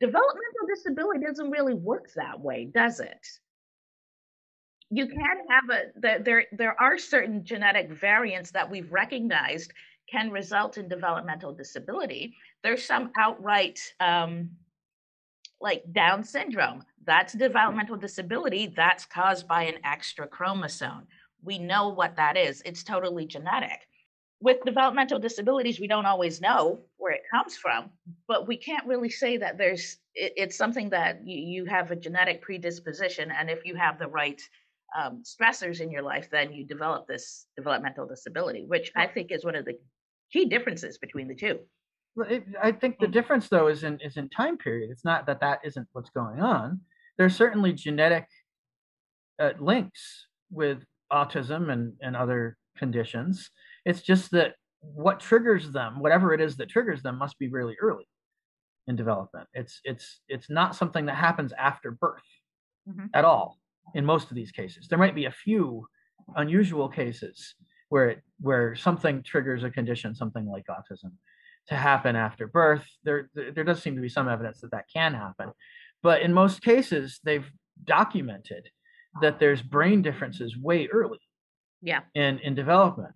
Developmental 0.00 0.66
disability 0.68 1.20
doesn't 1.24 1.50
really 1.50 1.74
work 1.74 2.10
that 2.14 2.38
way, 2.40 2.64
does 2.72 3.00
it? 3.00 3.26
You 4.90 5.06
can 5.06 5.18
have 5.50 5.70
a 5.70 6.20
there 6.20 6.44
there 6.52 6.80
are 6.80 6.96
certain 6.98 7.44
genetic 7.44 7.90
variants 7.90 8.50
that 8.52 8.70
we've 8.70 8.90
recognized 8.90 9.72
can 10.10 10.30
result 10.30 10.78
in 10.78 10.88
developmental 10.88 11.52
disability. 11.52 12.34
There's 12.62 12.84
some 12.84 13.10
outright 13.18 13.78
um, 14.00 14.50
like 15.60 15.84
down 15.92 16.24
syndrome. 16.24 16.82
That's 17.04 17.34
developmental 17.34 17.96
disability 17.96 18.72
that's 18.74 19.04
caused 19.04 19.46
by 19.46 19.64
an 19.64 19.74
extra 19.84 20.26
chromosome. 20.26 21.06
We 21.42 21.58
know 21.58 21.90
what 21.90 22.16
that 22.16 22.36
is. 22.36 22.62
It's 22.64 22.82
totally 22.82 23.26
genetic. 23.26 23.86
With 24.40 24.64
developmental 24.64 25.18
disabilities 25.18 25.80
we 25.80 25.88
don't 25.88 26.06
always 26.06 26.40
know 26.40 26.80
where 26.96 27.12
it 27.12 27.22
comes 27.30 27.56
from 27.56 27.90
but 28.28 28.46
we 28.46 28.56
can't 28.56 28.86
really 28.86 29.10
say 29.10 29.36
that 29.36 29.58
there's 29.58 29.96
it, 30.14 30.32
it's 30.36 30.56
something 30.56 30.90
that 30.90 31.26
you, 31.26 31.38
you 31.38 31.64
have 31.64 31.90
a 31.90 31.96
genetic 31.96 32.40
predisposition 32.40 33.32
and 33.32 33.50
if 33.50 33.66
you 33.66 33.74
have 33.74 33.98
the 33.98 34.06
right 34.06 34.40
um, 34.96 35.22
stressors 35.22 35.80
in 35.80 35.90
your 35.90 36.02
life, 36.02 36.28
then 36.30 36.52
you 36.52 36.64
develop 36.64 37.06
this 37.06 37.46
developmental 37.56 38.06
disability, 38.06 38.64
which 38.66 38.90
I 38.96 39.06
think 39.06 39.30
is 39.30 39.44
one 39.44 39.54
of 39.54 39.64
the 39.64 39.74
key 40.32 40.46
differences 40.46 40.98
between 40.98 41.28
the 41.28 41.34
two. 41.34 41.58
Well, 42.16 42.28
it, 42.28 42.44
I 42.60 42.72
think 42.72 42.98
the 42.98 43.06
mm. 43.06 43.12
difference, 43.12 43.48
though, 43.48 43.68
is 43.68 43.84
in 43.84 44.00
is 44.00 44.16
in 44.16 44.28
time 44.30 44.58
period. 44.58 44.90
It's 44.90 45.04
not 45.04 45.26
that 45.26 45.40
that 45.40 45.60
isn't 45.64 45.86
what's 45.92 46.10
going 46.10 46.40
on. 46.40 46.80
There's 47.16 47.36
certainly 47.36 47.72
genetic 47.72 48.26
uh, 49.38 49.52
links 49.58 50.26
with 50.50 50.84
autism 51.12 51.70
and 51.70 51.92
and 52.00 52.16
other 52.16 52.56
conditions. 52.76 53.50
It's 53.84 54.02
just 54.02 54.30
that 54.32 54.54
what 54.80 55.20
triggers 55.20 55.70
them, 55.70 56.00
whatever 56.00 56.32
it 56.32 56.40
is 56.40 56.56
that 56.56 56.68
triggers 56.68 57.02
them, 57.02 57.18
must 57.18 57.38
be 57.38 57.48
really 57.48 57.76
early 57.80 58.08
in 58.86 58.96
development. 58.96 59.46
It's 59.52 59.80
it's 59.84 60.20
it's 60.28 60.50
not 60.50 60.74
something 60.74 61.06
that 61.06 61.16
happens 61.16 61.52
after 61.58 61.90
birth 61.90 62.22
mm-hmm. 62.88 63.06
at 63.14 63.24
all 63.24 63.57
in 63.94 64.04
most 64.04 64.30
of 64.30 64.36
these 64.36 64.52
cases. 64.52 64.88
There 64.88 64.98
might 64.98 65.14
be 65.14 65.26
a 65.26 65.30
few 65.30 65.86
unusual 66.36 66.88
cases 66.88 67.54
where 67.88 68.10
it, 68.10 68.22
where 68.40 68.76
something 68.76 69.22
triggers 69.22 69.64
a 69.64 69.70
condition, 69.70 70.14
something 70.14 70.46
like 70.46 70.66
autism, 70.66 71.12
to 71.68 71.74
happen 71.74 72.16
after 72.16 72.46
birth. 72.46 72.86
There, 73.04 73.30
there 73.34 73.64
does 73.64 73.82
seem 73.82 73.94
to 73.96 74.02
be 74.02 74.08
some 74.08 74.28
evidence 74.28 74.60
that 74.60 74.70
that 74.72 74.86
can 74.92 75.14
happen, 75.14 75.52
but 76.02 76.22
in 76.22 76.32
most 76.32 76.62
cases, 76.62 77.20
they've 77.24 77.50
documented 77.84 78.68
that 79.22 79.38
there's 79.38 79.62
brain 79.62 80.02
differences 80.02 80.56
way 80.56 80.88
early. 80.92 81.18
Yeah. 81.80 82.00
In 82.14 82.40
in 82.40 82.56
development, 82.56 83.14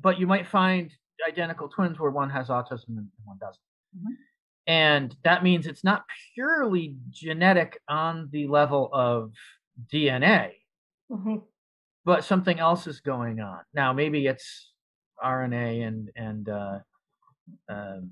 but 0.00 0.18
you 0.18 0.26
might 0.26 0.46
find 0.46 0.92
identical 1.26 1.68
twins 1.68 1.98
where 1.98 2.10
one 2.10 2.30
has 2.30 2.48
autism 2.48 2.88
and 2.88 3.08
one 3.24 3.38
doesn't. 3.38 3.60
Mm-hmm. 3.96 4.12
And 4.66 5.16
that 5.24 5.42
means 5.42 5.66
it's 5.66 5.84
not 5.84 6.04
purely 6.34 6.96
genetic 7.10 7.80
on 7.88 8.28
the 8.32 8.46
level 8.46 8.88
of 8.92 9.32
DNA, 9.92 10.52
mm-hmm. 11.10 11.36
but 12.04 12.24
something 12.24 12.58
else 12.58 12.86
is 12.86 13.00
going 13.00 13.40
on. 13.40 13.60
Now, 13.74 13.92
maybe 13.92 14.26
it's 14.26 14.70
RNA 15.22 15.86
and 15.86 16.10
and 16.16 16.48
uh, 16.48 16.78
um, 17.68 18.10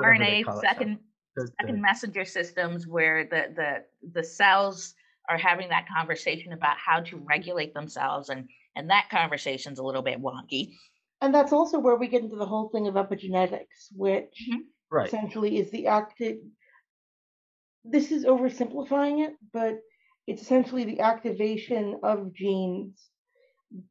RNA 0.00 0.60
second 0.60 0.98
the, 1.36 1.48
second 1.60 1.76
the, 1.76 1.80
messenger 1.80 2.24
systems 2.24 2.86
where 2.86 3.24
the 3.24 3.52
the 3.54 4.10
the 4.12 4.24
cells 4.24 4.94
are 5.28 5.38
having 5.38 5.68
that 5.68 5.86
conversation 5.94 6.52
about 6.52 6.76
how 6.78 7.00
to 7.00 7.16
regulate 7.18 7.74
themselves 7.74 8.28
and 8.28 8.48
and 8.74 8.90
that 8.90 9.08
conversation's 9.10 9.78
a 9.78 9.82
little 9.82 10.02
bit 10.02 10.20
wonky 10.20 10.72
and 11.20 11.34
that's 11.34 11.52
also 11.52 11.78
where 11.78 11.96
we 11.96 12.08
get 12.08 12.22
into 12.22 12.36
the 12.36 12.46
whole 12.46 12.68
thing 12.68 12.86
of 12.86 12.94
epigenetics 12.94 13.88
which 13.94 14.48
mm-hmm. 14.48 14.60
right. 14.90 15.08
essentially 15.08 15.58
is 15.58 15.70
the 15.70 15.86
active 15.86 16.36
this 17.84 18.10
is 18.10 18.24
oversimplifying 18.24 19.26
it 19.26 19.34
but 19.52 19.78
it's 20.26 20.42
essentially 20.42 20.84
the 20.84 21.00
activation 21.00 22.00
of 22.02 22.32
genes 22.32 23.10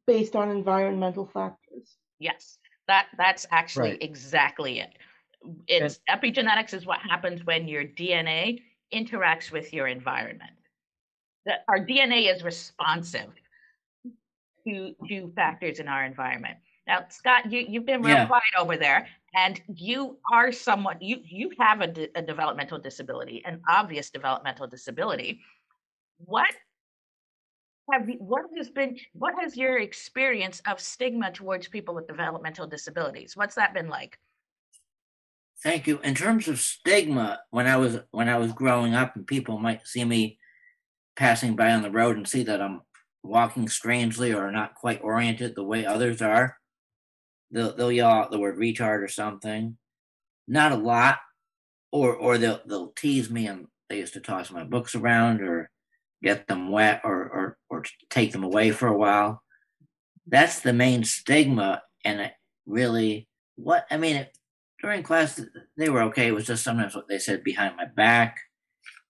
based 0.06 0.36
on 0.36 0.50
environmental 0.50 1.26
factors. 1.26 1.98
Yes, 2.20 2.58
that 2.88 3.08
that's 3.18 3.46
actually 3.52 3.92
right. 3.92 4.04
exactly 4.04 4.80
it. 4.80 4.92
It's 5.68 6.00
and, 6.08 6.22
epigenetics 6.22 6.74
is 6.74 6.86
what 6.86 7.00
happens 7.00 7.46
when 7.46 7.68
your 7.68 7.84
DNA 7.84 8.62
interacts 8.94 9.52
with 9.52 9.74
your 9.74 9.88
environment. 9.88 10.52
That 11.46 11.64
our 11.68 11.80
DNA 11.80 12.34
is 12.34 12.44
responsive 12.44 13.30
to 14.68 14.96
to 15.08 15.32
factors 15.36 15.80
in 15.80 15.88
our 15.88 16.04
environment. 16.04 16.58
Now, 16.88 17.06
Scott, 17.10 17.52
you 17.52 17.66
you've 17.68 17.86
been 17.86 18.02
real 18.02 18.16
yeah. 18.16 18.28
quiet 18.28 18.44
over 18.58 18.78
there, 18.78 19.08
and 19.34 19.62
you 19.68 20.18
are 20.32 20.52
someone 20.52 20.98
you 21.00 21.20
you 21.24 21.52
have 21.60 21.82
a, 21.82 21.88
de- 21.88 22.10
a 22.16 22.22
developmental 22.22 22.80
disability, 22.80 23.44
an 23.46 23.62
obvious 23.68 24.10
developmental 24.10 24.68
disability 24.68 25.42
what 26.18 26.54
have 27.92 28.10
you, 28.10 28.18
what 28.20 28.44
has 28.58 28.70
been 28.70 28.98
what 29.14 29.34
has 29.40 29.56
your 29.56 29.78
experience 29.78 30.62
of 30.68 30.80
stigma 30.80 31.32
towards 31.32 31.68
people 31.68 31.94
with 31.94 32.08
developmental 32.08 32.68
disabilities? 32.68 33.36
What's 33.36 33.56
that 33.56 33.74
been 33.74 33.90
like? 33.90 34.18
Thank 35.64 35.88
you. 35.88 36.00
In 36.00 36.16
terms 36.16 36.48
of 36.48 36.60
stigma 36.60 37.40
when 37.52 37.68
i 37.68 37.78
was 37.78 38.00
when 38.12 38.30
i 38.30 38.38
was 38.38 38.54
growing 38.54 38.94
up 38.94 39.16
and 39.16 39.28
people 39.28 39.60
might 39.60 39.88
see 39.88 40.04
me 40.04 40.38
passing 41.16 41.56
by 41.56 41.72
on 41.72 41.82
the 41.82 41.92
road 41.92 42.18
and 42.18 42.28
see 42.28 42.44
that 42.44 42.62
i'm 42.62 42.82
walking 43.24 43.68
strangely 43.70 44.34
or 44.34 44.52
not 44.52 44.76
quite 44.76 45.02
oriented 45.02 45.56
the 45.56 45.64
way 45.64 45.86
others 45.86 46.22
are 46.22 46.58
they'll, 47.52 47.76
they'll 47.76 47.92
yell 47.92 48.10
out 48.10 48.32
the 48.32 48.40
word 48.40 48.58
retard 48.58 49.04
or 49.04 49.08
something. 49.08 49.78
Not 50.48 50.72
a 50.72 50.78
lot 50.78 51.18
or 51.92 52.16
or 52.16 52.38
they'll, 52.38 52.62
they'll 52.68 52.90
tease 52.90 53.30
me 53.30 53.48
and 53.48 53.68
they 53.90 53.98
used 53.98 54.14
to 54.14 54.20
toss 54.20 54.52
my 54.52 54.64
books 54.64 54.94
around 54.96 55.42
or 55.42 55.72
get 56.24 56.48
them 56.48 56.72
wet 56.72 57.02
or, 57.04 57.14
or, 57.14 57.58
or 57.70 57.84
take 58.10 58.32
them 58.32 58.44
away 58.44 58.72
for 58.72 58.88
a 58.88 58.98
while. 58.98 59.42
That's 60.28 60.60
the 60.62 60.74
main 60.74 61.04
stigma. 61.04 61.84
And 62.04 62.20
it 62.20 62.32
really, 62.66 63.28
what, 63.56 63.86
I 63.92 63.98
mean, 63.98 64.16
it, 64.16 64.38
during 64.82 65.04
class, 65.04 65.40
they 65.78 65.90
were 65.90 66.04
okay. 66.04 66.28
It 66.28 66.34
was 66.34 66.46
just 66.46 66.64
sometimes 66.64 66.96
what 66.96 67.08
they 67.08 67.20
said 67.20 67.44
behind 67.44 67.76
my 67.76 67.86
back. 67.86 68.38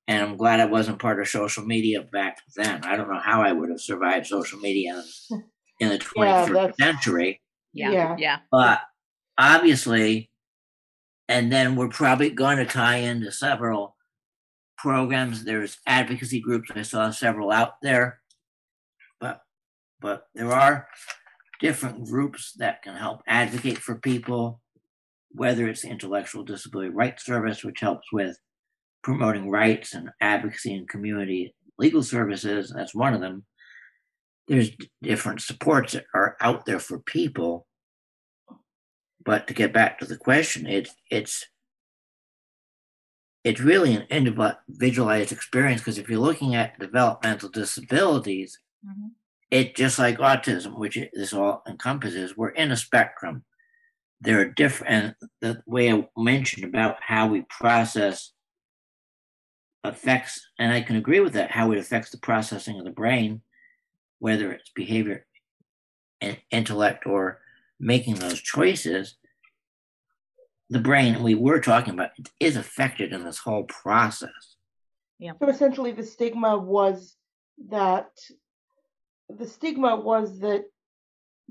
And 0.08 0.22
I'm 0.22 0.38
glad 0.38 0.60
I 0.60 0.66
wasn't 0.66 1.00
part 1.00 1.20
of 1.20 1.28
social 1.28 1.66
media 1.66 2.02
back 2.02 2.38
then. 2.56 2.84
I 2.84 2.96
don't 2.96 3.10
know 3.10 3.20
how 3.20 3.42
I 3.42 3.52
would 3.52 3.70
have 3.70 3.82
survived 3.82 4.28
social 4.28 4.60
media 4.60 5.02
in 5.80 5.90
the 5.90 5.98
21st 5.98 6.74
yeah, 6.78 6.86
century. 6.86 7.42
Yeah. 7.74 8.16
Yeah. 8.18 8.38
But 8.52 8.82
obviously, 9.38 10.30
and 11.28 11.52
then 11.52 11.76
we're 11.76 11.90
probably 11.90 12.30
going 12.30 12.58
to 12.58 12.66
tie 12.66 12.98
into 12.98 13.32
several 13.32 13.95
programs. 14.78 15.44
There's 15.44 15.78
advocacy 15.88 16.40
groups. 16.40 16.72
I 16.76 16.82
saw 16.82 17.10
several 17.12 17.52
out 17.52 17.76
there, 17.82 18.20
but 19.20 19.42
but 20.02 20.28
there 20.36 20.52
are 20.52 20.88
different 21.60 22.06
groups 22.06 22.54
that 22.58 22.82
can 22.84 22.96
help 22.96 23.22
advocate 23.28 23.78
for 23.78 23.96
people, 23.96 24.62
whether 25.32 25.68
it's 25.68 25.82
the 25.82 25.90
Intellectual 25.90 26.44
Disability 26.44 26.90
Rights 26.90 27.26
Service, 27.26 27.64
which 27.64 27.80
helps 27.80 28.12
with 28.12 28.38
promoting 29.04 29.50
rights 29.50 29.94
and 29.94 30.10
advocacy 30.20 30.74
and 30.74 30.90
community 30.90 31.54
legal 31.78 32.04
services. 32.04 32.74
That's 32.76 32.96
one 32.96 33.14
of 33.14 33.22
them. 33.22 33.46
There's 34.48 34.72
different 35.02 35.42
supports 35.42 35.94
that 35.94 36.06
are 36.14 36.36
out 36.42 36.66
there 36.66 36.80
for 36.80 37.00
people. 37.00 37.68
But 39.24 39.48
to 39.48 39.54
get 39.54 39.74
back 39.74 40.00
to 40.00 40.06
the 40.06 40.18
question, 40.18 40.68
it's 40.68 40.94
it's 41.10 41.46
it's 43.46 43.62
really 43.62 43.94
an 43.94 44.08
individualized 44.10 45.32
experience 45.32 45.80
because 45.80 46.00
if 46.00 46.10
you're 46.10 46.20
looking 46.20 46.56
at 46.56 46.80
developmental 46.80 47.48
disabilities, 47.48 48.60
mm-hmm. 48.86 49.10
it 49.52 49.76
just 49.76 50.00
like 50.00 50.18
autism, 50.18 50.80
which 50.80 50.98
this 51.14 51.32
all 51.32 51.62
encompasses, 51.70 52.36
we're 52.36 52.50
in 52.50 52.72
a 52.72 52.76
spectrum. 52.76 53.46
There 54.20 54.40
are 54.40 54.46
different, 54.46 55.16
the 55.42 55.62
way 55.68 55.94
I 55.94 56.08
mentioned 56.18 56.66
about 56.66 56.98
how 57.02 57.28
we 57.28 57.46
process 57.48 58.32
affects, 59.84 60.42
and 60.58 60.74
I 60.74 60.82
can 60.82 60.96
agree 60.96 61.20
with 61.20 61.34
that, 61.34 61.52
how 61.52 61.72
it 61.72 61.78
affects 61.78 62.10
the 62.10 62.18
processing 62.18 62.80
of 62.80 62.86
the 62.86 62.92
brain, 62.92 63.42
whether 64.18 64.52
it's 64.52 64.72
behavior 64.74 65.28
and 66.20 66.40
intellect 66.50 67.06
or 67.06 67.42
making 67.80 68.16
those 68.16 68.42
choices, 68.42 69.18
the 70.70 70.80
brain 70.80 71.22
we 71.22 71.36
were 71.36 71.60
talking 71.60 71.94
about 71.94 72.12
is 72.40 72.58
affected 72.58 73.14
in 73.14 73.24
this 73.24 73.38
whole 73.38 73.64
process. 73.64 74.56
Yeah. 75.20 75.34
So 75.40 75.50
essentially, 75.50 75.92
the 75.92 76.06
stigma 76.06 76.58
was 76.58 77.16
that 77.70 78.10
the 79.30 79.48
stigma 79.48 79.96
was 79.96 80.40
that 80.40 80.66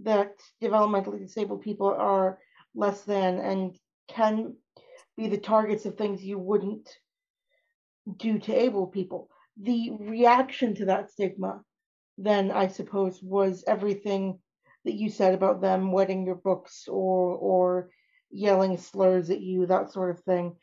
that 0.02 0.32
developmentally 0.62 1.20
disabled 1.20 1.62
people 1.62 1.88
are 1.88 2.38
less 2.74 3.02
than 3.02 3.38
and 3.38 3.76
can 4.08 4.56
be 5.16 5.28
the 5.28 5.38
targets 5.38 5.86
of 5.86 5.96
things 5.96 6.22
you 6.22 6.38
wouldn't 6.38 6.88
do 8.16 8.38
to 8.40 8.52
able 8.52 8.88
people. 8.88 9.30
The 9.60 9.92
reaction 10.00 10.74
to 10.76 10.86
that 10.86 11.10
stigma, 11.12 11.62
then 12.18 12.50
I 12.50 12.66
suppose, 12.66 13.22
was 13.22 13.64
everything 13.66 14.40
that 14.84 14.94
you 14.94 15.08
said 15.08 15.34
about 15.34 15.60
them 15.60 15.92
wetting 15.92 16.26
your 16.26 16.34
books 16.34 16.88
or 16.88 17.36
or 17.36 17.90
yelling 18.34 18.76
slurs 18.76 19.30
at 19.30 19.40
you, 19.40 19.66
that 19.66 19.92
sort 19.92 20.10
of 20.10 20.22
thing, 20.24 20.56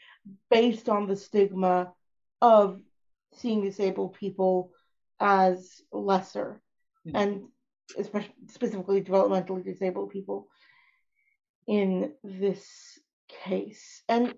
based 0.49 0.89
on 0.89 1.07
the 1.07 1.15
stigma 1.15 1.93
of 2.41 2.79
seeing 3.33 3.63
disabled 3.63 4.13
people 4.13 4.71
as 5.19 5.81
lesser 5.91 6.61
mm-hmm. 7.07 7.15
and 7.15 7.43
especially 7.97 8.33
specifically 8.47 9.01
developmentally 9.01 9.63
disabled 9.63 10.09
people 10.09 10.47
in 11.67 12.11
this 12.23 12.67
case. 13.45 14.03
And 14.09 14.33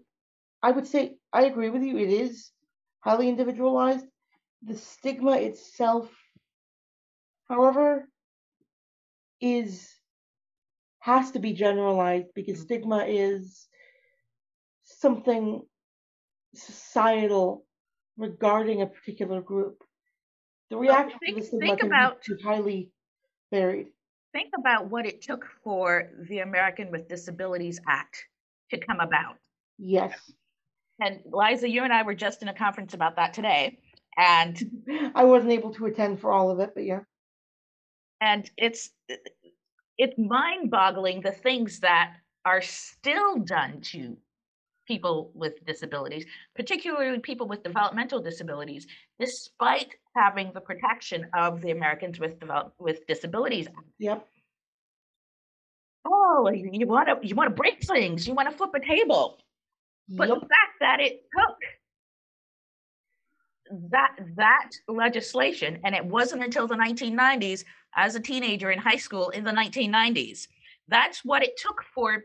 I 0.62 0.72
would 0.72 0.88
say 0.88 1.16
I 1.32 1.46
agree 1.46 1.70
with 1.70 1.84
you, 1.84 1.98
it 1.98 2.10
is 2.10 2.52
highly 3.00 3.30
individualized. 3.30 4.06
The 4.62 4.78
stigma 4.78 5.38
itself, 5.38 6.10
however, 7.50 8.08
is 9.42 9.90
has 11.04 11.32
to 11.32 11.40
be 11.40 11.52
generalized 11.52 12.28
because 12.34 12.60
mm-hmm. 12.60 12.64
stigma 12.64 13.06
is 13.06 13.68
something 14.86 15.62
societal 16.56 17.66
regarding 18.18 18.82
a 18.82 18.88
particular 18.88 19.42
group. 19.42 19.84
The 20.70 20.78
reaction 20.78 21.20
well, 21.22 21.34
think, 21.34 21.36
to 21.36 21.42
the 21.42 21.58
stigma 21.58 21.78
can 21.78 21.88
about, 21.88 22.24
be 22.24 22.42
highly 22.42 22.92
varied. 23.52 23.88
Think 24.32 24.52
about 24.58 24.90
what 24.90 25.06
it 25.06 25.22
took 25.22 25.46
for 25.62 26.10
the 26.30 26.40
American 26.40 26.90
with 26.90 27.10
Disabilities 27.10 27.82
Act 27.86 28.24
to 28.72 28.78
come 28.78 29.02
about. 29.02 29.36
Yes. 29.78 30.18
And 31.02 31.20
Liza, 31.26 31.70
you 31.70 31.84
and 31.84 31.92
I 31.92 32.04
were 32.04 32.16
just 32.16 32.42
in 32.42 32.48
a 32.48 32.54
conference 32.54 32.94
about 32.94 33.18
that 33.18 33.34
today. 33.34 33.78
And 34.16 34.58
I 35.16 35.26
wasn't 35.26 35.52
able 35.52 35.74
to 35.74 35.86
attend 35.88 36.22
for 36.22 36.32
all 36.32 36.50
of 36.50 36.62
it, 36.62 36.72
but 36.74 36.86
yeah. 36.86 37.02
And 38.22 38.50
it's 38.56 38.90
it's 39.98 40.18
mind-boggling 40.18 41.22
the 41.22 41.32
things 41.32 41.80
that 41.80 42.16
are 42.46 42.62
still 42.62 43.40
done 43.40 43.82
to 43.82 44.18
people 44.88 45.32
with 45.34 45.64
disabilities, 45.66 46.26
particularly 46.56 47.20
people 47.20 47.48
with 47.48 47.64
developmental 47.64 48.22
disabilities, 48.22 48.86
despite 49.20 49.96
having 50.16 50.52
the 50.54 50.60
protection 50.60 51.28
of 51.34 51.62
the 51.62 51.72
Americans 51.72 52.20
with 52.20 52.40
develop 52.40 52.74
with 52.80 53.06
Disabilities 53.08 53.68
Yep. 54.00 54.28
Oh, 56.06 56.52
you 56.52 56.86
want 56.86 57.08
to 57.08 57.26
you 57.28 57.34
want 57.34 57.50
to 57.50 57.56
break 57.56 57.82
things, 57.84 58.28
you 58.28 58.34
want 58.34 58.50
to 58.50 58.58
flip 58.58 58.72
a 58.76 58.80
table. 58.86 59.38
But 60.10 60.28
yep. 60.28 60.40
the 60.42 60.48
fact 60.48 60.76
that 60.82 61.00
it 61.00 61.24
took 61.38 61.58
that 63.90 64.16
that 64.36 64.70
legislation, 64.88 65.80
and 65.84 65.96
it 65.96 66.06
wasn't 66.06 66.44
until 66.44 66.68
the 66.68 66.76
1990s, 66.76 67.64
as 67.96 68.16
a 68.16 68.20
teenager 68.20 68.72
in 68.72 68.80
high 68.80 68.98
school 68.98 69.30
in 69.30 69.44
the 69.44 69.52
1990s, 69.52 70.48
that's 70.88 71.24
what 71.24 71.44
it 71.44 71.58
took 71.58 71.84
for 71.94 72.24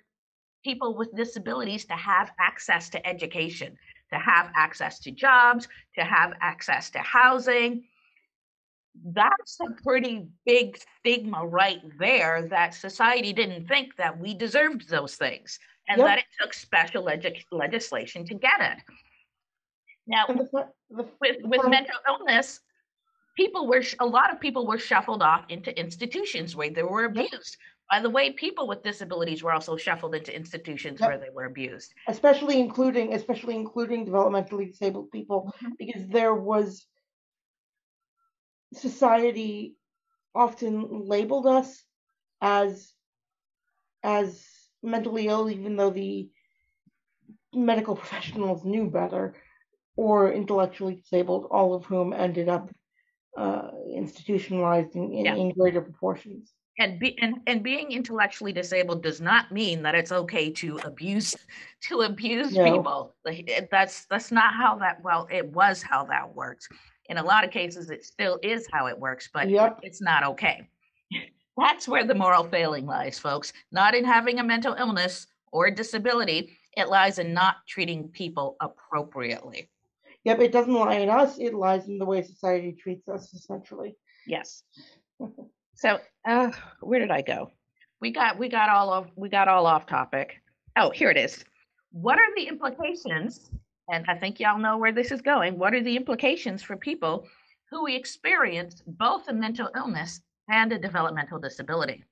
people 0.65 0.95
with 0.97 1.15
disabilities 1.15 1.85
to 1.87 1.95
have 1.95 2.31
access 2.41 2.89
to 2.91 3.07
education, 3.07 3.77
to 4.13 4.19
have 4.19 4.51
access 4.57 4.99
to 5.01 5.11
jobs, 5.11 5.69
to 5.97 6.05
have 6.05 6.33
access 6.41 6.91
to 6.91 6.99
housing. 6.99 7.85
That's 9.05 9.59
a 9.61 9.83
pretty 9.83 10.27
big 10.45 10.79
stigma 10.99 11.47
right 11.47 11.81
there 11.99 12.49
that 12.51 12.75
society 12.75 13.33
didn't 13.33 13.69
think 13.69 13.97
that 13.97 14.19
we 14.19 14.35
deserved 14.35 14.89
those 14.89 15.15
things 15.15 15.59
and 15.89 15.99
yep. 15.99 16.07
that 16.07 16.19
it 16.19 16.25
took 16.41 16.53
special 16.53 17.05
leg- 17.05 17.45
legislation 17.53 18.25
to 18.27 18.35
get 18.35 18.61
it. 18.61 18.79
Now, 20.09 20.27
the, 20.27 20.49
the, 20.91 21.07
with, 21.21 21.37
with 21.43 21.63
the, 21.63 21.69
mental 21.69 21.95
illness, 22.09 22.61
people 23.37 23.67
were, 23.67 23.83
a 24.01 24.07
lot 24.07 24.33
of 24.33 24.41
people 24.41 24.67
were 24.67 24.79
shuffled 24.79 25.23
off 25.23 25.45
into 25.49 25.79
institutions 25.79 26.57
where 26.57 26.71
they 26.71 26.83
were 26.83 27.05
abused. 27.05 27.57
By 27.91 28.01
the 28.01 28.11
way, 28.11 28.33
people 28.33 28.67
with 28.67 28.83
disabilities 28.83 29.43
were 29.43 29.53
also 29.53 29.77
shuffled 29.77 30.15
into 30.15 30.35
institutions 30.35 31.01
yep. 31.01 31.09
where 31.09 31.19
they 31.19 31.31
were 31.33 31.45
abused. 31.45 31.93
Especially 32.07 32.59
including, 32.61 33.15
especially 33.15 33.55
including 33.55 34.07
developmentally 34.07 34.71
disabled 34.71 35.11
people, 35.11 35.53
mm-hmm. 35.63 35.73
because 35.79 36.07
there 36.09 36.35
was 36.35 36.87
society 38.75 39.77
often 40.35 41.07
labeled 41.07 41.47
us 41.47 41.83
as 42.41 42.93
as 44.03 44.45
mentally 44.83 45.27
ill, 45.27 45.51
even 45.51 45.77
though 45.77 45.91
the 45.91 46.29
medical 47.55 47.97
professionals 48.03 48.65
knew 48.65 48.91
better, 48.91 49.35
or 49.99 50.33
intellectually 50.33 50.95
disabled, 50.95 51.49
all 51.51 51.75
of 51.75 51.85
whom 51.85 52.13
ended 52.13 52.49
up 52.49 52.71
uh, 53.37 53.69
institutionalized 53.93 54.95
in, 54.95 55.13
in, 55.13 55.25
yeah. 55.25 55.35
in, 55.35 55.51
greater 55.51 55.81
proportions. 55.81 56.53
And, 56.79 57.01
be, 57.01 57.19
and 57.21 57.41
and 57.49 57.65
being 57.65 57.91
intellectually 57.91 58.53
disabled 58.53 59.03
does 59.03 59.21
not 59.21 59.51
mean 59.51 59.83
that 59.83 59.97
it's 59.97 60.13
okay 60.13 60.53
to 60.53 60.77
abuse 60.85 61.35
to 61.89 62.03
abuse 62.03 62.53
no. 62.53 62.73
people. 62.73 63.15
Like, 63.25 63.69
that's 63.73 64.07
that's 64.07 64.31
not 64.31 64.55
how 64.55 64.77
that 64.77 65.03
well 65.03 65.27
it 65.33 65.53
was 65.53 65.83
how 65.83 66.05
that 66.05 66.33
works. 66.33 66.69
In 67.07 67.17
a 67.17 67.23
lot 67.23 67.43
of 67.43 67.51
cases, 67.51 67.91
it 67.91 68.05
still 68.05 68.39
is 68.41 68.69
how 68.73 68.87
it 68.87 68.97
works, 68.97 69.29
but 69.35 69.51
yep. 69.51 69.81
it's 69.83 70.01
not 70.01 70.23
okay. 70.23 70.69
That's 71.57 71.89
where 71.89 72.07
the 72.07 72.15
moral 72.15 72.45
failing 72.45 72.87
lies, 72.87 73.19
folks. 73.19 73.53
Not 73.73 73.97
in 73.97 74.05
having 74.05 74.39
a 74.39 74.45
mental 74.45 74.75
illness 74.75 75.27
or 75.51 75.67
a 75.67 75.75
disability, 75.75 76.57
it 76.77 76.89
lies 76.89 77.19
in 77.19 77.35
not 77.35 77.57
treating 77.67 78.09
people 78.11 78.57
appropriately. 78.61 79.69
Yep, 80.29 80.41
it 80.41 80.53
doesn't 80.53 80.73
lie 80.73 80.97
in 80.97 81.09
us, 81.09 81.39
it 81.39 81.55
lies 81.55 81.89
in 81.89 81.99
the 81.99 82.05
way 82.05 82.23
society 82.23 82.73
treats 82.73 83.09
us, 83.09 83.33
essentially. 83.35 83.97
Yes. 84.27 84.63
so 85.75 85.99
uh, 86.27 86.51
where 86.81 87.01
did 87.01 87.11
I 87.11 87.23
go? 87.23 87.51
We 88.01 88.13
got 88.13 88.39
we 88.39 88.49
got 88.49 88.69
all 88.69 88.93
of 88.93 89.11
we 89.17 89.29
got 89.29 89.49
all 89.49 89.67
off 89.67 89.87
topic. 89.87 90.41
Oh, 90.77 90.91
here 90.91 91.11
it 91.11 91.17
is. 91.17 91.45
What 91.91 92.19
are 92.19 92.35
the 92.37 92.47
implications? 92.47 93.51
And 93.91 94.05
I 94.07 94.17
think 94.17 94.39
y'all 94.39 94.59
know 94.59 94.77
where 94.77 94.93
this 94.93 95.11
is 95.11 95.23
going. 95.23 95.59
What 95.59 95.75
are 95.75 95.83
the 95.83 95.97
implications 95.97 96.63
for 96.63 96.77
people 96.77 97.27
who 97.71 97.87
experience 97.87 98.83
both 98.87 99.29
a 99.29 99.33
mental 99.33 99.69
illness 99.77 100.21
and 100.49 100.73
a 100.73 100.79
developmental 100.79 101.39
disability. 101.39 102.05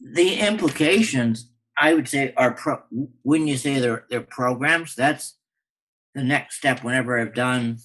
The 0.00 0.34
implications, 0.34 1.50
I 1.78 1.94
would 1.94 2.08
say, 2.08 2.32
are 2.36 2.52
pro- 2.52 2.82
when 3.22 3.46
you 3.46 3.56
say 3.56 3.78
they're, 3.78 4.04
they're 4.08 4.20
programs, 4.20 4.94
that's 4.94 5.37
the 6.18 6.24
next 6.24 6.56
step. 6.56 6.84
Whenever 6.84 7.18
I've 7.18 7.34
done 7.34 7.78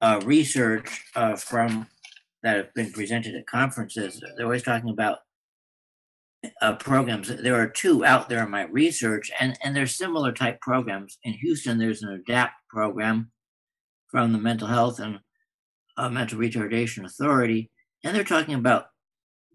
uh, 0.00 0.20
research 0.24 1.04
uh, 1.16 1.36
from 1.36 1.86
that 2.42 2.56
have 2.56 2.74
been 2.74 2.92
presented 2.92 3.34
at 3.34 3.46
conferences, 3.46 4.22
they're 4.36 4.46
always 4.46 4.62
talking 4.62 4.90
about 4.90 5.18
uh, 6.62 6.76
programs. 6.76 7.28
There 7.28 7.60
are 7.60 7.68
two 7.68 8.04
out 8.04 8.28
there 8.28 8.44
in 8.44 8.50
my 8.50 8.64
research, 8.66 9.30
and, 9.40 9.58
and 9.64 9.74
they're 9.74 9.86
similar 9.86 10.32
type 10.32 10.60
programs. 10.60 11.18
In 11.24 11.32
Houston, 11.32 11.78
there's 11.78 12.02
an 12.02 12.24
ADAPT 12.28 12.52
program 12.70 13.30
from 14.08 14.32
the 14.32 14.38
Mental 14.38 14.68
Health 14.68 15.00
and 15.00 15.18
uh, 15.96 16.08
Mental 16.08 16.38
Retardation 16.38 17.04
Authority 17.04 17.70
and 18.04 18.14
they're 18.14 18.24
talking 18.24 18.54
about 18.54 18.86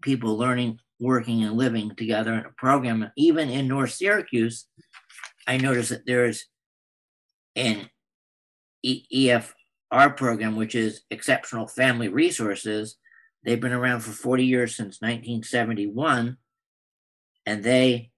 people 0.02 0.36
learning 0.36 0.78
working 1.00 1.42
and 1.44 1.56
living 1.56 1.94
together 1.96 2.34
in 2.34 2.44
a 2.44 2.52
program. 2.56 3.10
Even 3.16 3.50
in 3.50 3.68
North 3.68 3.92
Syracuse, 3.92 4.66
I 5.46 5.56
noticed 5.56 5.90
that 5.90 6.06
there 6.06 6.26
is 6.26 6.44
e- 7.56 9.06
EFR 9.12 10.16
program, 10.16 10.56
which 10.56 10.74
is 10.74 11.02
Exceptional 11.10 11.66
Family 11.66 12.08
Resources. 12.08 12.96
They've 13.44 13.60
been 13.60 13.72
around 13.72 14.00
for 14.00 14.12
40 14.12 14.44
years 14.44 14.76
since 14.76 15.00
1971, 15.00 16.36
and 17.46 17.62
they 17.62 18.10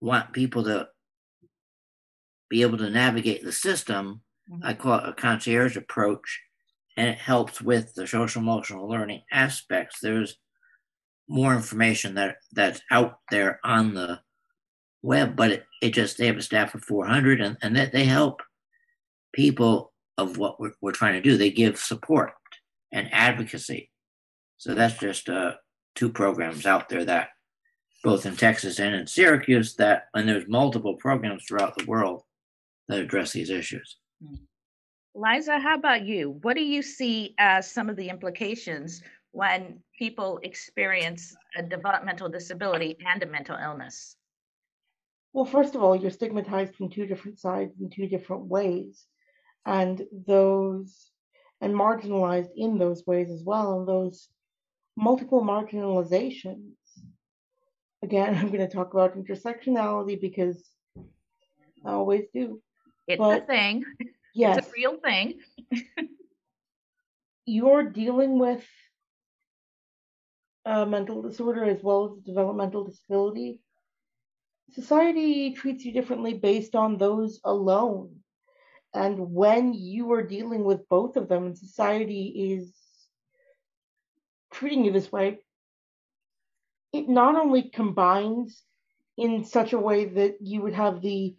want 0.00 0.32
people 0.32 0.64
to 0.64 0.88
be 2.48 2.62
able 2.62 2.78
to 2.78 2.90
navigate 2.90 3.44
the 3.44 3.52
system. 3.52 4.22
Mm-hmm. 4.50 4.66
I 4.66 4.74
call 4.74 4.98
it 4.98 5.08
a 5.08 5.12
concierge 5.12 5.76
approach, 5.76 6.40
and 6.96 7.08
it 7.08 7.18
helps 7.18 7.60
with 7.60 7.94
the 7.94 8.06
social 8.06 8.42
emotional 8.42 8.88
learning 8.88 9.22
aspects. 9.32 10.00
There's 10.00 10.36
more 11.28 11.54
information 11.54 12.14
that 12.14 12.36
that's 12.52 12.80
out 12.90 13.18
there 13.30 13.60
on 13.64 13.94
the 13.94 14.20
web, 15.02 15.36
but 15.36 15.50
it, 15.50 15.66
it 15.80 15.90
just 15.90 16.18
they 16.18 16.26
have 16.26 16.36
a 16.36 16.42
staff 16.42 16.74
of 16.74 16.84
400, 16.84 17.40
and 17.40 17.56
and 17.62 17.76
that 17.76 17.92
they 17.92 18.04
help 18.04 18.42
people 19.32 19.92
of 20.16 20.36
what 20.36 20.60
we're, 20.60 20.72
we're 20.80 20.92
trying 20.92 21.14
to 21.14 21.20
do. 21.20 21.36
They 21.36 21.50
give 21.50 21.78
support 21.78 22.32
and 22.92 23.08
advocacy. 23.12 23.90
So 24.56 24.74
that's 24.74 24.98
just 24.98 25.28
uh, 25.28 25.54
two 25.94 26.10
programs 26.10 26.66
out 26.66 26.88
there 26.88 27.04
that 27.04 27.28
both 28.02 28.26
in 28.26 28.36
Texas 28.36 28.78
and 28.78 28.94
in 28.94 29.06
Syracuse 29.06 29.74
that, 29.76 30.04
and 30.14 30.28
there's 30.28 30.48
multiple 30.48 30.94
programs 30.94 31.44
throughout 31.44 31.76
the 31.76 31.84
world 31.84 32.22
that 32.88 32.98
address 32.98 33.32
these 33.32 33.50
issues. 33.50 33.96
Liza, 35.14 35.58
how 35.58 35.74
about 35.74 36.04
you? 36.04 36.38
What 36.42 36.54
do 36.54 36.62
you 36.62 36.82
see 36.82 37.34
as 37.38 37.70
some 37.70 37.88
of 37.88 37.96
the 37.96 38.08
implications 38.08 39.02
when 39.32 39.80
people 39.98 40.38
experience 40.42 41.36
a 41.56 41.62
developmental 41.62 42.28
disability 42.28 42.96
and 43.06 43.22
a 43.22 43.26
mental 43.26 43.56
illness? 43.56 44.16
Well, 45.38 45.46
first 45.46 45.76
of 45.76 45.84
all, 45.84 45.94
you're 45.94 46.10
stigmatized 46.10 46.74
from 46.74 46.90
two 46.90 47.06
different 47.06 47.38
sides 47.38 47.80
in 47.80 47.90
two 47.90 48.08
different 48.08 48.46
ways. 48.46 49.06
And 49.64 50.04
those, 50.10 51.12
and 51.60 51.72
marginalized 51.72 52.50
in 52.56 52.76
those 52.76 53.06
ways 53.06 53.30
as 53.30 53.44
well. 53.44 53.78
And 53.78 53.86
those 53.86 54.28
multiple 54.96 55.40
marginalizations. 55.40 56.72
Again, 58.02 58.34
I'm 58.36 58.48
going 58.48 58.68
to 58.68 58.74
talk 58.74 58.94
about 58.94 59.16
intersectionality 59.16 60.20
because 60.20 60.68
I 61.86 61.92
always 61.92 62.24
do. 62.34 62.60
It's 63.06 63.20
but, 63.20 63.44
a 63.44 63.46
thing. 63.46 63.84
Yes. 64.34 64.58
It's 64.58 64.66
a 64.66 64.72
real 64.76 64.96
thing. 64.96 65.38
you're 67.46 67.84
dealing 67.84 68.40
with 68.40 68.66
a 70.64 70.84
mental 70.84 71.22
disorder 71.22 71.62
as 71.62 71.80
well 71.80 72.06
as 72.06 72.18
a 72.18 72.26
developmental 72.26 72.82
disability. 72.82 73.60
Society 74.70 75.52
treats 75.52 75.84
you 75.84 75.92
differently 75.92 76.34
based 76.34 76.74
on 76.74 76.98
those 76.98 77.40
alone. 77.44 78.16
And 78.94 79.32
when 79.32 79.74
you 79.74 80.12
are 80.12 80.22
dealing 80.22 80.64
with 80.64 80.88
both 80.88 81.16
of 81.16 81.28
them, 81.28 81.46
and 81.46 81.58
society 81.58 82.52
is 82.52 82.74
treating 84.52 84.84
you 84.84 84.92
this 84.92 85.12
way, 85.12 85.38
it 86.92 87.08
not 87.08 87.36
only 87.36 87.70
combines 87.70 88.62
in 89.16 89.44
such 89.44 89.72
a 89.72 89.78
way 89.78 90.06
that 90.06 90.36
you 90.40 90.62
would 90.62 90.74
have 90.74 91.00
the 91.00 91.36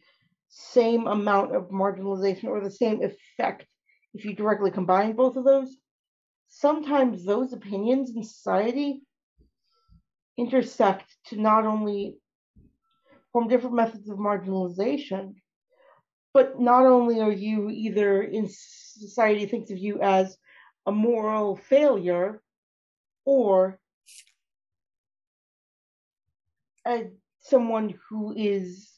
same 0.50 1.08
amount 1.08 1.56
of 1.56 1.70
marginalization 1.70 2.46
or 2.46 2.62
the 2.62 2.72
same 2.72 3.02
effect 3.04 3.66
if 4.14 4.26
you 4.26 4.36
directly 4.36 4.72
combine 4.72 5.16
both 5.16 5.36
of 5.36 5.44
those. 5.44 5.76
Sometimes 6.48 7.24
those 7.24 7.54
opinions 7.54 8.16
in 8.16 8.24
society 8.24 9.02
intersect 10.38 11.06
to 11.26 11.40
not 11.40 11.66
only 11.66 12.18
form 13.32 13.48
different 13.48 13.76
methods 13.76 14.10
of 14.10 14.18
marginalization, 14.18 15.36
but 16.34 16.60
not 16.60 16.86
only 16.86 17.20
are 17.22 17.32
you 17.32 17.70
either 17.70 18.22
in 18.24 18.48
society 18.50 19.46
thinks 19.46 19.72
of 19.72 19.78
you 19.78 20.02
as 20.02 20.38
a 20.86 20.92
moral 20.92 21.56
failure 21.56 22.42
or 23.26 23.80
a, 26.88 27.08
someone 27.42 27.94
who 28.10 28.34
is 28.36 28.90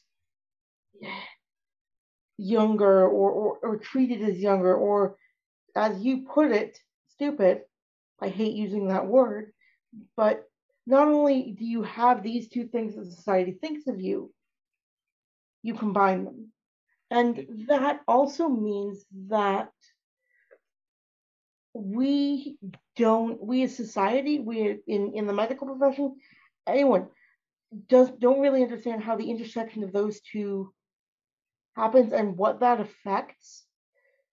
younger 2.38 3.06
or, 3.06 3.30
or, 3.30 3.58
or 3.62 3.76
treated 3.76 4.22
as 4.22 4.38
younger 4.38 4.74
or 4.74 5.16
as 5.76 6.00
you 6.02 6.26
put 6.32 6.50
it 6.50 6.78
stupid. 7.08 7.62
I 8.20 8.28
hate 8.28 8.54
using 8.54 8.88
that 8.88 9.06
word 9.06 9.52
but 10.16 10.44
not 10.86 11.08
only 11.08 11.52
do 11.52 11.64
you 11.64 11.82
have 11.82 12.22
these 12.22 12.48
two 12.48 12.66
things 12.66 12.94
that 12.94 13.06
society 13.06 13.52
thinks 13.52 13.86
of 13.86 14.00
you 14.00 14.32
you 15.62 15.74
combine 15.74 16.24
them 16.24 16.52
and 17.10 17.46
that 17.68 18.00
also 18.08 18.48
means 18.48 19.04
that 19.28 19.70
we 21.74 22.58
don't 22.96 23.42
we 23.42 23.62
as 23.62 23.74
society 23.74 24.40
we 24.40 24.78
in 24.86 25.12
in 25.14 25.26
the 25.26 25.32
medical 25.32 25.66
profession 25.66 26.14
anyone 26.66 27.08
does 27.88 28.10
don't 28.18 28.40
really 28.40 28.62
understand 28.62 29.02
how 29.02 29.16
the 29.16 29.30
intersection 29.30 29.82
of 29.82 29.92
those 29.92 30.20
two 30.20 30.72
happens 31.74 32.12
and 32.12 32.36
what 32.36 32.60
that 32.60 32.80
affects. 32.80 33.64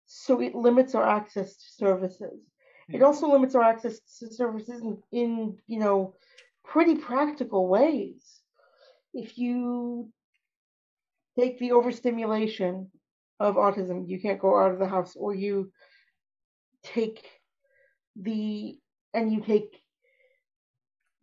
So 0.05 0.41
it 0.41 0.55
limits 0.55 0.95
our 0.95 1.07
access 1.07 1.55
to 1.55 1.63
services. 1.77 2.41
It 2.89 2.97
hmm. 2.97 3.03
also 3.03 3.31
limits 3.31 3.55
our 3.55 3.63
access 3.63 3.99
to 4.19 4.33
services 4.33 4.81
in, 4.81 4.97
in 5.11 5.57
you 5.67 5.79
know 5.79 6.15
pretty 6.69 6.95
practical 6.95 7.67
ways. 7.67 8.23
If 9.13 9.37
you 9.37 10.11
take 11.37 11.57
the 11.57 11.71
overstimulation 11.71 12.91
of 13.39 13.55
autism, 13.55 14.07
you 14.07 14.19
can't 14.19 14.39
go 14.39 14.57
out 14.57 14.71
of 14.71 14.79
the 14.79 14.87
house, 14.87 15.15
or 15.15 15.33
you 15.33 15.71
take 16.83 17.25
the 18.15 18.77
and 19.13 19.33
you 19.33 19.41
take 19.41 19.81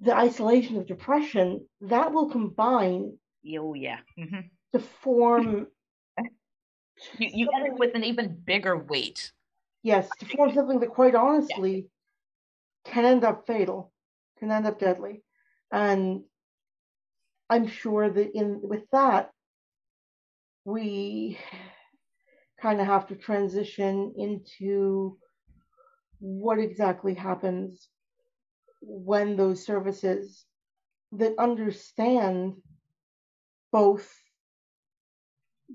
the 0.00 0.14
isolation 0.14 0.76
of 0.76 0.86
depression, 0.86 1.66
that 1.82 2.12
will 2.12 2.28
combine. 2.28 3.16
Oh 3.56 3.74
yeah. 3.74 4.00
Mm-hmm. 4.18 4.40
To 4.72 4.78
form 4.80 5.68
you, 7.18 7.30
you 7.32 7.50
end 7.54 7.72
up 7.72 7.78
with 7.78 7.94
an 7.94 8.02
even 8.04 8.36
bigger 8.44 8.76
weight. 8.76 9.32
Yes, 9.82 10.08
to 10.18 10.26
form 10.26 10.52
something 10.52 10.80
that 10.80 10.90
quite 10.90 11.14
honestly 11.14 11.86
yeah. 12.84 12.92
can 12.92 13.04
end 13.04 13.22
up 13.22 13.46
fatal, 13.46 13.92
can 14.40 14.50
end 14.50 14.66
up 14.66 14.80
deadly. 14.80 15.22
And 15.72 16.22
I'm 17.48 17.66
sure 17.66 18.08
that 18.08 18.36
in 18.36 18.60
with 18.62 18.84
that, 18.92 19.30
we 20.64 21.38
kind 22.60 22.80
of 22.80 22.86
have 22.86 23.06
to 23.08 23.14
transition 23.14 24.14
into 24.16 25.18
what 26.18 26.58
exactly 26.58 27.14
happens 27.14 27.88
when 28.80 29.36
those 29.36 29.64
services 29.64 30.44
that 31.12 31.34
understand 31.38 32.54
both 33.72 34.10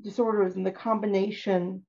disorders 0.03 0.55
and 0.55 0.65
the 0.65 0.71
combination 0.71 1.85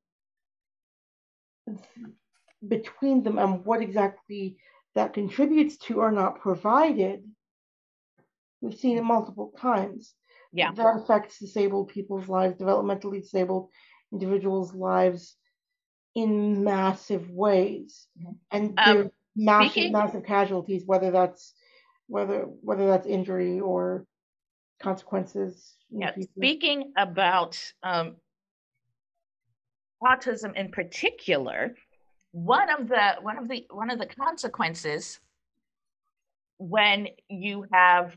between 2.67 3.23
them 3.23 3.39
and 3.39 3.65
what 3.65 3.83
exactly 3.83 4.57
that 4.95 5.15
contributes 5.15 5.77
to 5.79 6.01
are 6.01 6.13
not 6.13 6.41
provided. 6.41 7.25
We've 8.63 8.79
seen 8.79 8.97
it 8.97 9.05
multiple 9.05 9.53
times. 9.59 10.15
Yeah. 10.53 10.73
That 10.73 10.97
affects 10.97 11.39
disabled 11.39 11.89
people's 11.89 12.29
lives, 12.29 12.57
developmentally 12.57 13.21
disabled 13.21 13.69
individuals' 14.13 14.75
lives 14.75 15.37
in 16.15 16.65
massive 16.65 17.31
ways. 17.31 18.07
Mm-hmm. 18.19 18.33
And 18.51 18.79
um, 18.79 19.11
massive, 19.37 19.73
speaking... 19.73 19.93
massive 19.93 20.25
casualties, 20.25 20.85
whether 20.87 21.11
that's 21.11 21.53
whether 22.07 22.41
whether 22.63 22.87
that's 22.87 23.07
injury 23.07 23.61
or 23.61 24.07
consequences 24.81 25.77
yeah, 25.95 26.13
speaking 26.37 26.93
about 26.97 27.59
um, 27.83 28.17
autism 30.03 30.57
in 30.57 30.71
particular, 30.71 31.75
one 32.33 32.71
of 32.71 32.89
the 32.89 33.17
one 33.21 33.39
of 33.39 33.49
the 33.49 33.67
one 33.71 33.91
of 33.91 33.99
the 33.99 34.07
consequences 34.07 35.21
when 36.69 37.09
you 37.29 37.67
have 37.73 38.17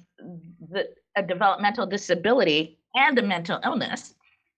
the, 0.69 0.87
a 1.15 1.23
developmental 1.23 1.85
disability 1.87 2.77
and 2.93 3.17
a 3.17 3.21
mental 3.21 3.59
illness, 3.63 4.13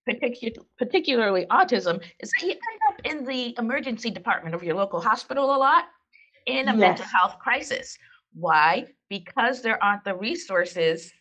particu- 0.10 0.58
particularly 0.78 1.46
autism, 1.46 2.04
is 2.20 2.30
that 2.32 2.46
you 2.46 2.52
end 2.52 2.82
up 2.90 3.06
in 3.06 3.26
the 3.26 3.56
emergency 3.58 4.10
department 4.10 4.54
of 4.54 4.64
your 4.64 4.76
local 4.76 5.00
hospital 5.00 5.56
a 5.56 5.58
lot 5.58 5.86
in 6.48 6.68
a 6.68 6.72
yes. 6.72 6.80
mental 6.80 7.06
health 7.06 7.40
crisis. 7.40 7.98
Why? 8.34 8.86
Because 9.10 9.62
there 9.62 9.82
aren't 9.82 10.04
the 10.04 10.16
resources 10.16 11.12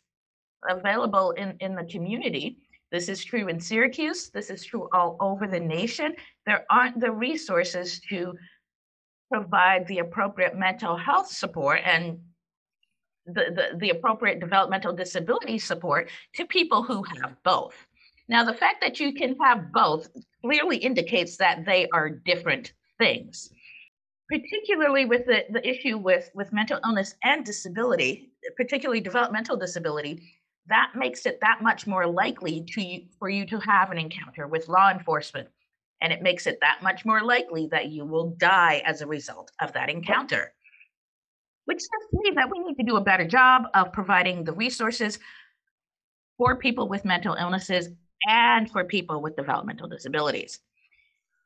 available 0.68 1.30
in, 1.32 1.56
in 1.60 1.76
the 1.76 1.84
community. 1.84 2.58
This 2.90 3.08
is 3.08 3.24
true 3.24 3.48
in 3.48 3.60
Syracuse. 3.60 4.30
This 4.30 4.50
is 4.50 4.64
true 4.64 4.88
all 4.92 5.16
over 5.20 5.46
the 5.46 5.60
nation. 5.60 6.14
There 6.46 6.64
aren't 6.70 6.98
the 6.98 7.12
resources 7.12 8.00
to 8.08 8.34
provide 9.32 9.86
the 9.86 9.98
appropriate 9.98 10.56
mental 10.56 10.96
health 10.96 11.28
support. 11.28 11.80
And 11.84 12.18
the, 13.26 13.76
the, 13.78 13.90
appropriate 13.90 14.40
developmental 14.40 14.92
disability 14.92 15.58
support 15.58 16.10
to 16.34 16.46
people 16.46 16.82
who 16.82 17.02
have 17.20 17.36
both. 17.44 17.74
Now, 18.28 18.44
the 18.44 18.54
fact 18.54 18.80
that 18.80 18.98
you 18.98 19.12
can 19.12 19.36
have 19.42 19.72
both 19.72 20.08
clearly 20.42 20.78
indicates 20.78 21.36
that 21.36 21.64
they 21.64 21.88
are 21.92 22.10
different 22.10 22.72
things, 22.98 23.50
particularly 24.28 25.04
with 25.04 25.26
the, 25.26 25.44
the 25.50 25.68
issue 25.68 25.98
with, 25.98 26.30
with 26.34 26.52
mental 26.52 26.80
illness 26.84 27.14
and 27.22 27.44
disability, 27.44 28.30
particularly 28.56 29.00
developmental 29.00 29.56
disability. 29.56 30.22
That 30.68 30.92
makes 30.96 31.26
it 31.26 31.38
that 31.40 31.62
much 31.62 31.86
more 31.86 32.06
likely 32.06 32.64
to 32.72 32.82
you, 32.82 33.02
for 33.18 33.28
you 33.28 33.46
to 33.46 33.60
have 33.60 33.92
an 33.92 33.98
encounter 33.98 34.48
with 34.48 34.68
law 34.68 34.90
enforcement, 34.90 35.48
and 36.00 36.12
it 36.12 36.22
makes 36.22 36.48
it 36.48 36.58
that 36.60 36.82
much 36.82 37.04
more 37.04 37.22
likely 37.22 37.68
that 37.68 37.90
you 37.90 38.04
will 38.04 38.30
die 38.30 38.82
as 38.84 39.00
a 39.00 39.06
result 39.06 39.52
of 39.60 39.72
that 39.74 39.88
encounter. 39.88 40.52
Which 41.66 41.78
just 41.78 42.12
means 42.12 42.36
that 42.36 42.50
we 42.50 42.58
need 42.60 42.76
to 42.76 42.84
do 42.84 42.96
a 42.96 43.00
better 43.00 43.26
job 43.26 43.64
of 43.74 43.92
providing 43.92 44.44
the 44.44 44.52
resources 44.52 45.18
for 46.38 46.56
people 46.56 46.88
with 46.88 47.04
mental 47.04 47.34
illnesses 47.34 47.88
and 48.26 48.70
for 48.70 48.84
people 48.84 49.20
with 49.20 49.36
developmental 49.36 49.88
disabilities. 49.88 50.60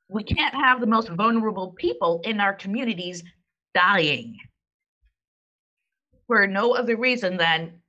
We 0.09 0.25
can't 0.25 0.55
have 0.55 0.81
the 0.81 0.87
most 0.87 1.09
vulnerable 1.09 1.73
people 1.73 2.21
in 2.25 2.41
our 2.41 2.55
communities 2.55 3.23
dying 3.75 4.37
for 6.27 6.47
no 6.47 6.75
other 6.75 6.97
reason 6.97 7.37
than 7.37 7.81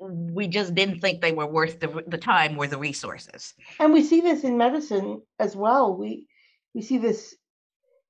we 0.00 0.48
just 0.48 0.74
didn't 0.74 1.00
think 1.00 1.20
they 1.20 1.32
were 1.32 1.46
worth 1.46 1.78
the, 1.80 2.02
the 2.06 2.18
time 2.18 2.58
or 2.58 2.66
the 2.66 2.78
resources. 2.78 3.54
And 3.78 3.92
we 3.92 4.02
see 4.02 4.20
this 4.20 4.44
in 4.44 4.56
medicine 4.56 5.22
as 5.38 5.54
well. 5.54 5.94
We 5.96 6.26
we 6.74 6.82
see 6.82 6.98
this 6.98 7.34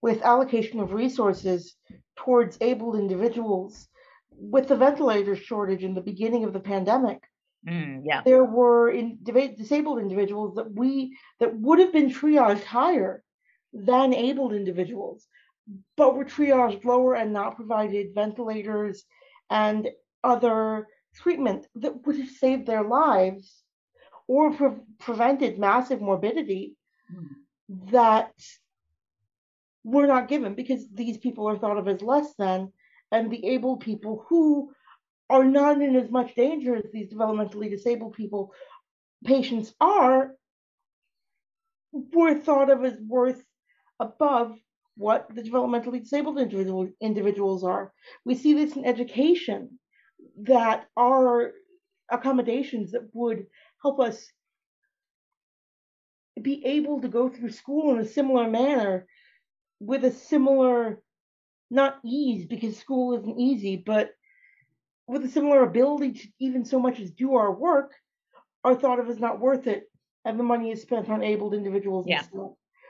with 0.06 0.22
allocation 0.22 0.78
of 0.78 0.92
resources 0.92 1.74
towards 2.14 2.58
able 2.60 2.92
individuals. 3.04 3.88
With 4.54 4.68
the 4.68 4.76
ventilator 4.76 5.34
shortage 5.34 5.82
in 5.82 5.94
the 5.94 6.08
beginning 6.10 6.44
of 6.44 6.52
the 6.52 6.66
pandemic, 6.72 7.20
Mm, 7.68 8.02
yeah. 8.04 8.22
there 8.24 8.44
were 8.44 8.90
in, 8.90 9.18
disabled 9.24 9.98
individuals 9.98 10.54
that 10.54 10.70
we 10.72 11.16
that 11.40 11.52
would 11.64 11.80
have 11.80 11.92
been 11.92 12.10
triaged 12.10 12.62
higher 12.62 13.24
than 13.72 14.14
abled 14.14 14.52
individuals, 14.52 15.26
but 15.96 16.14
were 16.14 16.24
triaged 16.24 16.84
lower 16.84 17.14
and 17.16 17.32
not 17.32 17.56
provided 17.56 18.14
ventilators 18.14 19.04
and 19.50 19.88
other 20.22 20.86
treatment 21.16 21.66
that 21.74 22.06
would 22.06 22.16
have 22.22 22.30
saved 22.44 22.66
their 22.66 22.84
lives 22.84 23.64
or 24.28 24.52
pre- 24.52 24.82
prevented 25.00 25.58
massive 25.58 26.00
morbidity 26.00 26.76
mm. 27.12 27.26
that 27.90 28.34
were 29.86 30.06
not 30.06 30.28
given 30.28 30.54
because 30.54 30.84
these 30.92 31.16
people 31.16 31.48
are 31.48 31.56
thought 31.56 31.78
of 31.78 31.86
as 31.86 32.02
less 32.02 32.34
than 32.38 32.72
and 33.12 33.30
the 33.30 33.46
able 33.46 33.76
people 33.76 34.26
who 34.28 34.72
are 35.30 35.44
not 35.44 35.80
in 35.80 35.94
as 35.94 36.10
much 36.10 36.34
danger 36.34 36.74
as 36.74 36.84
these 36.92 37.12
developmentally 37.12 37.70
disabled 37.70 38.12
people 38.14 38.52
patients 39.24 39.72
are 39.80 40.32
were 41.92 42.34
thought 42.34 42.68
of 42.68 42.84
as 42.84 42.98
worth 43.06 43.42
above 44.00 44.58
what 44.96 45.32
the 45.34 45.42
developmentally 45.42 46.02
disabled 46.02 46.38
individual, 46.38 46.88
individuals 47.00 47.62
are. 47.62 47.92
We 48.24 48.34
see 48.34 48.54
this 48.54 48.76
in 48.76 48.84
education 48.84 49.78
that 50.42 50.86
are 50.96 51.52
accommodations 52.10 52.92
that 52.92 53.08
would 53.12 53.46
help 53.82 54.00
us 54.00 54.26
be 56.40 56.64
able 56.66 57.00
to 57.00 57.08
go 57.08 57.28
through 57.28 57.50
school 57.50 57.92
in 57.92 58.00
a 58.00 58.04
similar 58.04 58.50
manner 58.50 59.06
with 59.80 60.04
a 60.04 60.10
similar 60.10 61.00
not 61.70 61.98
ease 62.04 62.46
because 62.46 62.76
school 62.76 63.18
isn't 63.18 63.38
easy 63.38 63.76
but 63.76 64.10
with 65.08 65.24
a 65.24 65.28
similar 65.28 65.62
ability 65.62 66.12
to 66.12 66.28
even 66.40 66.64
so 66.64 66.78
much 66.78 67.00
as 67.00 67.10
do 67.10 67.34
our 67.34 67.52
work 67.52 67.92
are 68.66 68.74
thought 68.74 68.98
of 68.98 69.08
as 69.08 69.20
not 69.20 69.38
worth 69.40 69.66
it, 69.66 69.84
and 70.24 70.38
the 70.38 70.44
money 70.44 70.72
is 70.72 70.82
spent 70.82 71.08
on 71.08 71.22
abled 71.22 71.54
individuals 71.54 72.04
yeah. 72.08 72.22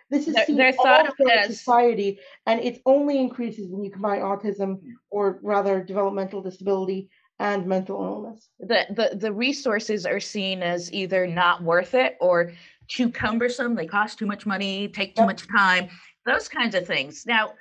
This 0.09 0.29
is 0.29 0.35
they're, 0.35 0.47
seen 0.47 0.57
they're 0.57 0.73
all 0.79 1.09
throughout 1.17 1.47
society, 1.47 2.21
and 2.47 2.61
it 2.61 2.81
only 2.87 3.19
increases 3.19 3.69
when 3.69 3.83
you 3.83 3.91
combine 3.91 4.21
autism, 4.21 4.81
or 5.11 5.41
rather 5.43 5.83
developmental 5.83 6.41
disability, 6.41 7.11
and 7.41 7.67
mental 7.67 8.03
illness. 8.05 8.49
The, 8.61 8.87
the 8.91 9.17
the 9.17 9.33
resources 9.33 10.07
are 10.07 10.21
seen 10.21 10.63
as 10.63 10.93
either 10.93 11.27
not 11.27 11.63
worth 11.63 11.95
it 11.95 12.17
or 12.21 12.53
too 12.87 13.11
cumbersome. 13.11 13.75
They 13.75 13.87
cost 13.87 14.17
too 14.17 14.27
much 14.27 14.47
money, 14.47 14.87
take 14.87 15.17
too 15.17 15.23
yep. 15.23 15.27
much 15.27 15.49
time, 15.49 15.89
those 16.27 16.49
kinds 16.49 16.75
of 16.75 16.87
things. 16.87 17.25
Now, 17.27 17.53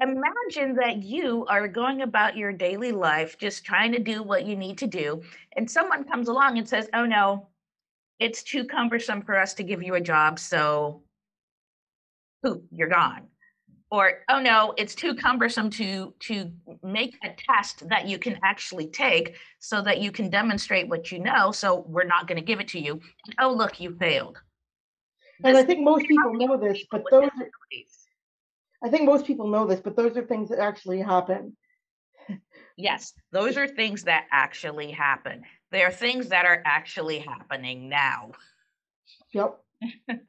imagine 0.00 0.76
that 0.76 1.02
you 1.02 1.44
are 1.48 1.66
going 1.66 2.02
about 2.02 2.36
your 2.36 2.52
daily 2.52 2.92
life 2.92 3.36
just 3.36 3.64
trying 3.64 3.92
to 3.92 3.98
do 3.98 4.22
what 4.22 4.46
you 4.46 4.56
need 4.56 4.78
to 4.78 4.86
do 4.86 5.20
and 5.56 5.68
someone 5.68 6.04
comes 6.04 6.28
along 6.28 6.56
and 6.56 6.68
says 6.68 6.88
oh 6.94 7.04
no 7.04 7.48
it's 8.20 8.44
too 8.44 8.64
cumbersome 8.64 9.22
for 9.22 9.36
us 9.36 9.54
to 9.54 9.64
give 9.64 9.82
you 9.82 9.94
a 9.94 10.00
job 10.00 10.38
so 10.38 11.02
poof 12.44 12.58
you're 12.70 12.88
gone. 12.88 13.26
Or 13.90 14.20
oh 14.28 14.40
no 14.40 14.74
it's 14.76 14.94
too 14.94 15.14
cumbersome 15.14 15.70
to 15.70 16.14
to 16.20 16.52
make 16.82 17.16
a 17.24 17.30
test 17.30 17.88
that 17.88 18.06
you 18.06 18.18
can 18.18 18.38
actually 18.44 18.86
take 18.88 19.36
so 19.58 19.82
that 19.82 20.00
you 20.00 20.12
can 20.12 20.30
demonstrate 20.30 20.88
what 20.88 21.10
you 21.10 21.18
know 21.18 21.50
so 21.50 21.84
we're 21.88 22.04
not 22.04 22.28
going 22.28 22.38
to 22.38 22.44
give 22.44 22.60
it 22.60 22.68
to 22.68 22.78
you. 22.78 23.00
And, 23.26 23.34
oh 23.40 23.52
look 23.52 23.80
you 23.80 23.96
failed 23.96 24.38
and 25.44 25.56
i 25.56 25.62
think 25.62 25.80
most 25.80 26.06
people 26.06 26.34
know 26.34 26.56
this 26.56 26.84
but 26.90 27.04
those 27.10 27.24
are, 27.24 27.48
I 28.82 28.88
think 28.88 29.04
most 29.04 29.26
people 29.26 29.48
know 29.48 29.66
this, 29.66 29.80
but 29.80 29.96
those 29.96 30.16
are 30.16 30.24
things 30.24 30.50
that 30.50 30.60
actually 30.60 31.00
happen. 31.00 31.56
yes, 32.76 33.12
those 33.32 33.56
are 33.56 33.66
things 33.66 34.04
that 34.04 34.26
actually 34.30 34.92
happen. 34.92 35.42
They 35.72 35.82
are 35.82 35.90
things 35.90 36.28
that 36.28 36.44
are 36.44 36.62
actually 36.64 37.18
happening 37.18 37.88
now. 37.88 38.32
Yep. 39.32 39.58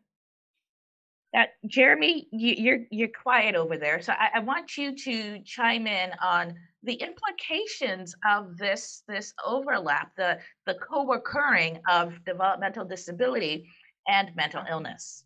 That 1.32 1.50
Jeremy, 1.68 2.28
you, 2.32 2.54
are 2.54 2.56
you're, 2.56 2.86
you're 2.90 3.08
quiet 3.10 3.54
over 3.54 3.78
there, 3.78 4.02
so 4.02 4.14
I, 4.14 4.32
I 4.38 4.40
want 4.40 4.78
you 4.78 4.96
to 4.96 5.40
chime 5.44 5.86
in 5.86 6.10
on 6.24 6.56
the 6.82 6.96
implications 6.96 8.16
of 8.28 8.58
this 8.58 9.04
this 9.08 9.32
overlap, 9.46 10.10
the 10.18 10.40
the 10.66 10.74
co-occurring 10.74 11.82
of 11.88 12.16
developmental 12.26 12.84
disability 12.84 13.70
and 14.08 14.36
mental 14.36 14.64
illness. 14.70 15.26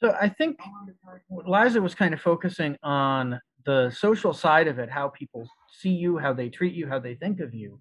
So 0.00 0.14
I 0.20 0.28
think 0.28 0.58
Liza 1.30 1.80
was 1.80 1.94
kind 1.94 2.12
of 2.12 2.20
focusing 2.20 2.76
on 2.82 3.40
the 3.64 3.90
social 3.90 4.32
side 4.32 4.68
of 4.68 4.78
it, 4.78 4.90
how 4.90 5.08
people 5.08 5.48
see 5.72 5.90
you, 5.90 6.18
how 6.18 6.32
they 6.32 6.48
treat 6.48 6.74
you, 6.74 6.86
how 6.86 6.98
they 6.98 7.14
think 7.14 7.40
of 7.40 7.54
you. 7.54 7.78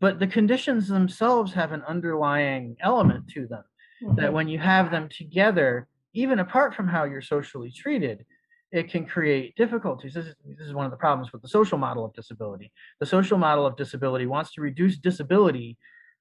But 0.00 0.18
the 0.18 0.26
conditions 0.26 0.88
themselves 0.88 1.52
have 1.54 1.72
an 1.72 1.82
underlying 1.88 2.76
element 2.80 3.28
to 3.30 3.46
them 3.46 3.64
mm-hmm. 4.02 4.16
that 4.16 4.32
when 4.32 4.48
you 4.48 4.58
have 4.58 4.90
them 4.90 5.08
together, 5.08 5.88
even 6.12 6.38
apart 6.38 6.74
from 6.74 6.86
how 6.86 7.04
you're 7.04 7.22
socially 7.22 7.72
treated, 7.72 8.24
it 8.70 8.90
can 8.90 9.06
create 9.06 9.54
difficulties. 9.56 10.14
This 10.14 10.26
is, 10.26 10.34
this 10.44 10.66
is 10.66 10.74
one 10.74 10.84
of 10.84 10.90
the 10.90 10.96
problems 10.96 11.32
with 11.32 11.42
the 11.42 11.48
social 11.48 11.78
model 11.78 12.04
of 12.04 12.12
disability. 12.12 12.72
The 13.00 13.06
social 13.06 13.38
model 13.38 13.66
of 13.66 13.76
disability 13.76 14.26
wants 14.26 14.52
to 14.54 14.60
reduce 14.60 14.98
disability 14.98 15.76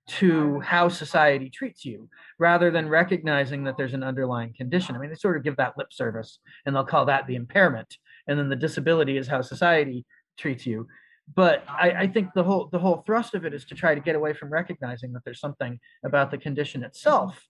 to 0.05 0.59
how 0.59 0.89
society 0.89 1.49
treats 1.49 1.85
you 1.85 2.09
rather 2.37 2.69
than 2.69 2.89
recognizing 2.89 3.63
that 3.63 3.77
there's 3.77 3.93
an 3.93 4.03
underlying 4.03 4.53
condition. 4.53 4.95
I 4.95 4.99
mean, 4.99 5.09
they 5.09 5.15
sort 5.15 5.37
of 5.37 5.43
give 5.43 5.55
that 5.57 5.77
lip 5.77 5.93
service 5.93 6.39
and 6.65 6.75
they'll 6.75 6.83
call 6.83 7.05
that 7.05 7.25
the 7.25 7.35
impairment. 7.35 7.97
And 8.27 8.37
then 8.37 8.49
the 8.49 8.55
disability 8.55 9.17
is 9.17 9.27
how 9.27 9.41
society 9.41 10.05
treats 10.37 10.65
you. 10.65 10.87
But 11.35 11.63
I, 11.69 11.91
I 11.91 12.07
think 12.07 12.33
the 12.35 12.43
whole 12.43 12.67
the 12.71 12.79
whole 12.79 13.03
thrust 13.05 13.33
of 13.33 13.45
it 13.45 13.53
is 13.53 13.63
to 13.65 13.75
try 13.75 13.95
to 13.95 14.01
get 14.01 14.15
away 14.15 14.33
from 14.33 14.51
recognizing 14.51 15.13
that 15.13 15.23
there's 15.23 15.39
something 15.39 15.79
about 16.03 16.31
the 16.31 16.37
condition 16.37 16.83
itself 16.83 17.41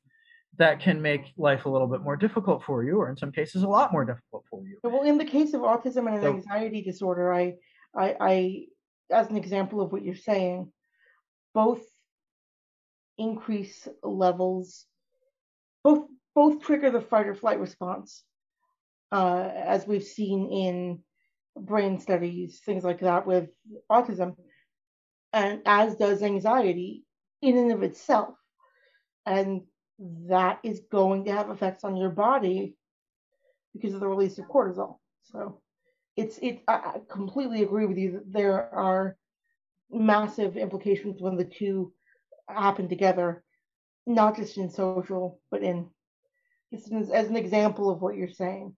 that 0.57 0.79
can 0.79 1.01
make 1.01 1.33
life 1.37 1.65
a 1.65 1.69
little 1.69 1.87
bit 1.87 2.01
more 2.01 2.15
difficult 2.15 2.63
for 2.63 2.83
you, 2.83 2.97
or 2.97 3.09
in 3.09 3.17
some 3.17 3.31
cases, 3.31 3.63
a 3.63 3.67
lot 3.67 3.91
more 3.91 4.05
difficult 4.05 4.43
for 4.49 4.61
you. 4.63 4.77
Well, 4.83 5.03
in 5.03 5.17
the 5.17 5.25
case 5.25 5.55
of 5.55 5.61
autism 5.61 6.05
and 6.07 6.15
an 6.15 6.21
so, 6.21 6.33
anxiety 6.35 6.83
disorder, 6.83 7.33
I, 7.33 7.55
I, 7.95 8.15
I, 8.19 8.65
as 9.11 9.29
an 9.29 9.37
example 9.37 9.81
of 9.81 9.91
what 9.91 10.03
you're 10.03 10.13
saying, 10.13 10.71
both 11.55 11.81
increase 13.17 13.87
levels 14.01 14.85
both 15.83 16.07
both 16.35 16.63
trigger 16.63 16.89
the 16.89 17.01
fight 17.01 17.27
or 17.27 17.35
flight 17.35 17.59
response 17.59 18.23
uh, 19.11 19.51
as 19.55 19.85
we've 19.85 20.03
seen 20.03 20.51
in 20.51 20.99
brain 21.55 21.99
studies 21.99 22.59
things 22.65 22.83
like 22.83 22.99
that 22.99 23.27
with 23.27 23.49
autism 23.91 24.35
and 25.33 25.61
as 25.65 25.95
does 25.95 26.21
anxiety 26.21 27.03
in 27.41 27.57
and 27.57 27.71
of 27.71 27.83
itself. 27.83 28.35
And 29.25 29.61
that 30.27 30.59
is 30.63 30.81
going 30.91 31.25
to 31.25 31.31
have 31.31 31.49
effects 31.49 31.83
on 31.83 31.97
your 31.97 32.09
body 32.09 32.75
because 33.73 33.93
of 33.93 33.99
the 33.99 34.07
release 34.07 34.37
of 34.37 34.45
cortisol. 34.45 34.97
So 35.23 35.59
it's 36.15 36.37
it 36.43 36.61
i 36.67 37.01
completely 37.09 37.63
agree 37.63 37.87
with 37.87 37.97
you 37.97 38.11
that 38.11 38.31
there 38.31 38.71
are 38.75 39.17
massive 39.89 40.57
implications 40.57 41.19
when 41.19 41.35
the 41.35 41.43
two 41.43 41.91
happen 42.47 42.89
together, 42.89 43.43
not 44.05 44.35
just 44.35 44.57
in 44.57 44.69
social, 44.69 45.39
but 45.51 45.63
in 45.63 45.89
just 46.73 46.91
as, 46.91 47.09
as 47.09 47.27
an 47.27 47.35
example 47.35 47.89
of 47.89 48.01
what 48.01 48.15
you're 48.15 48.29
saying. 48.29 48.75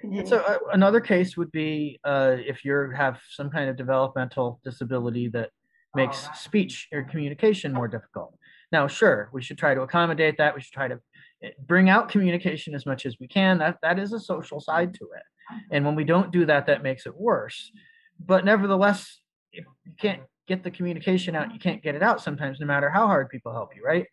Continue. 0.00 0.26
So 0.26 0.38
uh, 0.38 0.58
another 0.72 1.00
case 1.00 1.36
would 1.36 1.52
be 1.52 1.98
uh, 2.04 2.36
if 2.38 2.64
you 2.64 2.90
have 2.96 3.20
some 3.30 3.50
kind 3.50 3.68
of 3.70 3.76
developmental 3.76 4.60
disability 4.64 5.28
that 5.28 5.50
makes 5.94 6.28
speech 6.34 6.88
or 6.92 7.04
communication 7.04 7.72
more 7.72 7.88
difficult. 7.88 8.36
Now, 8.72 8.88
sure, 8.88 9.30
we 9.32 9.42
should 9.42 9.58
try 9.58 9.74
to 9.74 9.82
accommodate 9.82 10.36
that. 10.38 10.54
We 10.54 10.60
should 10.60 10.72
try 10.72 10.88
to 10.88 10.98
eh, 11.42 11.50
bring 11.66 11.88
out 11.88 12.08
communication 12.08 12.74
as 12.74 12.84
much 12.86 13.06
as 13.06 13.16
we 13.20 13.28
can. 13.28 13.58
That 13.58 13.78
that 13.82 13.98
is 13.98 14.12
a 14.12 14.18
social 14.18 14.60
side 14.60 14.94
to 14.94 15.04
it. 15.16 15.22
And 15.70 15.84
when 15.84 15.94
we 15.94 16.04
don't 16.04 16.32
do 16.32 16.46
that, 16.46 16.66
that 16.66 16.82
makes 16.82 17.06
it 17.06 17.16
worse. 17.16 17.70
But 18.18 18.44
nevertheless, 18.44 19.20
if 19.52 19.64
you 19.84 19.92
can't 19.98 20.22
get 20.46 20.62
the 20.62 20.70
communication 20.70 21.34
out, 21.34 21.52
you 21.52 21.58
can't 21.58 21.82
get 21.82 21.94
it 21.94 22.02
out 22.02 22.20
sometimes, 22.20 22.60
no 22.60 22.66
matter 22.66 22.90
how 22.90 23.06
hard 23.06 23.28
people 23.28 23.52
help 23.52 23.74
you, 23.74 23.82
right? 23.82 24.06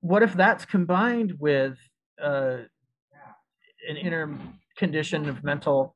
What 0.00 0.22
if 0.22 0.34
that's 0.34 0.64
combined 0.64 1.34
with 1.38 1.76
uh, 2.22 2.58
an 3.88 3.96
inner 3.96 4.38
condition 4.76 5.28
of 5.28 5.44
mental 5.44 5.94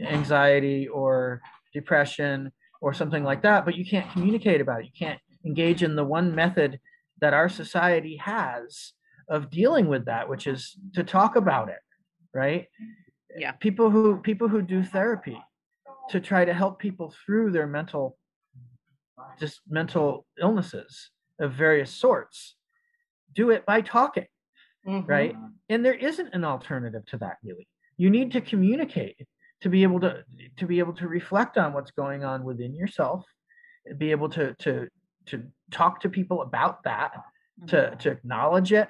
anxiety 0.00 0.86
or 0.88 1.40
depression 1.72 2.52
or 2.80 2.94
something 2.94 3.24
like 3.24 3.42
that, 3.42 3.64
but 3.64 3.76
you 3.76 3.84
can't 3.84 4.10
communicate 4.12 4.60
about 4.60 4.80
it. 4.80 4.86
You 4.86 5.06
can't 5.06 5.20
engage 5.44 5.82
in 5.82 5.96
the 5.96 6.04
one 6.04 6.34
method 6.34 6.80
that 7.20 7.34
our 7.34 7.48
society 7.48 8.16
has 8.16 8.92
of 9.28 9.50
dealing 9.50 9.88
with 9.88 10.06
that, 10.06 10.28
which 10.28 10.46
is 10.46 10.76
to 10.94 11.04
talk 11.04 11.36
about 11.36 11.68
it, 11.68 11.78
right? 12.34 12.66
Yeah. 13.36 13.52
People 13.52 13.90
who 13.90 14.16
people 14.18 14.48
who 14.48 14.62
do 14.62 14.82
therapy 14.82 15.40
to 16.10 16.20
try 16.20 16.44
to 16.44 16.52
help 16.52 16.78
people 16.78 17.14
through 17.24 17.52
their 17.52 17.66
mental 17.66 18.16
just 19.38 19.60
mental 19.68 20.26
illnesses 20.40 21.10
of 21.38 21.52
various 21.52 21.90
sorts 21.92 22.56
do 23.34 23.50
it 23.50 23.64
by 23.66 23.80
talking 23.80 24.26
Mhm. 24.86 25.06
right 25.06 25.36
and 25.68 25.84
there 25.84 25.94
isn't 25.94 26.32
an 26.34 26.44
alternative 26.44 27.04
to 27.06 27.18
that 27.18 27.36
really. 27.44 27.68
You 27.98 28.08
need 28.10 28.32
to 28.32 28.40
communicate 28.40 29.26
to 29.60 29.68
be 29.68 29.82
able 29.82 30.00
to 30.00 30.24
to 30.56 30.66
be 30.66 30.78
able 30.78 30.94
to 30.94 31.06
reflect 31.06 31.58
on 31.58 31.72
what's 31.74 31.90
going 31.90 32.24
on 32.24 32.44
within 32.44 32.74
yourself 32.74 33.26
be 33.98 34.10
able 34.10 34.28
to 34.30 34.54
to 34.54 34.88
to 35.26 35.50
talk 35.70 36.00
to 36.00 36.08
people 36.08 36.42
about 36.42 36.82
that 36.84 37.12
to 37.66 37.94
to 37.96 38.10
acknowledge 38.10 38.72
it 38.72 38.88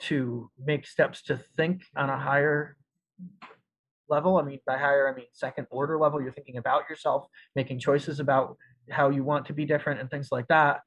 to 0.00 0.50
make 0.58 0.86
steps 0.86 1.22
to 1.22 1.36
think 1.36 1.84
on 1.96 2.10
a 2.10 2.18
higher 2.18 2.76
level 4.08 4.38
i 4.38 4.42
mean 4.42 4.58
by 4.66 4.76
higher 4.76 5.08
i 5.08 5.14
mean 5.14 5.26
second 5.32 5.66
order 5.70 5.98
level 5.98 6.20
you're 6.20 6.32
thinking 6.32 6.56
about 6.56 6.82
yourself 6.88 7.26
making 7.54 7.78
choices 7.78 8.20
about 8.20 8.56
how 8.90 9.10
you 9.10 9.24
want 9.24 9.46
to 9.46 9.52
be 9.52 9.64
different 9.64 10.00
and 10.00 10.10
things 10.10 10.28
like 10.30 10.48
that. 10.48 10.80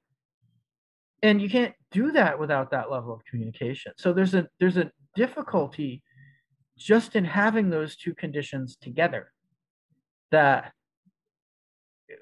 And 1.23 1.41
you 1.41 1.49
can't 1.49 1.73
do 1.91 2.11
that 2.13 2.39
without 2.39 2.71
that 2.71 2.89
level 2.89 3.13
of 3.13 3.23
communication. 3.25 3.93
So 3.97 4.11
there's 4.11 4.33
a 4.33 4.47
there's 4.59 4.77
a 4.77 4.91
difficulty 5.15 6.01
just 6.77 7.15
in 7.15 7.25
having 7.25 7.69
those 7.69 7.95
two 7.95 8.15
conditions 8.15 8.75
together 8.75 9.31
that 10.31 10.71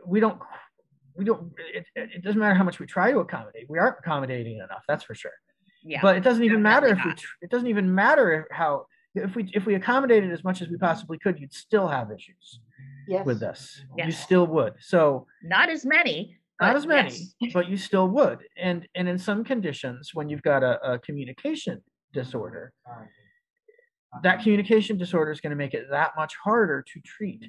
we 0.06 0.20
don't 0.20 0.41
we 1.16 1.24
don't 1.24 1.54
it, 1.74 1.86
it 1.95 2.24
doesn't 2.24 2.39
matter 2.39 2.56
how 2.56 2.64
much 2.64 2.80
we 2.80 2.86
try 2.86 3.12
to 3.12 3.20
accommodate 3.20 3.68
we 3.70 3.80
aren't 3.80 3.97
accommodating 4.00 4.58
enough 4.58 4.84
that's 4.88 5.04
for 5.04 5.16
sure. 5.16 5.32
Yeah. 5.82 6.02
but 6.02 6.18
it 6.18 6.24
doesn't 6.24 6.43
even 6.43 6.62
matter 6.62 6.88
if 6.88 6.97
definitely 6.97 7.24
we 7.41 7.45
it 7.45 7.52
doesn't 7.52 7.68
even 7.68 7.95
matter 7.95 8.47
how 8.52 8.88
if 9.16 9.36
we 9.36 9.49
if 9.53 9.66
we 9.66 9.76
accommodated 9.76 10.32
as 10.32 10.43
much 10.43 10.62
as 10.62 10.70
we 10.70 10.78
possibly 10.78 11.18
could 11.18 11.39
you'd 11.39 11.53
still 11.53 11.88
have 11.88 12.12
issues 12.12 12.60
yes. 13.07 13.26
with 13.26 13.39
this 13.39 13.84
you 13.97 14.12
still 14.12 14.45
would 14.47 14.74
so 14.80 15.26
not 15.43 15.70
as 15.70 15.86
many. 15.86 16.38
not 16.62 16.76
as 16.76 16.86
many 16.86 17.10
yes. 17.39 17.51
but 17.53 17.68
you 17.70 17.78
still 17.78 18.07
would 18.07 18.39
and 18.57 18.88
and 18.95 19.07
in 19.07 19.18
some 19.18 19.43
conditions 19.43 20.12
when 20.14 20.30
you've 20.30 20.43
got 20.43 20.64
a, 20.64 20.80
a 20.93 20.99
communication 20.99 21.82
disorder 22.14 22.74
that 24.24 24.41
communication 24.41 24.97
disorder 24.97 25.32
is 25.32 25.39
going 25.39 25.51
to 25.51 25.55
make 25.55 25.74
it 25.74 25.86
that 25.91 26.12
much 26.18 26.34
harder 26.43 26.84
to 26.91 26.99
treat 27.01 27.45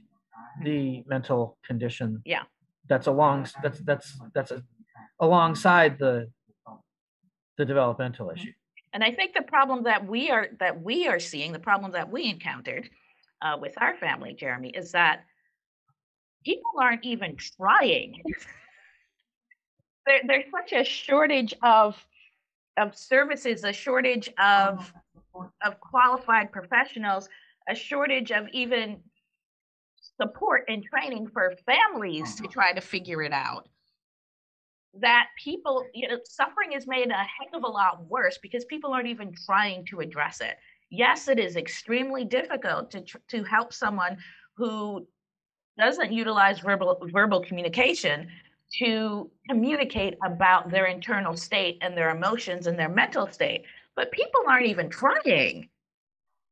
the 0.64 1.02
mental 1.06 1.58
condition 1.66 2.20
Yeah. 2.24 2.42
that's 2.88 3.06
along 3.06 3.48
that's 3.62 3.78
that's 3.80 4.18
that's 4.34 4.50
a, 4.50 4.62
alongside 5.20 5.98
the 5.98 6.30
the 7.58 7.64
developmental 7.64 8.30
issue 8.30 8.52
And 8.93 9.05
I 9.05 9.12
think 9.12 9.34
the 9.34 9.43
problem 9.43 9.84
that 9.84 10.07
we 10.07 10.30
are 10.30 10.49
that 10.59 10.82
we 10.82 11.07
are 11.07 11.20
seeing, 11.20 11.53
the 11.53 11.59
problem 11.59 11.93
that 11.93 12.11
we 12.11 12.24
encountered 12.24 12.91
uh, 13.43 13.57
with 13.61 13.74
our 13.78 13.95
family, 13.97 14.34
Jeremy, 14.34 14.70
is 14.70 14.93
that 14.93 15.24
people 16.45 16.72
aren't 16.80 17.05
even 17.05 17.36
trying. 17.36 18.22
there, 20.07 20.20
there's 20.26 20.45
such 20.51 20.72
a 20.72 20.84
shortage 20.84 21.55
of 21.62 22.05
of 22.76 22.97
services, 22.97 23.64
a 23.64 23.72
shortage 23.72 24.30
of 24.38 24.93
of 25.64 25.78
qualified 25.80 26.51
professionals, 26.51 27.28
a 27.68 27.74
shortage 27.74 28.32
of 28.32 28.49
even 28.53 29.01
support 30.20 30.64
and 30.68 30.84
training 30.84 31.28
for 31.28 31.55
families 31.64 32.34
to 32.34 32.49
try 32.49 32.72
to 32.72 32.80
figure 32.80 33.22
it 33.22 33.32
out 33.32 33.68
that 34.95 35.28
people, 35.43 35.84
you 35.95 36.09
know, 36.09 36.18
suffering 36.24 36.72
is 36.72 36.86
made 36.86 37.11
a 37.11 37.14
heck 37.14 37.55
of 37.55 37.62
a 37.62 37.68
lot 37.68 38.05
worse 38.09 38.38
because 38.38 38.64
people 38.64 38.93
aren't 38.93 39.07
even 39.07 39.32
trying 39.47 39.84
to 39.86 40.01
address 40.01 40.41
it. 40.41 40.57
Yes, 40.91 41.28
it 41.28 41.38
is 41.38 41.57
extremely 41.57 42.24
difficult 42.24 42.91
to 42.91 43.03
tr- 43.03 43.18
to 43.28 43.45
help 43.45 43.72
someone 43.72 44.18
who 44.57 45.07
doesn't 45.78 46.12
utilize 46.12 46.59
verbal 46.59 47.01
verbal 47.12 47.41
communication 47.41 48.28
to 48.78 49.30
communicate 49.49 50.14
about 50.24 50.70
their 50.70 50.86
internal 50.86 51.36
state 51.36 51.78
and 51.80 51.97
their 51.97 52.11
emotions 52.11 52.66
and 52.66 52.78
their 52.78 52.88
mental 52.88 53.28
state. 53.28 53.64
But 53.95 54.11
people 54.11 54.41
aren't 54.49 54.66
even 54.66 54.91
trying. 54.91 55.68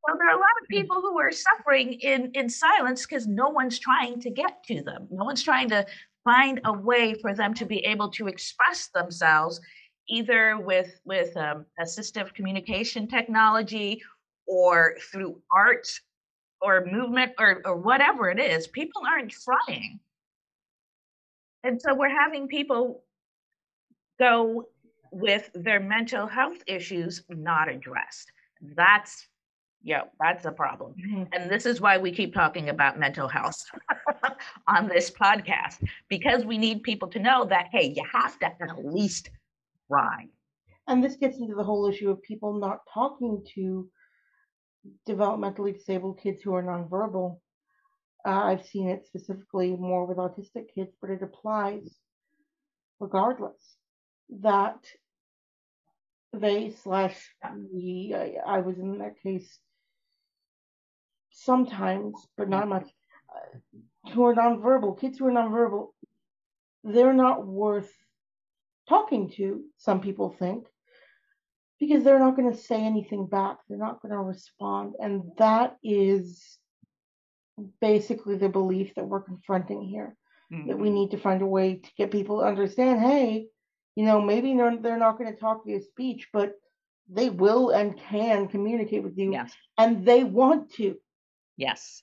So 0.09 0.15
there 0.17 0.29
are 0.29 0.37
a 0.37 0.41
lot 0.41 0.57
of 0.63 0.67
hmm. 0.69 0.77
people 0.77 1.01
who 1.01 1.19
are 1.19 1.33
suffering 1.33 1.95
in 1.95 2.31
in 2.35 2.49
silence 2.49 3.05
because 3.05 3.27
no 3.27 3.49
one's 3.49 3.81
trying 3.81 4.21
to 4.21 4.31
get 4.31 4.63
to 4.65 4.83
them. 4.83 5.09
No 5.11 5.25
one's 5.25 5.43
trying 5.43 5.69
to 5.71 5.85
find 6.25 6.61
a 6.65 6.73
way 6.73 7.15
for 7.15 7.35
them 7.35 7.55
to 7.55 7.65
be 7.65 7.79
able 7.85 8.11
to 8.11 8.29
express 8.29 8.89
themselves 8.89 9.61
either 10.09 10.59
with 10.59 11.01
with 11.05 11.37
um, 11.37 11.67
assistive 11.81 12.33
communication 12.35 13.07
technology 13.07 14.03
or 14.47 14.97
through 15.13 15.41
art 15.55 15.89
or 16.61 16.85
movement 16.91 17.33
or, 17.39 17.63
or 17.65 17.77
whatever 17.77 18.31
it 18.31 18.41
is 18.41 18.67
people 18.69 19.03
aren't 19.07 19.33
trying 19.33 20.01
and 21.65 21.81
so 21.81 21.95
we're 21.95 22.09
having 22.09 22.49
people 22.49 23.03
go 24.19 24.69
with 25.11 25.51
their 25.55 25.81
mental 25.81 26.27
health 26.27 26.59
issues 26.67 27.23
not 27.29 27.69
addressed. 27.69 28.31
That's 28.61 29.27
yeah 29.83 30.03
that's 30.21 30.45
a 30.45 30.53
problem 30.53 30.95
Mhm. 30.99 31.29
and 31.33 31.51
this 31.51 31.67
is 31.67 31.81
why 31.81 31.99
we 31.99 32.11
keep 32.13 32.35
talking 32.35 32.69
about 32.69 32.99
mental 32.99 33.29
health 33.29 33.65
on 34.69 34.89
this 34.89 35.11
podcast 35.11 35.83
because 36.09 36.45
we 36.45 36.59
need 36.59 36.83
people 36.83 37.09
to 37.09 37.19
know 37.19 37.45
that 37.45 37.69
hey 37.73 37.93
you 37.97 38.05
have 38.13 38.39
to 38.41 38.47
at 38.47 38.85
least 38.85 39.31
try 39.89 40.27
And 40.89 41.03
this 41.05 41.17
gets 41.17 41.39
into 41.39 41.55
the 41.55 41.65
whole 41.65 41.89
issue 41.89 42.11
of 42.11 42.23
people 42.23 42.53
not 42.59 42.81
talking 42.93 43.45
to 43.55 43.89
developmentally 45.09 45.75
disabled 45.75 46.21
kids 46.21 46.43
who 46.43 46.55
are 46.55 46.63
nonverbal. 46.63 47.41
Uh, 48.27 48.43
I've 48.51 48.65
seen 48.67 48.89
it 48.89 49.07
specifically 49.07 49.77
more 49.77 50.07
with 50.07 50.19
autistic 50.19 50.67
kids, 50.75 50.93
but 51.01 51.11
it 51.11 51.23
applies 51.23 51.97
regardless 53.01 53.77
that 54.31 54.81
they 56.33 56.71
slash 56.71 57.17
we, 57.73 58.15
I, 58.17 58.57
I 58.57 58.59
was 58.61 58.79
in 58.79 58.99
that 58.99 59.21
case 59.23 59.59
sometimes, 61.45 62.15
but 62.37 62.49
not 62.49 62.69
much, 62.69 62.89
uh, 63.35 64.11
who 64.13 64.25
are 64.25 64.35
nonverbal, 64.35 64.99
kids 65.01 65.19
who 65.19 65.27
are 65.27 65.33
nonverbal, 65.33 65.89
they're 66.85 67.13
not 67.13 67.47
worth 67.47 67.93
talking 68.89 69.31
to, 69.31 69.63
some 69.77 70.01
people 70.01 70.31
think, 70.31 70.67
because 71.79 72.03
they're 72.03 72.19
not 72.19 72.37
going 72.37 72.51
to 72.51 72.59
say 72.59 72.83
anything 72.83 73.27
back. 73.27 73.59
They're 73.69 73.79
not 73.79 74.03
going 74.03 74.13
to 74.13 74.19
respond. 74.19 74.95
And 75.01 75.33
that 75.39 75.77
is 75.83 76.59
basically 77.81 78.37
the 78.37 78.49
belief 78.49 78.95
that 78.95 79.07
we're 79.07 79.21
confronting 79.21 79.83
here 79.83 80.17
that 80.67 80.79
we 80.79 80.91
need 80.91 81.11
to 81.11 81.19
find 81.19 81.43
a 81.43 81.47
way 81.47 81.75
to 81.75 81.91
get 81.99 82.11
people 82.11 82.39
to 82.41 82.47
understand 82.47 83.01
hey, 83.01 83.49
you 83.97 84.05
know, 84.05 84.21
maybe 84.21 84.57
they're, 84.57 84.79
they're 84.79 84.99
not 84.99 85.19
going 85.19 85.33
to 85.33 85.39
talk 85.39 85.67
via 85.67 85.81
speech, 85.81 86.29
but 86.33 86.53
they 87.11 87.29
will 87.29 87.71
and 87.71 87.99
can 87.99 88.49
communicate 88.49 89.03
with 89.03 89.19
you, 89.19 89.33
yes 89.33 89.53
and 89.79 90.05
they 90.05 90.25
want 90.25 90.73
to. 90.75 90.97
Yes 91.59 92.03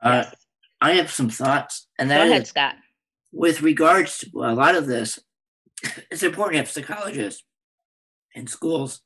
Uh, 0.00 0.24
yes 0.24 0.34
I 0.80 0.92
have 0.94 1.12
some 1.12 1.30
thoughts, 1.30 1.86
and 1.98 2.08
go 2.08 2.14
that 2.16 2.26
ahead 2.26 2.42
is 2.42 2.48
scott 2.48 2.74
with 3.32 3.62
regards 3.62 4.18
to 4.18 4.28
a 4.44 4.52
lot 4.52 4.74
of 4.74 4.86
this, 4.86 5.18
it's 6.10 6.22
important 6.22 6.54
to 6.54 6.58
have 6.58 6.70
psychologists 6.70 7.44
in 8.34 8.46
schools 8.46 9.00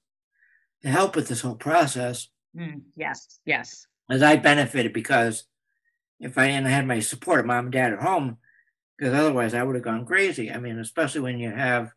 to 0.82 0.88
help 0.88 1.16
with 1.16 1.28
this 1.28 1.40
whole 1.42 1.54
process. 1.56 2.28
Mm, 2.56 2.82
yes 2.96 3.40
yes 3.44 3.86
As 4.10 4.22
I 4.22 4.36
benefited 4.36 4.92
because 4.92 5.44
if 6.18 6.38
I 6.38 6.46
hadn't 6.46 6.70
had 6.70 6.86
my 6.86 7.00
support, 7.00 7.46
mom 7.46 7.66
and 7.66 7.72
dad 7.72 7.92
at 7.92 8.02
home, 8.02 8.38
because 8.96 9.12
otherwise 9.14 9.52
I 9.52 9.62
would 9.62 9.74
have 9.74 9.84
gone 9.84 10.06
crazy. 10.06 10.50
I 10.50 10.58
mean, 10.58 10.78
especially 10.78 11.20
when 11.20 11.38
you 11.38 11.50
have 11.50 11.92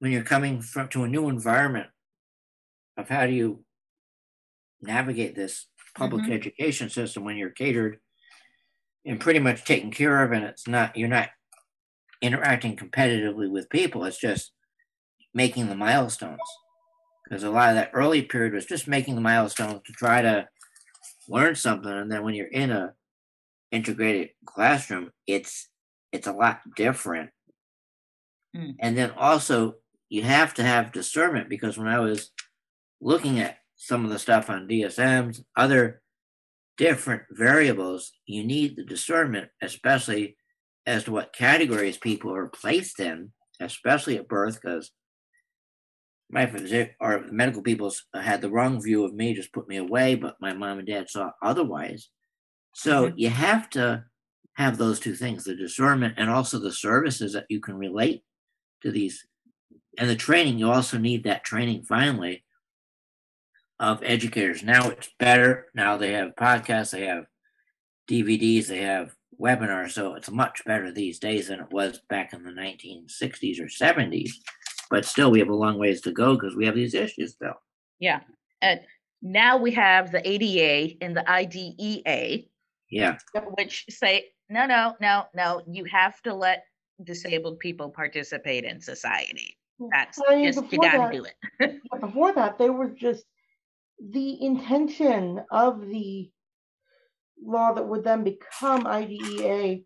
when 0.00 0.12
you're 0.12 0.22
coming 0.22 0.60
from 0.60 0.88
to 0.88 1.04
a 1.04 1.08
new 1.08 1.28
environment 1.28 1.88
of 2.96 3.08
how 3.08 3.26
do 3.26 3.32
you 3.32 3.64
navigate 4.82 5.34
this 5.34 5.66
public 5.98 6.24
Mhm. 6.24 6.32
education 6.32 6.90
system 6.90 7.24
when 7.24 7.36
you're 7.36 7.50
catered 7.50 8.00
and 9.04 9.20
pretty 9.20 9.38
much 9.40 9.64
taken 9.64 9.90
care 9.90 10.22
of, 10.22 10.32
and 10.32 10.44
it's 10.44 10.68
not 10.68 10.96
you're 10.96 11.08
not 11.08 11.30
interacting 12.20 12.76
competitively 12.76 13.50
with 13.50 13.70
people. 13.70 14.04
It's 14.04 14.18
just 14.20 14.52
making 15.34 15.68
the 15.68 15.76
milestones 15.76 16.40
because 17.24 17.42
a 17.44 17.50
lot 17.50 17.70
of 17.70 17.76
that 17.76 17.90
early 17.94 18.22
period 18.22 18.54
was 18.54 18.66
just 18.66 18.88
making 18.88 19.14
the 19.14 19.20
milestones 19.20 19.82
to 19.86 19.92
try 19.92 20.22
to 20.22 20.48
learn 21.28 21.54
something, 21.54 21.92
and 21.92 22.10
then 22.10 22.24
when 22.24 22.34
you're 22.34 22.46
in 22.48 22.70
a 22.70 22.94
integrated 23.72 24.30
classroom, 24.46 25.12
it's 25.26 25.70
it's 26.12 26.26
a 26.26 26.32
lot 26.32 26.60
different. 26.76 27.30
Mm. 28.56 28.76
And 28.80 28.96
then 28.96 29.10
also 29.12 29.76
you 30.08 30.22
have 30.22 30.54
to 30.54 30.62
have 30.62 30.92
discernment 30.92 31.48
because 31.48 31.76
when 31.76 31.88
I 31.88 32.00
was 32.00 32.32
looking 33.00 33.40
at 33.40 33.58
some 33.78 34.04
of 34.04 34.10
the 34.10 34.18
stuff 34.18 34.50
on 34.50 34.68
DSMs, 34.68 35.42
other 35.56 36.02
different 36.76 37.22
variables, 37.30 38.12
you 38.26 38.44
need 38.44 38.76
the 38.76 38.84
discernment, 38.84 39.48
especially 39.62 40.36
as 40.84 41.04
to 41.04 41.12
what 41.12 41.32
categories 41.32 41.96
people 41.96 42.34
are 42.34 42.48
placed 42.48 43.00
in, 43.00 43.32
especially 43.60 44.18
at 44.18 44.28
birth, 44.28 44.60
because 44.60 44.90
my 46.30 46.44
physician 46.44 46.90
or 47.00 47.24
medical 47.30 47.62
people 47.62 47.92
uh, 48.12 48.20
had 48.20 48.40
the 48.40 48.50
wrong 48.50 48.82
view 48.82 49.04
of 49.04 49.14
me, 49.14 49.32
just 49.32 49.52
put 49.52 49.68
me 49.68 49.76
away, 49.76 50.14
but 50.14 50.36
my 50.40 50.52
mom 50.52 50.78
and 50.78 50.88
dad 50.88 51.08
saw 51.08 51.30
otherwise. 51.42 52.10
So 52.74 53.06
mm-hmm. 53.06 53.18
you 53.18 53.30
have 53.30 53.70
to 53.70 54.04
have 54.54 54.76
those 54.76 54.98
two 54.98 55.14
things 55.14 55.44
the 55.44 55.54
discernment 55.54 56.14
and 56.16 56.28
also 56.28 56.58
the 56.58 56.72
services 56.72 57.32
that 57.32 57.46
you 57.48 57.60
can 57.60 57.76
relate 57.76 58.22
to 58.82 58.90
these 58.90 59.24
and 59.96 60.10
the 60.10 60.16
training 60.16 60.58
you 60.58 60.70
also 60.70 60.98
need 60.98 61.24
that 61.24 61.44
training 61.44 61.82
finally 61.84 62.44
of 63.80 64.02
educators 64.02 64.62
now 64.62 64.88
it's 64.90 65.10
better 65.18 65.66
now 65.74 65.96
they 65.96 66.12
have 66.12 66.34
podcasts 66.34 66.90
they 66.90 67.06
have 67.06 67.24
dvds 68.10 68.66
they 68.66 68.78
have 68.80 69.14
webinars 69.40 69.92
so 69.92 70.14
it's 70.14 70.30
much 70.30 70.64
better 70.64 70.90
these 70.90 71.18
days 71.18 71.48
than 71.48 71.60
it 71.60 71.70
was 71.70 72.00
back 72.08 72.32
in 72.32 72.42
the 72.42 72.50
1960s 72.50 73.60
or 73.60 73.66
70s 73.66 74.30
but 74.90 75.04
still 75.04 75.30
we 75.30 75.38
have 75.38 75.48
a 75.48 75.54
long 75.54 75.78
ways 75.78 76.00
to 76.00 76.10
go 76.10 76.34
because 76.34 76.56
we 76.56 76.66
have 76.66 76.74
these 76.74 76.94
issues 76.94 77.32
still 77.34 77.54
Yeah. 78.00 78.20
And 78.62 78.80
now 79.22 79.56
we 79.56 79.70
have 79.72 80.10
the 80.10 80.26
ADA 80.28 80.96
and 81.00 81.16
the 81.16 81.28
IDEA, 81.30 82.44
yeah 82.90 83.16
which 83.56 83.84
say, 83.90 84.26
no, 84.48 84.66
no, 84.66 84.94
no, 85.00 85.24
no, 85.34 85.62
you 85.70 85.84
have 85.84 86.20
to 86.22 86.34
let 86.34 86.64
disabled 87.04 87.58
people 87.60 87.90
participate 87.90 88.64
in 88.64 88.80
society. 88.80 89.56
That's 89.92 90.18
I 90.28 90.34
mean, 90.36 90.44
just, 90.46 90.56
you 90.56 90.62
before 90.80 90.84
gotta 90.84 90.98
that- 90.98 91.12
do 91.12 91.24
it. 91.24 91.80
But 91.90 92.00
before 92.00 92.32
that, 92.32 92.58
they 92.58 92.70
were 92.70 92.88
just 92.88 93.24
the 94.00 94.42
intention 94.42 95.42
of 95.50 95.80
the 95.80 96.30
law 97.42 97.72
that 97.72 97.86
would 97.86 98.04
then 98.04 98.24
become 98.24 98.86
IDEA 98.86 99.80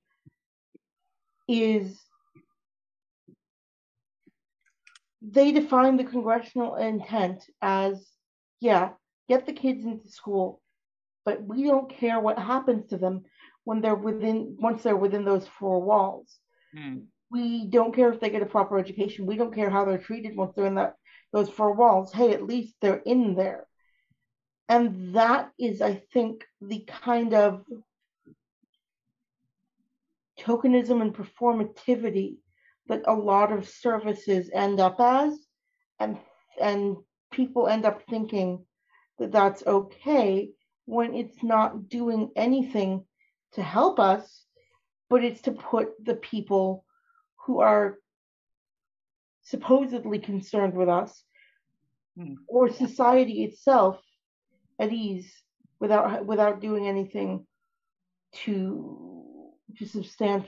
is 1.48 2.00
they 5.20 5.52
define 5.52 5.96
the 5.96 6.04
congressional 6.04 6.76
intent 6.76 7.44
as 7.60 8.06
yeah, 8.60 8.90
get 9.28 9.46
the 9.46 9.52
kids 9.52 9.84
into 9.84 10.08
school, 10.08 10.60
but 11.24 11.42
we 11.42 11.64
don't 11.64 11.90
care 11.90 12.20
what 12.20 12.38
happens 12.38 12.88
to 12.88 12.96
them 12.96 13.24
when 13.64 13.80
they're 13.80 13.94
within 13.94 14.56
once 14.60 14.82
they're 14.82 14.96
within 14.96 15.24
those 15.24 15.46
four 15.58 15.80
walls 15.82 16.38
Mm. 16.74 17.04
we 17.30 17.66
don't 17.66 17.94
care 17.94 18.10
if 18.12 18.20
they 18.20 18.30
get 18.30 18.42
a 18.42 18.46
proper 18.46 18.78
education. 18.78 19.26
We 19.26 19.36
don't 19.36 19.54
care 19.54 19.68
how 19.68 19.84
they're 19.84 19.98
treated 19.98 20.36
once 20.36 20.54
they're 20.54 20.66
in 20.66 20.76
that 20.76 20.94
those 21.32 21.48
four 21.50 21.74
walls. 21.74 22.12
Hey, 22.12 22.32
at 22.32 22.46
least 22.46 22.74
they're 22.80 23.02
in 23.04 23.34
there. 23.34 23.66
And 24.68 25.14
that 25.14 25.50
is, 25.58 25.82
I 25.82 26.02
think, 26.12 26.44
the 26.60 26.80
kind 26.80 27.34
of 27.34 27.64
tokenism 30.40 31.02
and 31.02 31.14
performativity 31.14 32.36
that 32.88 33.02
a 33.06 33.14
lot 33.14 33.52
of 33.52 33.68
services 33.68 34.50
end 34.52 34.80
up 34.80 34.96
as, 34.98 35.38
and 36.00 36.18
and 36.60 36.96
people 37.30 37.68
end 37.68 37.84
up 37.84 38.02
thinking 38.08 38.64
that 39.18 39.32
that's 39.32 39.66
okay 39.66 40.50
when 40.86 41.14
it's 41.14 41.42
not 41.42 41.88
doing 41.88 42.30
anything 42.36 43.04
to 43.52 43.62
help 43.62 44.00
us, 44.00 44.44
but 45.08 45.24
it's 45.24 45.42
to 45.42 45.52
put 45.52 45.92
the 46.04 46.14
people 46.14 46.84
who 47.46 47.60
are 47.60 47.98
supposedly 49.42 50.18
concerned 50.18 50.74
with 50.74 50.88
us 50.88 51.24
Hmm. 52.16 52.34
or 52.46 52.68
society 52.70 53.42
itself 53.44 53.98
at 54.82 54.92
ease 54.92 55.32
without 55.80 56.26
without 56.26 56.60
doing 56.60 56.88
anything 56.88 57.46
to 58.44 59.52
to 59.78 59.86
substant 59.86 60.46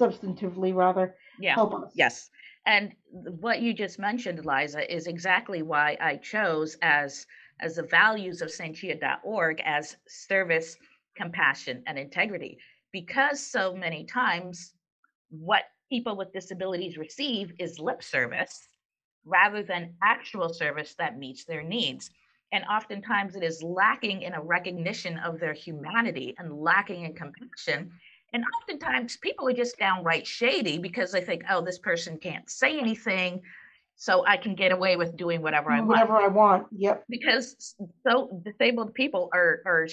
substantively 0.00 0.74
rather 0.74 1.16
Yeah. 1.38 1.54
help 1.54 1.74
us. 1.74 1.92
Yes. 1.94 2.30
And 2.66 2.94
what 3.12 3.60
you 3.60 3.72
just 3.74 3.98
mentioned, 3.98 4.44
Liza, 4.44 4.92
is 4.92 5.06
exactly 5.06 5.62
why 5.62 5.96
I 6.00 6.16
chose 6.16 6.76
as 6.82 7.26
as 7.60 7.76
the 7.76 7.84
values 7.84 8.42
of 8.42 8.48
Sentia.org 8.48 9.60
as 9.64 9.96
service, 10.08 10.76
compassion, 11.14 11.82
and 11.86 11.98
integrity. 11.98 12.58
Because 12.90 13.38
so 13.40 13.74
many 13.74 14.04
times 14.04 14.74
what 15.30 15.64
people 15.90 16.16
with 16.16 16.32
disabilities 16.32 16.96
receive 16.96 17.52
is 17.58 17.78
lip 17.78 18.02
service 18.02 18.68
rather 19.24 19.62
than 19.62 19.94
actual 20.02 20.48
service 20.52 20.94
that 20.96 21.18
meets 21.18 21.44
their 21.44 21.62
needs. 21.62 22.10
And 22.54 22.64
oftentimes 22.64 23.36
it 23.36 23.42
is 23.42 23.62
lacking 23.62 24.22
in 24.22 24.32
a 24.32 24.40
recognition 24.40 25.18
of 25.18 25.38
their 25.38 25.52
humanity 25.52 26.34
and 26.38 26.50
lacking 26.52 27.04
in 27.04 27.14
compassion 27.14 27.90
and 28.34 28.44
oftentimes 28.60 29.16
people 29.16 29.48
are 29.48 29.52
just 29.52 29.78
downright 29.78 30.26
shady 30.26 30.76
because 30.76 31.12
they 31.12 31.20
think, 31.20 31.44
oh, 31.48 31.64
this 31.64 31.78
person 31.78 32.18
can't 32.18 32.50
say 32.50 32.80
anything, 32.80 33.40
so 33.94 34.26
I 34.26 34.36
can 34.36 34.56
get 34.56 34.72
away 34.72 34.96
with 34.96 35.16
doing 35.16 35.40
whatever 35.40 35.70
I 35.70 35.78
want. 35.78 35.88
Whatever 35.88 36.16
I 36.16 36.26
want. 36.26 36.66
Yep. 36.76 37.04
Because 37.08 37.76
so 38.04 38.42
disabled 38.44 38.92
people 38.92 39.30
are 39.32 39.62
are 39.64 39.86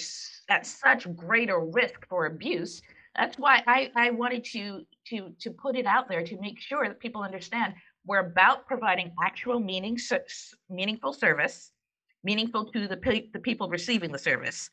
at 0.48 0.66
such 0.66 1.14
greater 1.14 1.60
risk 1.60 2.04
for 2.08 2.26
abuse. 2.26 2.82
That's 3.16 3.38
why 3.38 3.62
I, 3.68 3.92
I 3.94 4.10
wanted 4.10 4.44
to 4.46 4.84
to 5.08 5.32
to 5.38 5.50
put 5.52 5.76
it 5.76 5.86
out 5.86 6.08
there 6.08 6.24
to 6.24 6.40
make 6.40 6.58
sure 6.58 6.88
that 6.88 6.98
people 6.98 7.22
understand 7.22 7.74
we're 8.04 8.26
about 8.26 8.66
providing 8.66 9.12
actual 9.22 9.60
meaning 9.60 9.96
meaningful 10.68 11.12
service, 11.12 11.70
meaningful 12.24 12.66
to 12.72 12.88
the 12.88 12.96
pe- 12.96 13.30
the 13.32 13.38
people 13.38 13.68
receiving 13.68 14.12
the 14.12 14.18
service. 14.18 14.70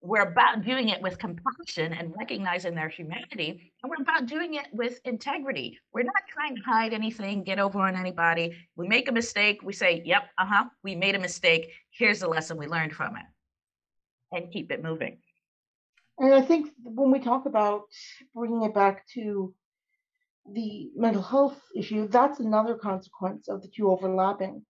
We're 0.00 0.22
about 0.22 0.64
doing 0.64 0.88
it 0.88 1.00
with 1.00 1.18
compassion 1.18 1.92
and 1.92 2.12
recognizing 2.18 2.74
their 2.74 2.88
humanity 2.88 3.72
and 3.82 3.90
we're 3.90 4.02
about 4.02 4.26
doing 4.26 4.54
it 4.54 4.66
with 4.72 5.00
integrity. 5.04 5.78
We're 5.92 6.02
not 6.02 6.22
trying 6.28 6.56
to 6.56 6.62
hide 6.62 6.92
anything 6.92 7.44
get 7.44 7.60
over 7.60 7.80
on 7.80 7.94
anybody. 7.94 8.56
We 8.74 8.88
make 8.88 9.08
a 9.08 9.12
mistake 9.12 9.60
we 9.62 9.72
say 9.72 10.02
yep 10.04 10.24
uh-huh 10.38 10.64
we 10.82 10.96
made 10.96 11.14
a 11.14 11.20
mistake. 11.20 11.70
Here's 11.90 12.20
the 12.20 12.28
lesson 12.28 12.56
we 12.56 12.66
learned 12.66 12.94
from 12.94 13.16
it. 13.16 13.26
And 14.32 14.52
keep 14.52 14.72
it 14.72 14.82
moving. 14.82 15.18
And 16.18 16.34
I 16.34 16.42
think 16.42 16.70
when 16.82 17.10
we 17.10 17.20
talk 17.20 17.46
about 17.46 17.84
bringing 18.34 18.62
it 18.62 18.74
back 18.74 19.06
to 19.14 19.54
the 20.50 20.90
mental 20.96 21.22
health 21.22 21.60
issue, 21.74 22.08
that's 22.08 22.40
another 22.40 22.74
consequence 22.74 23.48
of 23.48 23.62
the 23.62 23.68
two 23.68 23.90
overlapping. 23.90 24.64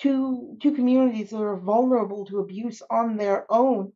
Two 0.00 0.56
two 0.62 0.72
communities 0.72 1.30
that 1.30 1.42
are 1.42 1.56
vulnerable 1.56 2.24
to 2.26 2.38
abuse 2.38 2.82
on 2.90 3.16
their 3.16 3.44
own 3.50 3.92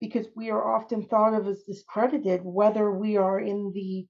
because 0.00 0.26
we 0.34 0.50
are 0.50 0.74
often 0.76 1.02
thought 1.02 1.34
of 1.34 1.46
as 1.46 1.62
discredited, 1.62 2.40
whether 2.42 2.90
we 2.90 3.16
are 3.16 3.38
in 3.40 3.72
the 3.74 4.06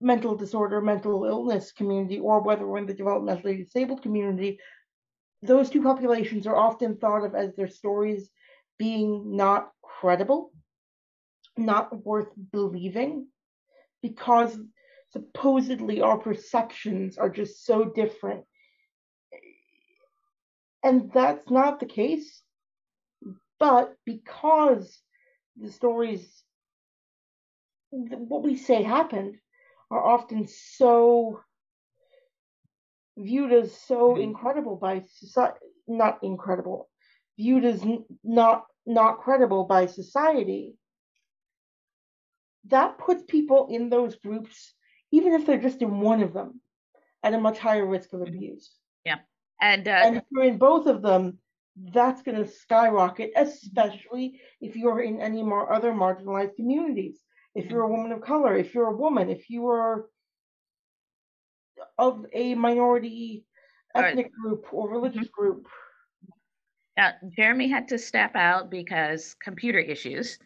mental 0.00 0.36
disorder, 0.36 0.80
mental 0.80 1.24
illness 1.24 1.72
community, 1.72 2.18
or 2.18 2.42
whether 2.42 2.66
we're 2.66 2.78
in 2.78 2.86
the 2.86 2.94
developmentally 2.94 3.64
disabled 3.64 4.02
community. 4.02 4.58
Those 5.42 5.70
two 5.70 5.82
populations 5.82 6.46
are 6.46 6.56
often 6.56 6.96
thought 6.96 7.24
of 7.24 7.34
as 7.34 7.54
their 7.54 7.68
stories 7.68 8.30
being 8.78 9.36
not 9.36 9.70
credible, 9.82 10.52
not 11.56 12.04
worth 12.04 12.28
believing, 12.52 13.28
because 14.02 14.58
supposedly 15.12 16.00
our 16.00 16.18
perceptions 16.18 17.16
are 17.16 17.30
just 17.30 17.64
so 17.64 17.84
different. 17.84 18.44
And 20.86 21.12
that's 21.12 21.50
not 21.50 21.80
the 21.80 21.86
case. 21.86 22.44
But 23.58 23.98
because 24.06 25.02
the 25.56 25.70
stories, 25.70 26.44
what 27.90 28.42
we 28.42 28.56
say 28.56 28.82
happened, 28.82 29.40
are 29.90 30.04
often 30.04 30.46
so 30.46 31.42
viewed 33.18 33.52
as 33.52 33.76
so 33.76 34.16
Mhm. 34.16 34.22
incredible 34.22 34.76
by 34.76 35.00
society, 35.00 35.58
not 35.88 36.22
incredible, 36.22 36.90
viewed 37.36 37.64
as 37.64 37.84
not 38.24 38.66
not 38.86 39.18
credible 39.18 39.64
by 39.64 39.86
society, 39.86 40.78
that 42.66 42.98
puts 42.98 43.22
people 43.24 43.66
in 43.70 43.90
those 43.90 44.16
groups, 44.16 44.74
even 45.12 45.32
if 45.34 45.46
they're 45.46 45.58
just 45.60 45.82
in 45.82 46.00
one 46.00 46.22
of 46.22 46.32
them, 46.34 46.62
at 47.22 47.34
a 47.34 47.40
much 47.40 47.58
higher 47.58 47.86
risk 47.86 48.12
of 48.12 48.22
Mhm. 48.26 48.36
abuse. 48.36 48.78
And 49.60 49.86
uh, 49.88 50.02
And 50.04 50.16
if 50.16 50.24
you're 50.30 50.44
in 50.44 50.58
both 50.58 50.86
of 50.86 51.02
them, 51.02 51.38
that's 51.92 52.22
going 52.22 52.42
to 52.42 52.50
skyrocket, 52.50 53.32
especially 53.36 54.40
if 54.60 54.76
you're 54.76 55.00
in 55.00 55.20
any 55.20 55.42
more 55.42 55.72
other 55.72 55.92
marginalized 55.92 56.56
communities. 56.56 57.18
If 57.54 57.70
you're 57.70 57.82
a 57.82 57.88
woman 57.88 58.12
of 58.12 58.20
color, 58.20 58.56
if 58.56 58.74
you're 58.74 58.88
a 58.88 58.96
woman, 58.96 59.30
if 59.30 59.48
you 59.48 59.66
are 59.68 60.06
of 61.98 62.26
a 62.32 62.54
minority 62.54 63.44
ethnic 63.94 64.32
group 64.32 64.66
or 64.72 64.90
religious 64.90 65.24
mm-hmm. 65.24 65.42
group. 65.42 65.66
Now, 66.96 67.12
Jeremy 67.36 67.68
had 67.68 67.88
to 67.88 67.98
step 67.98 68.34
out 68.36 68.70
because 68.70 69.34
computer 69.42 69.78
issues, 69.78 70.38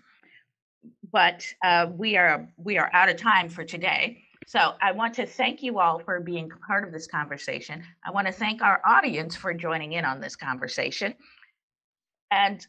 but 1.13 1.47
uh, 1.65 1.87
we 1.93 2.17
are 2.17 2.49
we 2.57 2.79
are 2.79 2.91
out 2.93 3.09
of 3.09 3.17
time 3.17 3.49
for 3.49 3.65
today. 3.65 4.25
So 4.47 4.75
I 4.81 4.93
want 4.93 5.15
to 5.15 5.27
thank 5.27 5.63
you 5.63 5.79
all 5.79 5.99
for 6.01 6.21
being 6.21 6.51
part 6.67 6.85
of 6.85 6.93
this 6.93 7.07
conversation. 7.07 7.85
I 8.05 8.11
want 8.11 8.27
to 8.27 8.33
thank 8.33 8.63
our 8.63 8.81
audience 8.85 9.37
for 9.37 9.55
joining 9.55 9.93
in 9.93 10.05
on 10.05 10.21
this 10.21 10.35
conversation. 10.35 11.15
And 12.31 12.67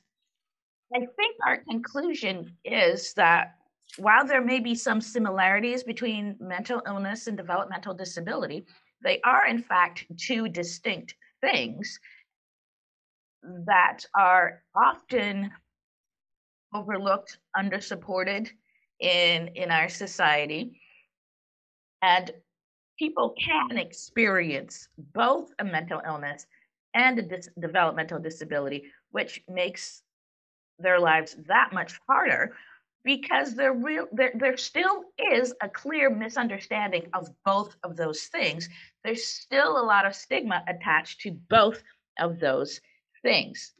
I 0.93 0.99
think 0.99 1.35
our 1.45 1.57
conclusion 1.57 2.57
is 2.65 3.13
that 3.13 3.55
while 3.97 4.25
there 4.25 4.43
may 4.43 4.59
be 4.59 4.75
some 4.75 5.01
similarities 5.01 5.83
between 5.83 6.35
mental 6.39 6.81
illness 6.85 7.27
and 7.27 7.37
developmental 7.37 7.93
disability, 7.93 8.65
they 9.03 9.19
are 9.21 9.47
in 9.47 9.61
fact 9.61 10.05
two 10.17 10.49
distinct 10.49 11.15
things 11.41 11.99
that 13.65 14.05
are 14.15 14.61
often 14.75 15.51
overlooked, 16.73 17.37
undersupported 17.57 18.49
in, 18.99 19.47
in 19.55 19.71
our 19.71 19.89
society. 19.89 20.80
And 22.01 22.31
people 22.97 23.35
can 23.39 23.77
experience 23.77 24.87
both 25.13 25.51
a 25.59 25.63
mental 25.63 26.01
illness 26.05 26.45
and 26.93 27.19
a 27.19 27.21
dis- 27.21 27.49
developmental 27.59 28.19
disability, 28.19 28.85
which 29.11 29.41
makes 29.47 30.03
their 30.79 30.99
lives 30.99 31.35
that 31.47 31.73
much 31.73 31.99
harder 32.07 32.55
because 33.03 33.55
there 33.55 33.73
real 33.73 34.07
there, 34.11 34.31
there 34.35 34.57
still 34.57 35.03
is 35.31 35.53
a 35.61 35.69
clear 35.69 36.09
misunderstanding 36.09 37.07
of 37.13 37.29
both 37.45 37.75
of 37.83 37.95
those 37.95 38.23
things. 38.23 38.69
There's 39.03 39.25
still 39.25 39.79
a 39.79 39.85
lot 39.85 40.05
of 40.05 40.15
stigma 40.15 40.63
attached 40.67 41.21
to 41.21 41.31
both 41.31 41.81
of 42.19 42.39
those 42.39 42.79
things. 43.23 43.73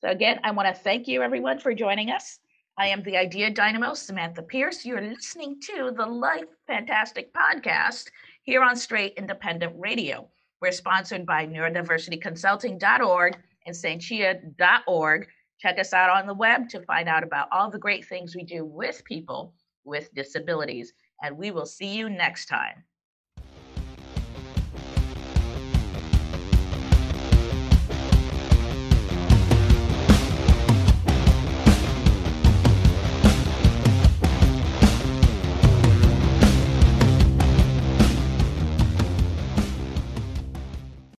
So 0.00 0.10
again 0.10 0.40
i 0.44 0.50
want 0.50 0.68
to 0.68 0.80
thank 0.82 1.08
you 1.08 1.22
everyone 1.22 1.58
for 1.58 1.74
joining 1.74 2.10
us 2.10 2.38
I 2.76 2.88
am 2.88 3.04
the 3.04 3.16
Idea 3.16 3.50
Dynamo, 3.50 3.94
Samantha 3.94 4.42
Pierce. 4.42 4.84
You're 4.84 5.00
listening 5.00 5.60
to 5.60 5.92
the 5.96 6.06
Life 6.06 6.48
Fantastic 6.66 7.32
podcast 7.32 8.06
here 8.42 8.64
on 8.64 8.74
Straight 8.74 9.14
Independent 9.16 9.74
Radio. 9.78 10.28
We're 10.60 10.72
sponsored 10.72 11.24
by 11.24 11.46
neurodiversityconsulting.org 11.46 13.38
and 13.66 13.76
sanchia.org. 13.76 15.28
Check 15.60 15.78
us 15.78 15.92
out 15.92 16.10
on 16.10 16.26
the 16.26 16.34
web 16.34 16.68
to 16.70 16.82
find 16.82 17.08
out 17.08 17.22
about 17.22 17.46
all 17.52 17.70
the 17.70 17.78
great 17.78 18.06
things 18.06 18.34
we 18.34 18.42
do 18.42 18.64
with 18.64 19.04
people 19.04 19.54
with 19.84 20.12
disabilities. 20.12 20.94
And 21.22 21.38
we 21.38 21.52
will 21.52 21.66
see 21.66 21.94
you 21.94 22.10
next 22.10 22.46
time. 22.46 22.82